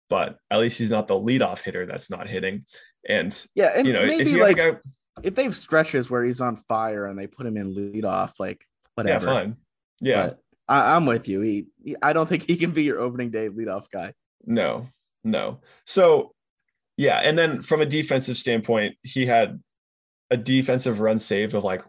but 0.08 0.38
at 0.50 0.58
least 0.58 0.78
he's 0.78 0.90
not 0.90 1.08
the 1.08 1.14
leadoff 1.14 1.60
hitter 1.60 1.86
that's 1.86 2.10
not 2.10 2.28
hitting. 2.28 2.64
And 3.08 3.36
Yeah, 3.54 3.72
and 3.76 3.86
you 3.86 3.92
know, 3.92 4.02
if 4.02 4.08
maybe 4.08 4.30
you 4.30 4.40
like 4.40 4.56
guy, 4.56 4.76
if 5.22 5.34
they 5.34 5.44
have 5.44 5.56
stretches 5.56 6.10
where 6.10 6.24
he's 6.24 6.40
on 6.40 6.56
fire 6.56 7.06
and 7.06 7.18
they 7.18 7.26
put 7.26 7.46
him 7.46 7.56
in 7.56 7.74
leadoff, 7.74 8.38
like 8.38 8.64
whatever. 8.94 9.26
yeah, 9.26 9.32
fine, 9.32 9.56
yeah, 10.00 10.22
But 10.26 10.38
I, 10.68 10.94
I'm 10.96 11.06
with 11.06 11.28
you. 11.28 11.40
He, 11.40 11.66
he, 11.82 11.96
I 12.02 12.12
don't 12.12 12.28
think 12.28 12.42
he 12.48 12.56
can 12.56 12.72
be 12.72 12.82
your 12.84 13.00
opening 13.00 13.30
day 13.30 13.48
leadoff 13.48 13.90
guy. 13.90 14.12
no, 14.44 14.86
no. 15.24 15.60
So 15.86 16.32
yeah, 16.96 17.18
and 17.18 17.36
then 17.38 17.60
from 17.62 17.80
a 17.82 17.86
defensive 17.86 18.36
standpoint, 18.36 18.96
he 19.02 19.26
had 19.26 19.62
a 20.30 20.36
defensive 20.36 21.00
run 21.00 21.18
saved 21.20 21.54
of 21.54 21.62
like 21.64 21.82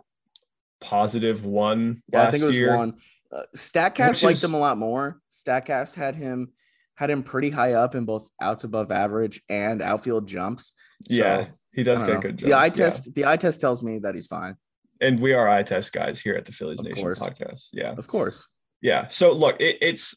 positive 0.82 1.44
one 1.46 2.02
Yeah, 2.12 2.24
I 2.24 2.32
think 2.32 2.44
it 2.44 2.48
was 2.48 2.56
year. 2.56 2.76
one. 2.76 2.98
Uh, 3.32 3.44
Statcast 3.56 4.10
Which 4.10 4.24
liked 4.24 4.36
is- 4.38 4.44
him 4.44 4.54
a 4.54 4.60
lot 4.60 4.78
more. 4.78 5.20
Statcast 5.32 5.96
had 5.96 6.16
him 6.16 6.52
had 6.98 7.10
him 7.10 7.24
pretty 7.24 7.50
high 7.50 7.74
up 7.74 7.96
in 7.96 8.06
both 8.06 8.28
outs 8.42 8.64
above 8.64 8.92
average 8.92 9.42
and 9.50 9.82
outfield 9.82 10.28
jumps. 10.28 10.74
Yeah, 11.08 11.48
he 11.74 11.84
does 11.84 12.00
get 12.04 12.08
know. 12.14 12.20
good. 12.22 12.40
The 12.40 12.54
eye 12.54 12.70
jumps, 12.70 12.78
yeah. 12.80 12.86
test, 12.86 13.14
the 13.16 13.26
eye 13.26 13.38
test 13.38 13.62
tells 13.62 13.82
me 13.84 14.00
that 14.00 14.16
he's 14.16 14.28
fine. 14.28 14.56
and 15.00 15.20
we 15.20 15.34
are 15.34 15.48
eye 15.48 15.64
test 15.64 15.92
guys 15.94 16.20
here 16.20 16.36
at 16.36 16.46
the 16.46 16.52
Phillies 16.52 16.80
Of 16.80 16.88
Nation 16.88 17.04
course. 17.04 17.20
podcast. 17.20 17.70
Yeah, 17.72 17.94
Of 17.98 18.08
course. 18.08 18.48
Yeah. 18.82 19.08
So 19.10 19.32
look, 19.32 19.62
it, 19.62 19.78
it's 19.82 20.16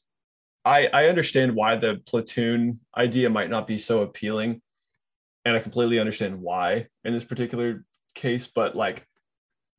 I 0.64 0.88
I 0.92 1.06
understand 1.06 1.54
why 1.54 1.76
the 1.76 2.00
platoon 2.06 2.80
idea 2.96 3.30
might 3.30 3.50
not 3.50 3.66
be 3.66 3.78
so 3.78 4.00
appealing, 4.02 4.60
and 5.44 5.56
I 5.56 5.60
completely 5.60 5.98
understand 5.98 6.40
why 6.40 6.86
in 7.04 7.12
this 7.12 7.24
particular 7.24 7.84
case. 8.14 8.46
But 8.46 8.74
like, 8.76 9.06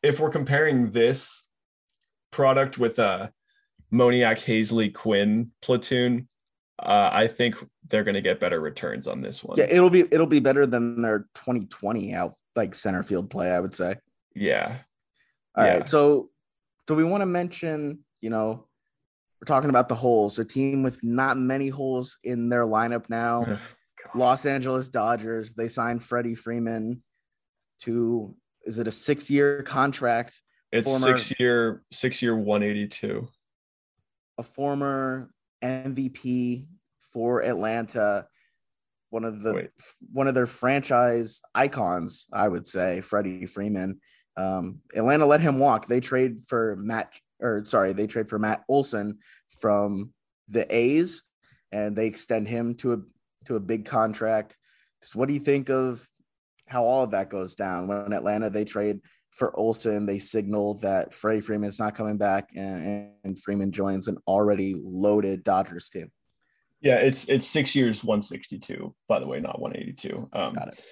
if 0.01 0.19
we're 0.19 0.29
comparing 0.31 0.91
this 0.91 1.43
product 2.31 2.77
with 2.77 2.97
a 2.99 3.31
Moniak 3.91 4.37
Haseley 4.45 4.93
Quinn 4.93 5.51
platoon, 5.61 6.27
uh, 6.79 7.09
I 7.11 7.27
think 7.27 7.55
they're 7.89 8.03
going 8.03 8.15
to 8.15 8.21
get 8.21 8.39
better 8.39 8.59
returns 8.59 9.07
on 9.07 9.21
this 9.21 9.43
one. 9.43 9.57
Yeah, 9.57 9.67
it'll 9.69 9.89
be 9.89 10.01
it'll 10.01 10.25
be 10.25 10.39
better 10.39 10.65
than 10.65 11.01
their 11.01 11.27
2020 11.35 12.13
out 12.13 12.35
like 12.55 12.75
center 12.75 13.03
field 13.03 13.29
play, 13.29 13.51
I 13.51 13.59
would 13.59 13.75
say. 13.75 13.95
Yeah. 14.35 14.77
All 15.55 15.63
right. 15.63 15.79
Yeah. 15.79 15.85
So, 15.85 16.29
do 16.87 16.95
we 16.95 17.03
want 17.03 17.21
to 17.21 17.25
mention, 17.25 17.99
you 18.21 18.29
know, 18.29 18.67
we're 19.39 19.45
talking 19.45 19.69
about 19.69 19.89
the 19.89 19.95
holes, 19.95 20.39
a 20.39 20.45
team 20.45 20.83
with 20.83 21.03
not 21.03 21.37
many 21.37 21.69
holes 21.69 22.17
in 22.23 22.49
their 22.49 22.65
lineup 22.65 23.09
now. 23.09 23.59
Los 24.15 24.45
Angeles 24.45 24.89
Dodgers, 24.89 25.53
they 25.53 25.67
signed 25.67 26.03
Freddie 26.03 26.35
Freeman 26.35 27.03
to, 27.81 28.35
is 28.65 28.79
it 28.79 28.87
a 28.87 28.91
six 28.91 29.29
year 29.29 29.63
contract? 29.63 30.41
It's 30.71 30.87
Former- 30.87 31.17
six 31.17 31.39
year 31.39 31.83
six 31.91 32.21
year 32.21 32.35
one 32.35 32.63
eighty 32.63 32.87
two. 32.87 33.27
A 34.37 34.43
former 34.43 35.29
MVP 35.61 36.67
for 37.13 37.43
Atlanta, 37.43 38.27
one 39.09 39.25
of 39.25 39.41
the 39.41 39.53
Wait. 39.53 39.69
one 40.11 40.27
of 40.27 40.33
their 40.33 40.45
franchise 40.45 41.41
icons, 41.53 42.27
I 42.33 42.47
would 42.47 42.67
say, 42.67 43.01
Freddie 43.01 43.45
Freeman. 43.45 43.99
Um, 44.37 44.79
Atlanta 44.95 45.25
let 45.25 45.41
him 45.41 45.57
walk. 45.57 45.87
They 45.87 45.99
trade 45.99 46.39
for 46.47 46.75
Matt, 46.77 47.13
or 47.39 47.65
sorry, 47.65 47.93
they 47.93 48.07
trade 48.07 48.29
for 48.29 48.39
Matt 48.39 48.63
Olson 48.69 49.19
from 49.59 50.13
the 50.47 50.73
A's, 50.73 51.23
and 51.71 51.95
they 51.95 52.07
extend 52.07 52.47
him 52.47 52.75
to 52.75 52.93
a 52.93 52.97
to 53.45 53.55
a 53.55 53.59
big 53.59 53.85
contract. 53.85 54.57
Just 55.01 55.15
what 55.15 55.27
do 55.27 55.33
you 55.33 55.39
think 55.39 55.69
of 55.69 56.07
how 56.67 56.85
all 56.85 57.03
of 57.03 57.11
that 57.11 57.29
goes 57.29 57.55
down? 57.55 57.87
When 57.87 58.13
Atlanta 58.13 58.49
they 58.49 58.65
trade 58.65 59.01
for 59.31 59.57
Olson, 59.57 60.05
they 60.05 60.19
signal 60.19 60.75
that 60.75 61.13
Freddie 61.13 61.41
Freeman 61.41 61.69
is 61.69 61.79
not 61.79 61.95
coming 61.95 62.17
back, 62.17 62.49
and, 62.55 63.11
and 63.23 63.39
Freeman 63.41 63.71
joins 63.71 64.07
an 64.07 64.17
already 64.27 64.75
loaded 64.83 65.43
Dodgers 65.43 65.89
team. 65.89 66.11
Yeah, 66.81 66.95
it's 66.95 67.25
it's 67.29 67.45
six 67.45 67.75
years, 67.75 68.03
162, 68.03 68.93
by 69.07 69.19
the 69.19 69.27
way, 69.27 69.39
not 69.39 69.59
182. 69.59 70.29
Um, 70.33 70.53
Got 70.53 70.69
it. 70.69 70.83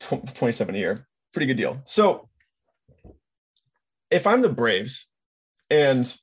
tw- 0.00 0.34
27 0.34 0.74
a 0.74 0.78
year. 0.78 1.06
Pretty 1.32 1.46
good 1.46 1.56
deal. 1.56 1.82
So 1.84 2.28
if 4.10 4.26
I'm 4.26 4.42
the 4.42 4.48
Braves 4.48 5.08
and 5.70 6.14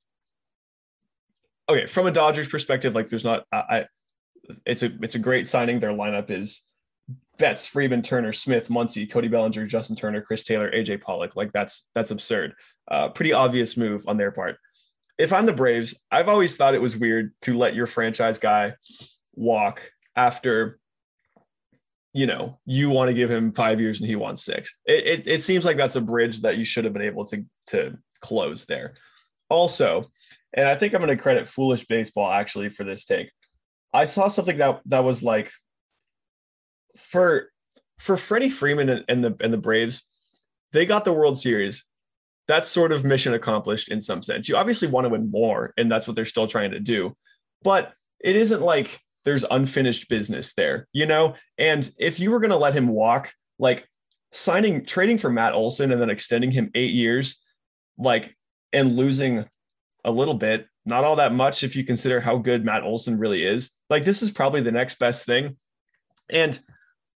okay, 1.69 1.86
from 1.86 2.08
a 2.08 2.12
Dodgers 2.12 2.47
perspective, 2.47 2.95
like 2.95 3.10
there's 3.10 3.23
not 3.23 3.43
I, 3.52 3.58
I 3.58 3.86
it's 4.65 4.84
a 4.84 4.91
it's 5.02 5.15
a 5.15 5.19
great 5.19 5.47
signing. 5.47 5.80
Their 5.80 5.91
lineup 5.91 6.32
is 6.32 6.63
Betts, 7.39 7.65
Freeman, 7.65 8.04
Turner, 8.04 8.34
Smith, 8.34 8.69
Muncy, 8.69 9.10
Cody 9.10 9.28
Bellinger, 9.28 9.65
Justin 9.65 9.95
Turner, 9.95 10.21
Chris 10.21 10.43
Taylor, 10.43 10.69
AJ 10.71 11.02
Pollock. 11.02 11.36
Like 11.36 11.52
that's 11.52 11.88
that's 11.95 12.12
absurd. 12.12 12.54
Uh, 12.88 13.10
pretty 13.10 13.34
obvious 13.34 13.78
move 13.78 14.08
on 14.08 14.17
their 14.17 14.32
part. 14.32 14.58
If 15.17 15.34
I'm 15.34 15.45
the 15.45 15.54
Braves, 15.54 15.95
I've 16.12 16.30
always 16.30 16.56
thought 16.56 16.75
it 16.75 16.82
was 16.82 16.97
weird 16.97 17.34
to 17.43 17.58
let 17.58 17.75
your 17.75 17.88
franchise 17.88 18.39
guy 18.39 18.75
walk 19.36 19.82
after 20.15 20.80
you 22.13 22.25
know 22.25 22.60
you 22.65 22.89
want 22.89 23.08
to 23.08 23.13
give 23.13 23.32
him 23.32 23.54
five 23.54 23.80
years 23.80 23.99
and 23.99 24.08
he 24.08 24.15
wants 24.15 24.43
six. 24.43 24.75
It, 24.86 25.08
it 25.08 25.28
it 25.28 25.43
seems 25.43 25.65
like 25.65 25.78
that's 25.78 25.95
a 25.95 26.02
bridge 26.02 26.41
that 26.41 26.58
you 26.58 26.65
should 26.65 26.84
have 26.84 26.93
been 26.93 27.02
able 27.02 27.25
to 27.28 27.45
to 27.67 27.97
close 28.21 28.65
there. 28.65 28.95
Also, 29.49 30.12
and 30.54 30.67
I 30.67 30.75
think 30.75 30.93
I'm 30.93 31.02
going 31.02 31.15
to 31.15 31.21
credit 31.21 31.47
Foolish 31.47 31.88
Baseball 31.88 32.32
actually 32.32 32.69
for 32.69 32.84
this 32.84 33.06
take. 33.06 33.32
I 33.93 34.06
saw 34.06 34.28
something 34.28 34.58
that 34.58 34.82
that 34.86 35.04
was 35.04 35.23
like 35.23 35.52
for 36.97 37.49
for 37.97 38.15
Freddie 38.15 38.49
Freeman 38.49 39.04
and, 39.08 39.23
the 39.23 39.36
and 39.41 39.54
the 39.54 39.58
Braves, 39.58 40.04
they 40.71 40.86
got 40.86 41.06
the 41.06 41.13
World 41.13 41.39
Series. 41.39 41.86
That's 42.47 42.67
sort 42.67 42.91
of 42.91 43.04
mission 43.04 43.34
accomplished 43.34 43.89
in 43.89 44.02
some 44.02 44.23
sense. 44.23 44.49
You 44.49 44.56
obviously 44.56 44.88
want 44.88 45.06
to 45.06 45.10
win 45.10 45.30
more, 45.30 45.73
and 45.78 45.91
that's 45.91 46.08
what 46.08 46.15
they're 46.15 46.25
still 46.25 46.47
trying 46.47 46.71
to 46.71 46.80
do. 46.80 47.15
But 47.62 47.93
it 48.19 48.36
isn't 48.36 48.62
like 48.62 48.99
there's 49.25 49.45
unfinished 49.52 50.10
business 50.10 50.54
there, 50.54 50.88
you 50.93 51.06
know? 51.06 51.36
And 51.58 51.89
if 51.99 52.19
you 52.19 52.32
were 52.32 52.39
going 52.39 52.49
to 52.52 52.58
let 52.58 52.73
him 52.73 52.88
walk, 52.88 53.32
like 53.60 53.88
signing, 54.32 54.86
trading 54.86 55.17
for 55.17 55.30
Matt 55.30 55.54
Olson 55.54 55.91
and 55.91 56.02
then 56.02 56.10
extending 56.10 56.52
him 56.52 56.71
eight 56.73 56.91
years, 56.91 57.38
like, 57.97 58.36
and 58.73 58.95
losing 58.95 59.45
a 60.06 60.12
little 60.12 60.34
bit, 60.34 60.67
not 60.86 61.04
all 61.04 61.17
that 61.17 61.34
much 61.34 61.63
if 61.63 61.75
you 61.75 61.84
consider 61.84 62.19
how 62.19 62.38
good 62.38 62.65
Matt 62.65 62.84
Olson 62.84 63.19
really 63.19 63.43
is. 63.43 63.71
Like, 63.90 64.06
this 64.06 64.21
is 64.21 64.31
probably 64.31 64.62
the 64.62 64.71
next 64.71 65.00
best 65.00 65.25
thing. 65.25 65.58
And 66.29 66.58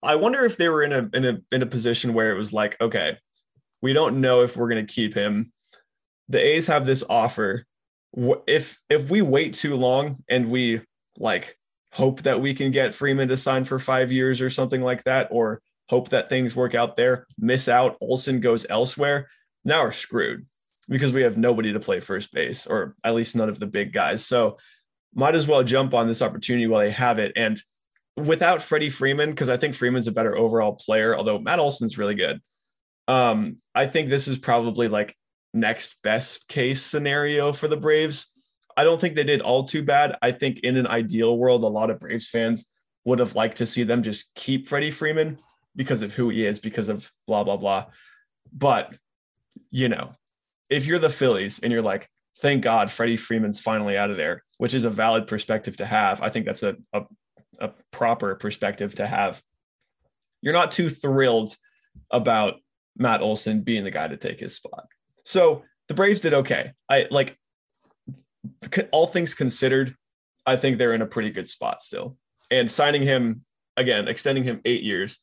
I 0.02 0.16
wonder 0.16 0.44
if 0.44 0.56
they 0.56 0.68
were 0.68 0.82
in 0.82 0.92
a 0.92 1.08
in 1.16 1.24
a 1.24 1.38
in 1.54 1.62
a 1.62 1.66
position 1.66 2.14
where 2.14 2.32
it 2.32 2.38
was 2.38 2.52
like, 2.52 2.80
okay, 2.80 3.18
we 3.80 3.92
don't 3.92 4.20
know 4.20 4.42
if 4.42 4.56
we're 4.56 4.68
going 4.68 4.84
to 4.84 4.94
keep 4.94 5.14
him. 5.14 5.52
The 6.28 6.40
A's 6.40 6.66
have 6.66 6.86
this 6.86 7.04
offer. 7.08 7.66
If 8.46 8.80
if 8.90 9.10
we 9.10 9.22
wait 9.22 9.54
too 9.54 9.76
long 9.76 10.18
and 10.28 10.50
we 10.50 10.80
like 11.18 11.58
hope 11.92 12.22
that 12.22 12.40
we 12.40 12.54
can 12.54 12.70
get 12.70 12.94
Freeman 12.94 13.28
to 13.28 13.36
sign 13.36 13.64
for 13.64 13.78
five 13.78 14.10
years 14.10 14.40
or 14.40 14.50
something 14.50 14.82
like 14.82 15.04
that, 15.04 15.28
or 15.30 15.60
hope 15.88 16.08
that 16.08 16.28
things 16.28 16.56
work 16.56 16.74
out 16.74 16.96
there, 16.96 17.26
miss 17.38 17.68
out, 17.68 17.96
Olson 18.00 18.40
goes 18.40 18.66
elsewhere, 18.70 19.28
now 19.64 19.84
we're 19.84 19.92
screwed 19.92 20.46
because 20.88 21.12
we 21.12 21.22
have 21.22 21.36
nobody 21.36 21.72
to 21.72 21.80
play 21.80 22.00
first 22.00 22.32
base, 22.32 22.66
or 22.66 22.96
at 23.04 23.14
least 23.14 23.36
none 23.36 23.48
of 23.48 23.60
the 23.60 23.66
big 23.66 23.92
guys. 23.92 24.24
So 24.24 24.58
might 25.14 25.34
as 25.34 25.46
well 25.46 25.62
jump 25.62 25.94
on 25.94 26.06
this 26.06 26.22
opportunity 26.22 26.66
while 26.66 26.80
they 26.80 26.90
have 26.90 27.18
it. 27.18 27.32
And 27.36 27.62
without 28.16 28.62
Freddie 28.62 28.90
Freeman, 28.90 29.30
because 29.30 29.48
I 29.48 29.56
think 29.56 29.74
Freeman's 29.74 30.08
a 30.08 30.12
better 30.12 30.36
overall 30.36 30.74
player, 30.74 31.16
although 31.16 31.38
Matt 31.38 31.58
Olson's 31.58 31.98
really 31.98 32.14
good. 32.14 32.40
Um, 33.08 33.58
I 33.74 33.86
think 33.86 34.08
this 34.08 34.28
is 34.28 34.38
probably 34.38 34.88
like 34.88 35.16
next 35.54 35.96
best 36.02 36.48
case 36.48 36.82
scenario 36.82 37.52
for 37.52 37.68
the 37.68 37.76
Braves. 37.76 38.26
I 38.76 38.84
don't 38.84 39.00
think 39.00 39.14
they 39.14 39.24
did 39.24 39.42
all 39.42 39.64
too 39.64 39.82
bad. 39.82 40.16
I 40.22 40.32
think 40.32 40.60
in 40.60 40.76
an 40.76 40.86
ideal 40.86 41.36
world, 41.36 41.64
a 41.64 41.68
lot 41.68 41.90
of 41.90 42.00
Braves 42.00 42.28
fans 42.28 42.66
would 43.04 43.18
have 43.18 43.34
liked 43.34 43.58
to 43.58 43.66
see 43.66 43.82
them 43.82 44.02
just 44.02 44.34
keep 44.34 44.68
Freddie 44.68 44.90
Freeman 44.90 45.38
because 45.74 46.02
of 46.02 46.14
who 46.14 46.28
he 46.28 46.46
is, 46.46 46.60
because 46.60 46.88
of 46.88 47.10
blah, 47.26 47.44
blah, 47.44 47.56
blah. 47.56 47.86
But, 48.52 48.94
you 49.70 49.88
know, 49.88 50.12
if 50.70 50.86
you're 50.86 50.98
the 50.98 51.10
Phillies 51.10 51.58
and 51.58 51.72
you're 51.72 51.82
like, 51.82 52.08
thank 52.38 52.62
God 52.62 52.90
Freddie 52.90 53.16
Freeman's 53.16 53.60
finally 53.60 53.96
out 53.96 54.10
of 54.10 54.16
there, 54.16 54.42
which 54.58 54.74
is 54.74 54.84
a 54.84 54.90
valid 54.90 55.26
perspective 55.26 55.76
to 55.76 55.86
have. 55.86 56.22
I 56.22 56.30
think 56.30 56.46
that's 56.46 56.62
a, 56.62 56.76
a, 56.92 57.02
a 57.60 57.70
proper 57.90 58.34
perspective 58.34 58.94
to 58.96 59.06
have. 59.06 59.42
You're 60.40 60.52
not 60.52 60.72
too 60.72 60.90
thrilled 60.90 61.56
about 62.10 62.54
Matt 62.96 63.22
Olson 63.22 63.60
being 63.60 63.84
the 63.84 63.90
guy 63.90 64.08
to 64.08 64.16
take 64.16 64.40
his 64.40 64.56
spot. 64.56 64.86
So 65.24 65.62
the 65.88 65.94
Braves 65.94 66.20
did 66.20 66.34
okay. 66.34 66.72
I 66.88 67.06
like 67.10 67.36
all 68.90 69.06
things 69.06 69.34
considered, 69.34 69.94
I 70.46 70.56
think 70.56 70.78
they're 70.78 70.94
in 70.94 71.02
a 71.02 71.06
pretty 71.06 71.30
good 71.30 71.48
spot 71.48 71.82
still. 71.82 72.16
And 72.50 72.70
signing 72.70 73.02
him 73.02 73.44
again, 73.76 74.08
extending 74.08 74.44
him 74.44 74.60
eight 74.64 74.82
years, 74.82 75.18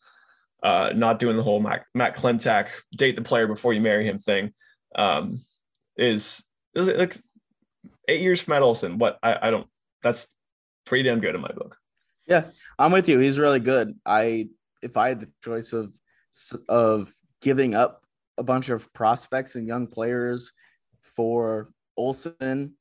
uh, 0.63 0.91
not 0.95 1.19
doing 1.19 1.37
the 1.37 1.43
whole 1.43 1.59
Matt, 1.59 1.85
Matt 1.93 2.15
Klentak 2.15 2.67
date 2.95 3.15
the 3.15 3.21
player 3.21 3.47
before 3.47 3.73
you 3.73 3.81
marry 3.81 4.05
him 4.07 4.19
thing, 4.19 4.53
um, 4.95 5.39
is, 5.97 6.43
is 6.75 6.87
like 6.87 7.17
eight 8.07 8.21
years 8.21 8.41
for 8.41 8.51
Matt 8.51 8.61
Olson. 8.61 8.97
What 8.97 9.19
I, 9.21 9.47
I 9.47 9.51
don't. 9.51 9.67
That's 10.01 10.27
pretty 10.85 11.03
damn 11.03 11.19
good 11.19 11.35
in 11.35 11.41
my 11.41 11.51
book. 11.51 11.77
Yeah, 12.29 12.51
I'm 12.77 12.91
with 12.91 13.09
you. 13.09 13.19
He's 13.19 13.39
really 13.39 13.59
good. 13.59 13.93
I 14.05 14.49
if 14.81 14.95
I 14.97 15.09
had 15.09 15.21
the 15.21 15.31
choice 15.43 15.73
of 15.73 15.93
of 16.69 17.11
giving 17.41 17.73
up 17.73 18.03
a 18.37 18.43
bunch 18.43 18.69
of 18.69 18.91
prospects 18.93 19.55
and 19.55 19.67
young 19.67 19.87
players 19.87 20.51
for 21.01 21.69
Olson 21.97 22.75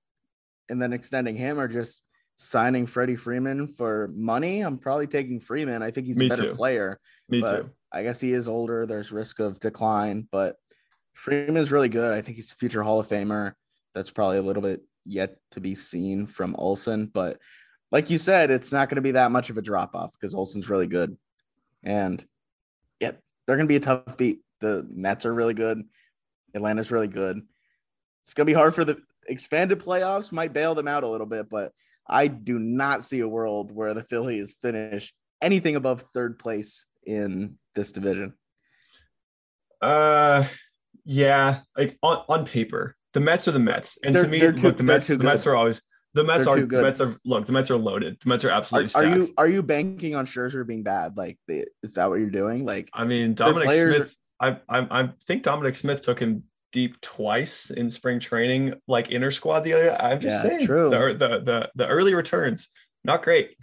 and 0.68 0.82
then 0.82 0.92
extending 0.92 1.34
him 1.34 1.58
or 1.58 1.66
just 1.66 2.02
signing 2.36 2.86
Freddie 2.86 3.16
Freeman 3.16 3.66
for 3.66 4.10
money, 4.12 4.60
I'm 4.60 4.78
probably 4.78 5.06
taking 5.06 5.40
Freeman. 5.40 5.82
I 5.82 5.90
think 5.90 6.06
he's 6.06 6.16
Me 6.16 6.26
a 6.26 6.28
better 6.28 6.50
too. 6.50 6.54
player. 6.54 7.00
Me 7.28 7.40
but 7.40 7.56
too. 7.56 7.70
I 7.90 8.02
guess 8.02 8.20
he 8.20 8.32
is 8.32 8.48
older. 8.48 8.86
There's 8.86 9.12
risk 9.12 9.40
of 9.40 9.58
decline, 9.60 10.28
but 10.30 10.56
Freeman 11.14 11.56
is 11.56 11.72
really 11.72 11.88
good. 11.88 12.12
I 12.12 12.20
think 12.20 12.36
he's 12.36 12.52
a 12.52 12.56
future 12.56 12.82
Hall 12.82 13.00
of 13.00 13.08
Famer. 13.08 13.54
That's 13.94 14.10
probably 14.10 14.38
a 14.38 14.42
little 14.42 14.62
bit 14.62 14.82
yet 15.06 15.36
to 15.52 15.60
be 15.60 15.74
seen 15.74 16.26
from 16.26 16.54
Olson, 16.56 17.06
but 17.06 17.38
like 17.90 18.10
you 18.10 18.18
said, 18.18 18.50
it's 18.50 18.72
not 18.72 18.88
going 18.88 18.96
to 18.96 19.02
be 19.02 19.12
that 19.12 19.30
much 19.30 19.50
of 19.50 19.58
a 19.58 19.62
drop 19.62 19.94
off 19.94 20.12
because 20.12 20.34
Olson's 20.34 20.68
really 20.68 20.86
good. 20.86 21.16
And 21.82 22.24
yeah, 23.00 23.12
they're 23.46 23.56
going 23.56 23.66
to 23.66 23.72
be 23.72 23.76
a 23.76 23.80
tough 23.80 24.16
beat. 24.16 24.40
The 24.60 24.86
Mets 24.90 25.24
are 25.24 25.32
really 25.34 25.54
good. 25.54 25.82
Atlanta's 26.54 26.90
really 26.90 27.06
good. 27.08 27.40
It's 28.24 28.34
going 28.34 28.46
to 28.46 28.50
be 28.50 28.54
hard 28.54 28.74
for 28.74 28.84
the 28.84 28.98
expanded 29.26 29.80
playoffs, 29.80 30.32
might 30.32 30.52
bail 30.52 30.74
them 30.74 30.88
out 30.88 31.04
a 31.04 31.08
little 31.08 31.26
bit, 31.26 31.48
but 31.48 31.72
I 32.06 32.26
do 32.26 32.58
not 32.58 33.04
see 33.04 33.20
a 33.20 33.28
world 33.28 33.70
where 33.70 33.94
the 33.94 34.02
Phillies 34.02 34.56
finish 34.60 35.14
anything 35.40 35.76
above 35.76 36.02
third 36.02 36.38
place 36.38 36.86
in 37.06 37.58
this 37.74 37.92
division. 37.92 38.34
Uh, 39.80 40.44
yeah, 41.04 41.60
like 41.76 41.96
on, 42.02 42.24
on 42.28 42.44
paper, 42.46 42.96
the 43.12 43.20
Mets 43.20 43.46
are 43.48 43.52
the 43.52 43.58
Mets, 43.58 43.98
and 44.02 44.14
They're- 44.14 44.24
to 44.24 44.28
me, 44.28 44.40
too- 44.40 44.52
look, 44.52 44.76
the 44.76 44.82
Mets, 44.82 45.06
the 45.06 45.18
Mets 45.18 45.46
are 45.46 45.54
always 45.54 45.82
the 46.14 46.24
Mets 46.24 46.44
They're 46.46 46.64
are 46.64 46.66
the. 46.66 46.82
Mets 46.82 47.00
are 47.00 47.16
look, 47.24 47.46
the 47.46 47.52
Mets 47.52 47.70
are 47.70 47.76
loaded. 47.76 48.18
The 48.20 48.28
Mets 48.28 48.44
are 48.44 48.48
Are, 48.48 48.52
absolutely 48.52 48.86
are 48.86 48.88
stacked. 48.88 49.16
you 49.16 49.34
are 49.36 49.48
you 49.48 49.62
banking 49.62 50.14
on 50.14 50.26
Scherzer 50.26 50.66
being 50.66 50.82
bad? 50.82 51.16
Like, 51.16 51.38
the, 51.46 51.66
is 51.82 51.94
that 51.94 52.08
what 52.08 52.18
you're 52.20 52.30
doing? 52.30 52.64
Like, 52.64 52.88
I 52.92 53.04
mean, 53.04 53.34
Dominic 53.34 53.70
Smith. 53.70 54.16
I, 54.40 54.58
I 54.68 55.02
I 55.02 55.08
think 55.26 55.42
Dominic 55.42 55.76
Smith 55.76 56.02
took 56.02 56.20
him 56.20 56.44
deep 56.72 57.00
twice 57.00 57.70
in 57.70 57.90
spring 57.90 58.20
training, 58.20 58.74
like 58.86 59.10
inner 59.10 59.30
squad 59.30 59.60
the 59.60 59.72
other. 59.74 59.92
I'm 60.00 60.20
just 60.20 60.44
Yeah, 60.44 60.50
saying, 60.50 60.66
true. 60.66 60.90
The, 60.90 61.14
the 61.18 61.40
the 61.40 61.70
the 61.74 61.86
early 61.88 62.14
returns 62.14 62.68
not 63.04 63.22
great. 63.22 63.56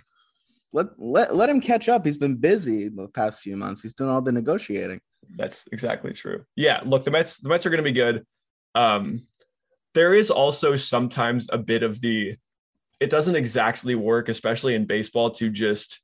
let 0.74 0.88
let 1.00 1.36
let 1.36 1.50
him 1.50 1.62
catch 1.62 1.88
up. 1.90 2.06
He's 2.06 2.18
been 2.18 2.36
busy 2.36 2.90
the 2.90 3.08
past 3.08 3.40
few 3.40 3.56
months. 3.58 3.82
He's 3.82 3.94
doing 3.94 4.10
all 4.10 4.22
the 4.22 4.32
negotiating. 4.32 5.00
That's 5.38 5.66
exactly 5.72 6.14
true. 6.14 6.44
Yeah, 6.56 6.82
look, 6.86 7.04
the 7.06 7.12
Mets 7.12 7.38
the 7.38 7.50
Mets 7.50 7.66
are 7.66 7.70
going 7.70 7.84
to 7.84 7.84
be 7.84 7.92
good. 7.94 8.26
Um, 8.76 9.26
there 9.96 10.14
is 10.14 10.30
also 10.30 10.76
sometimes 10.76 11.50
a 11.52 11.58
bit 11.58 11.82
of 11.82 12.00
the 12.02 12.36
it 13.00 13.10
doesn't 13.10 13.36
exactly 13.36 13.96
work, 13.96 14.30
especially 14.30 14.76
in 14.76 14.86
baseball, 14.86 15.32
to 15.32 15.50
just 15.50 16.02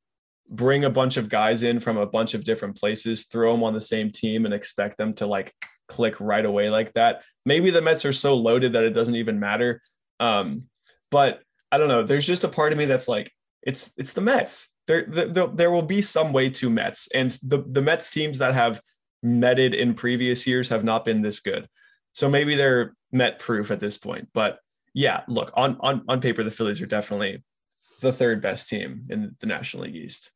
bring 0.49 0.83
a 0.83 0.89
bunch 0.89 1.15
of 1.15 1.29
guys 1.29 1.63
in 1.63 1.79
from 1.79 1.97
a 1.97 2.05
bunch 2.05 2.33
of 2.33 2.43
different 2.43 2.75
places, 2.77 3.25
throw 3.25 3.53
them 3.53 3.63
on 3.63 3.73
the 3.73 3.79
same 3.79 4.11
team, 4.11 4.45
and 4.45 4.53
expect 4.53 4.97
them 4.97 5.13
to 5.13 5.25
like 5.25 5.53
click 5.87 6.19
right 6.19 6.45
away 6.45 6.69
like 6.69 6.91
that. 6.93 7.21
Maybe 7.45 7.69
the 7.69 7.81
Mets 7.81 8.03
are 8.05 8.13
so 8.13 8.33
loaded 8.33 8.73
that 8.73 8.83
it 8.83 8.91
doesn't 8.91 9.15
even 9.15 9.39
matter. 9.39 9.81
Um, 10.19 10.63
but 11.09 11.41
I 11.71 11.77
don't 11.77 11.87
know. 11.87 12.03
There's 12.03 12.27
just 12.27 12.43
a 12.43 12.49
part 12.49 12.71
of 12.73 12.77
me 12.77 12.85
that's 12.85 13.07
like, 13.07 13.31
it's 13.61 13.91
it's 13.95 14.13
the 14.13 14.21
Mets. 14.21 14.69
There, 14.87 15.05
there, 15.07 15.47
there 15.47 15.71
will 15.71 15.83
be 15.83 16.01
some 16.01 16.33
way 16.33 16.49
to 16.49 16.69
Mets, 16.69 17.07
and 17.13 17.37
the 17.43 17.63
the 17.65 17.81
Mets 17.81 18.09
teams 18.09 18.39
that 18.39 18.53
have 18.53 18.81
netted 19.23 19.73
in 19.73 19.93
previous 19.93 20.47
years 20.47 20.69
have 20.69 20.83
not 20.83 21.05
been 21.05 21.21
this 21.21 21.39
good. 21.39 21.67
So 22.13 22.29
maybe 22.29 22.55
they're 22.55 22.95
Met 23.13 23.39
proof 23.39 23.71
at 23.71 23.81
this 23.81 23.97
point. 23.97 24.29
But 24.33 24.59
yeah, 24.93 25.23
look 25.27 25.51
on 25.53 25.77
on 25.81 26.03
on 26.07 26.21
paper, 26.21 26.43
the 26.43 26.51
Phillies 26.51 26.81
are 26.81 26.85
definitely 26.85 27.43
the 27.99 28.13
third 28.13 28.41
best 28.41 28.69
team 28.69 29.05
in 29.09 29.35
the 29.39 29.47
National 29.47 29.83
League 29.83 29.95
East. 29.95 30.31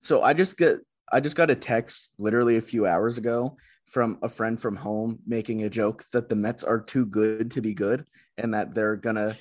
So 0.00 0.22
I 0.22 0.32
just 0.32 0.56
get 0.56 0.78
I 1.12 1.20
just 1.20 1.36
got 1.36 1.50
a 1.50 1.54
text 1.54 2.14
literally 2.18 2.56
a 2.56 2.62
few 2.62 2.84
hours 2.86 3.16
ago 3.16 3.56
from 3.86 4.18
a 4.22 4.28
friend 4.28 4.60
from 4.60 4.76
home 4.76 5.20
making 5.26 5.62
a 5.62 5.70
joke 5.70 6.04
that 6.12 6.28
the 6.28 6.36
Mets 6.36 6.64
are 6.64 6.80
too 6.80 7.06
good 7.06 7.52
to 7.52 7.62
be 7.62 7.74
good 7.74 8.04
and 8.36 8.52
that 8.54 8.74
they're 8.74 8.96
gonna 8.96 9.36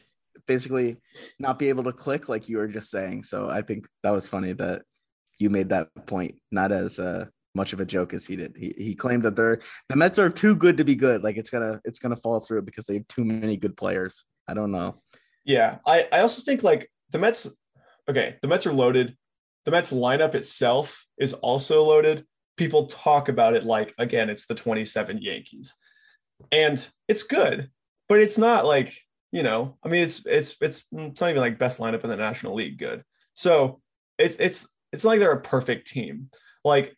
basically 0.46 0.98
not 1.40 1.58
be 1.58 1.70
able 1.70 1.84
to 1.84 1.92
click 1.92 2.30
like 2.30 2.48
you 2.48 2.58
were 2.58 2.68
just 2.68 2.92
saying. 2.92 3.24
So 3.24 3.50
I 3.50 3.62
think 3.64 3.88
that 4.04 4.12
was 4.12 4.28
funny 4.28 4.54
that 4.54 4.84
you 5.40 5.50
made 5.50 5.70
that 5.70 5.90
point, 6.06 6.36
not 6.52 6.72
as 6.72 7.00
uh, 7.00 7.26
much 7.58 7.74
of 7.74 7.82
a 7.82 7.86
joke 7.86 8.14
as 8.14 8.26
he 8.26 8.38
did. 8.38 8.56
He, 8.58 8.74
he 8.78 8.96
claimed 8.96 9.24
that 9.24 9.36
they're 9.36 9.60
the 9.90 9.98
Mets 9.98 10.20
are 10.20 10.30
too 10.30 10.56
good 10.56 10.78
to 10.78 10.86
be 10.86 10.96
good. 10.96 11.24
Like 11.24 11.36
it's 11.36 11.50
gonna 11.50 11.82
it's 11.84 12.00
gonna 12.00 12.16
fall 12.16 12.40
through 12.40 12.62
because 12.62 12.86
they 12.86 12.94
have 12.94 13.08
too 13.10 13.26
many 13.26 13.58
good 13.58 13.76
players. 13.76 14.24
I 14.48 14.54
don't 14.54 14.72
know. 14.72 15.02
Yeah, 15.44 15.80
I 15.86 16.08
I 16.14 16.20
also 16.20 16.42
think 16.42 16.64
like 16.64 16.90
the 17.10 17.20
Mets. 17.20 17.50
Okay, 18.10 18.38
the 18.42 18.48
Mets 18.48 18.66
are 18.66 18.74
loaded. 18.74 19.18
The 19.66 19.72
Mets 19.72 19.92
lineup 19.92 20.36
itself 20.36 21.06
is 21.18 21.34
also 21.34 21.84
loaded. 21.84 22.26
People 22.56 22.86
talk 22.86 23.28
about 23.28 23.54
it 23.54 23.66
like 23.66 23.94
again, 23.98 24.30
it's 24.30 24.48
the 24.48 24.56
27 24.56 25.20
Yankees, 25.22 25.76
and 26.52 26.88
it's 27.10 27.24
good, 27.24 27.70
but 28.08 28.22
it's 28.22 28.38
not 28.38 28.66
like 28.66 28.98
you 29.32 29.44
know. 29.44 29.78
I 29.84 29.90
mean, 29.90 30.04
it's 30.04 30.22
it's 30.26 30.56
it's 30.62 30.86
it's 30.92 31.22
not 31.22 31.30
even 31.30 31.42
like 31.42 31.60
best 31.60 31.80
lineup 31.80 32.04
in 32.04 32.10
the 32.10 32.16
National 32.16 32.56
League. 32.56 32.78
Good, 32.78 33.04
so 33.34 33.82
it's 34.18 34.38
it's 34.40 34.68
it's 34.94 35.04
not 35.04 35.12
like 35.12 35.20
they're 35.20 35.32
a 35.32 35.42
perfect 35.42 35.88
team. 35.88 36.30
Like 36.64 36.96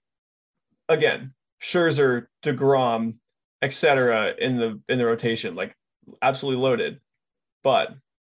again, 0.90 1.34
Scherzer, 1.62 2.26
Degrom, 2.44 3.18
etc. 3.62 4.34
in 4.38 4.58
the 4.58 4.82
in 4.90 4.98
the 4.98 5.06
rotation, 5.06 5.56
like 5.56 5.76
absolutely 6.22 6.62
loaded, 6.62 7.00
but 7.64 7.94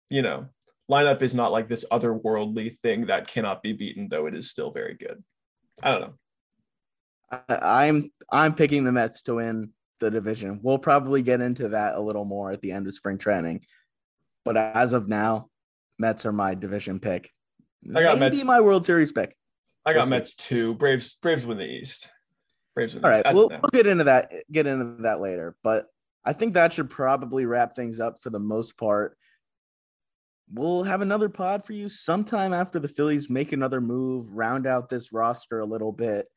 you 0.10 0.22
know, 0.22 0.48
lineup 0.90 1.22
is 1.22 1.36
not 1.36 1.52
like 1.52 1.70
this 1.70 1.86
otherworldly 1.92 2.78
thing 2.80 3.06
that 3.06 3.28
cannot 3.28 3.62
be 3.62 3.74
beaten, 3.74 4.10
though 4.10 4.26
it 4.26 4.36
is 4.36 4.50
still 4.50 4.72
very 4.72 4.96
good. 4.96 5.24
I 5.82 5.92
don't 5.92 6.02
know. 6.02 6.14
I, 7.48 7.86
I'm 7.86 8.12
I'm 8.32 8.56
picking 8.56 8.84
the 8.84 8.92
Mets 8.92 9.22
to 9.24 9.36
win 9.36 9.72
the 10.00 10.10
division. 10.10 10.60
We'll 10.64 10.80
probably 10.80 11.22
get 11.22 11.42
into 11.42 11.70
that 11.70 11.96
a 11.96 12.02
little 12.02 12.26
more 12.26 12.52
at 12.52 12.62
the 12.62 12.72
end 12.72 12.88
of 12.88 12.94
spring 12.94 13.18
training. 13.18 13.66
But 14.46 14.58
as 14.58 14.94
of 14.94 15.08
now, 15.08 15.50
Mets 16.00 16.26
are 16.26 16.32
my 16.32 16.56
division 16.56 17.00
pick. 17.00 17.30
I 17.96 18.02
got 18.02 18.20
Maybe 18.20 18.38
Mets. 18.38 18.46
my 18.46 18.62
World 18.62 18.86
Series 18.86 19.12
pick. 19.12 19.36
I 19.86 19.94
got 19.94 20.06
see. 20.06 20.10
Mets 20.10 20.34
two. 20.34 20.74
Braves 20.76 21.14
Braves 21.16 21.46
win 21.46 21.58
the 21.58 21.66
East. 21.66 22.10
Braves 22.76 22.96
All 22.96 23.10
right, 23.10 23.24
we'll, 23.34 23.50
we'll 23.50 23.72
get 23.72 23.88
into 23.88 24.06
that 24.06 24.32
get 24.52 24.68
into 24.68 25.02
that 25.04 25.22
later. 25.22 25.56
But 25.64 25.88
I 26.26 26.34
think 26.34 26.54
that 26.54 26.74
should 26.74 26.90
probably 26.90 27.46
wrap 27.46 27.76
things 27.76 28.00
up 28.00 28.20
for 28.22 28.30
the 28.30 28.40
most 28.40 28.78
part. 28.78 29.18
We'll 30.52 30.84
have 30.84 31.02
another 31.02 31.30
pod 31.30 31.66
for 31.66 31.74
you 31.74 31.90
sometime 31.90 32.54
after 32.54 32.80
the 32.80 32.88
Phillies 32.88 33.30
make 33.30 33.52
another 33.52 33.82
move, 33.82 34.30
round 34.32 34.66
out 34.66 34.90
this 34.90 35.14
roster 35.14 35.60
a 35.60 35.66
little 35.66 35.92
bit. 35.92 36.28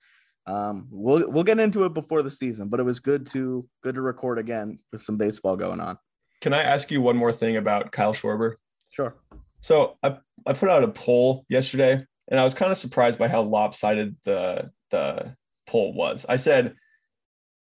Um, 0.46 0.88
we'll 0.90 1.30
we'll 1.30 1.44
get 1.44 1.60
into 1.60 1.84
it 1.84 1.94
before 1.94 2.22
the 2.22 2.30
season, 2.30 2.68
but 2.68 2.80
it 2.80 2.84
was 2.84 3.00
good 3.00 3.26
to 3.28 3.68
good 3.82 3.94
to 3.94 4.02
record 4.02 4.38
again 4.38 4.78
with 4.90 5.00
some 5.00 5.16
baseball 5.16 5.56
going 5.56 5.80
on. 5.80 5.98
Can 6.40 6.52
I 6.52 6.62
ask 6.62 6.90
you 6.90 7.00
one 7.00 7.16
more 7.16 7.32
thing 7.32 7.56
about 7.56 7.92
Kyle 7.92 8.12
Schwarber? 8.12 8.54
Sure. 8.90 9.14
So 9.60 9.96
I, 10.02 10.18
I 10.44 10.52
put 10.54 10.68
out 10.68 10.82
a 10.82 10.88
poll 10.88 11.46
yesterday 11.48 12.04
and 12.28 12.40
I 12.40 12.44
was 12.44 12.54
kind 12.54 12.72
of 12.72 12.78
surprised 12.78 13.18
by 13.18 13.28
how 13.28 13.42
lopsided 13.42 14.16
the 14.24 14.70
the 14.90 15.36
poll 15.72 15.94
was. 15.94 16.26
I 16.28 16.36
said 16.36 16.74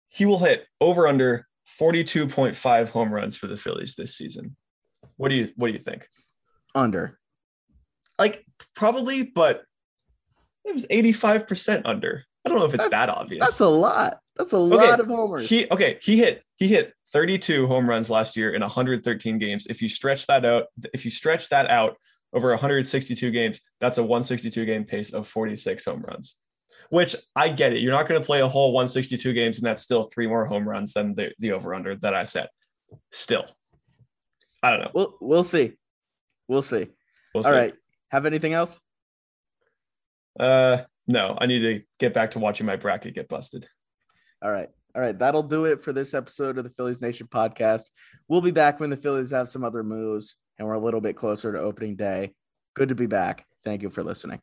he 0.07 0.25
will 0.25 0.39
hit 0.39 0.65
over 0.79 1.07
under 1.07 1.45
42.5 1.79 2.89
home 2.89 3.13
runs 3.13 3.35
for 3.35 3.47
the 3.47 3.57
Phillies 3.57 3.95
this 3.95 4.15
season. 4.15 4.55
What 5.17 5.29
do 5.29 5.35
you 5.35 5.51
what 5.57 5.67
do 5.67 5.73
you 5.73 5.79
think? 5.79 6.07
Under. 6.73 7.19
Like 8.17 8.45
probably, 8.73 9.23
but 9.23 9.63
it 10.65 10.73
was 10.73 10.85
85% 10.87 11.81
under. 11.85 12.23
I 12.45 12.49
don't 12.49 12.59
know 12.59 12.65
if 12.65 12.73
it's 12.73 12.89
that 12.89 13.09
obvious. 13.09 13.41
That's 13.41 13.59
a 13.59 13.67
lot. 13.67 14.19
That's 14.37 14.53
a 14.53 14.57
lot 14.57 14.99
of 14.99 15.07
homers. 15.07 15.49
He 15.49 15.69
okay, 15.69 15.99
he 16.01 16.17
hit 16.17 16.43
he 16.55 16.67
hit 16.67 16.93
32 17.11 17.67
home 17.67 17.89
runs 17.89 18.09
last 18.09 18.37
year 18.37 18.53
in 18.53 18.61
113 18.61 19.37
games. 19.37 19.67
If 19.69 19.81
you 19.81 19.89
stretch 19.89 20.27
that 20.27 20.45
out, 20.45 20.67
if 20.93 21.03
you 21.03 21.11
stretch 21.11 21.49
that 21.49 21.69
out 21.69 21.97
over 22.33 22.49
162 22.49 23.31
games, 23.31 23.61
that's 23.79 23.97
a 23.97 24.03
162 24.03 24.65
game 24.65 24.85
pace 24.85 25.11
of 25.13 25.27
46 25.27 25.85
home 25.85 26.03
runs. 26.07 26.35
Which 26.89 27.15
I 27.35 27.49
get 27.49 27.73
it. 27.73 27.81
You're 27.81 27.91
not 27.91 28.07
going 28.07 28.21
to 28.21 28.25
play 28.25 28.41
a 28.41 28.47
whole 28.47 28.73
162 28.73 29.33
games, 29.33 29.57
and 29.57 29.65
that's 29.65 29.81
still 29.81 30.03
three 30.05 30.27
more 30.27 30.45
home 30.45 30.67
runs 30.67 30.93
than 30.93 31.15
the, 31.15 31.31
the 31.39 31.51
over 31.51 31.73
under 31.73 31.95
that 31.97 32.13
I 32.13 32.23
said. 32.23 32.47
Still, 33.11 33.45
I 34.63 34.69
don't 34.69 34.79
know. 34.81 34.91
We'll 34.93 35.17
we'll 35.19 35.43
see. 35.43 35.73
We'll 36.47 36.61
see. 36.61 36.87
We'll 37.33 37.45
All 37.45 37.51
see. 37.51 37.57
right. 37.57 37.73
Have 38.09 38.25
anything 38.25 38.53
else? 38.53 38.79
Uh, 40.39 40.83
no, 41.07 41.37
I 41.39 41.45
need 41.45 41.59
to 41.59 41.81
get 41.99 42.13
back 42.13 42.31
to 42.31 42.39
watching 42.39 42.65
my 42.65 42.75
bracket 42.75 43.15
get 43.15 43.27
busted. 43.27 43.67
All 44.41 44.51
right. 44.51 44.69
All 44.95 45.01
right. 45.01 45.17
That'll 45.17 45.43
do 45.43 45.65
it 45.65 45.81
for 45.81 45.93
this 45.93 46.13
episode 46.13 46.57
of 46.57 46.63
the 46.63 46.69
Phillies 46.71 47.01
Nation 47.01 47.27
podcast. 47.27 47.83
We'll 48.27 48.41
be 48.41 48.51
back 48.51 48.79
when 48.79 48.89
the 48.89 48.97
Phillies 48.97 49.31
have 49.31 49.49
some 49.49 49.63
other 49.63 49.83
moves 49.83 50.35
and 50.57 50.67
we're 50.67 50.75
a 50.75 50.79
little 50.79 51.01
bit 51.01 51.15
closer 51.15 51.51
to 51.51 51.59
opening 51.59 51.95
day. 51.95 52.33
Good 52.75 52.89
to 52.89 52.95
be 52.95 53.07
back. 53.07 53.45
Thank 53.63 53.81
you 53.81 53.89
for 53.89 54.03
listening. 54.03 54.39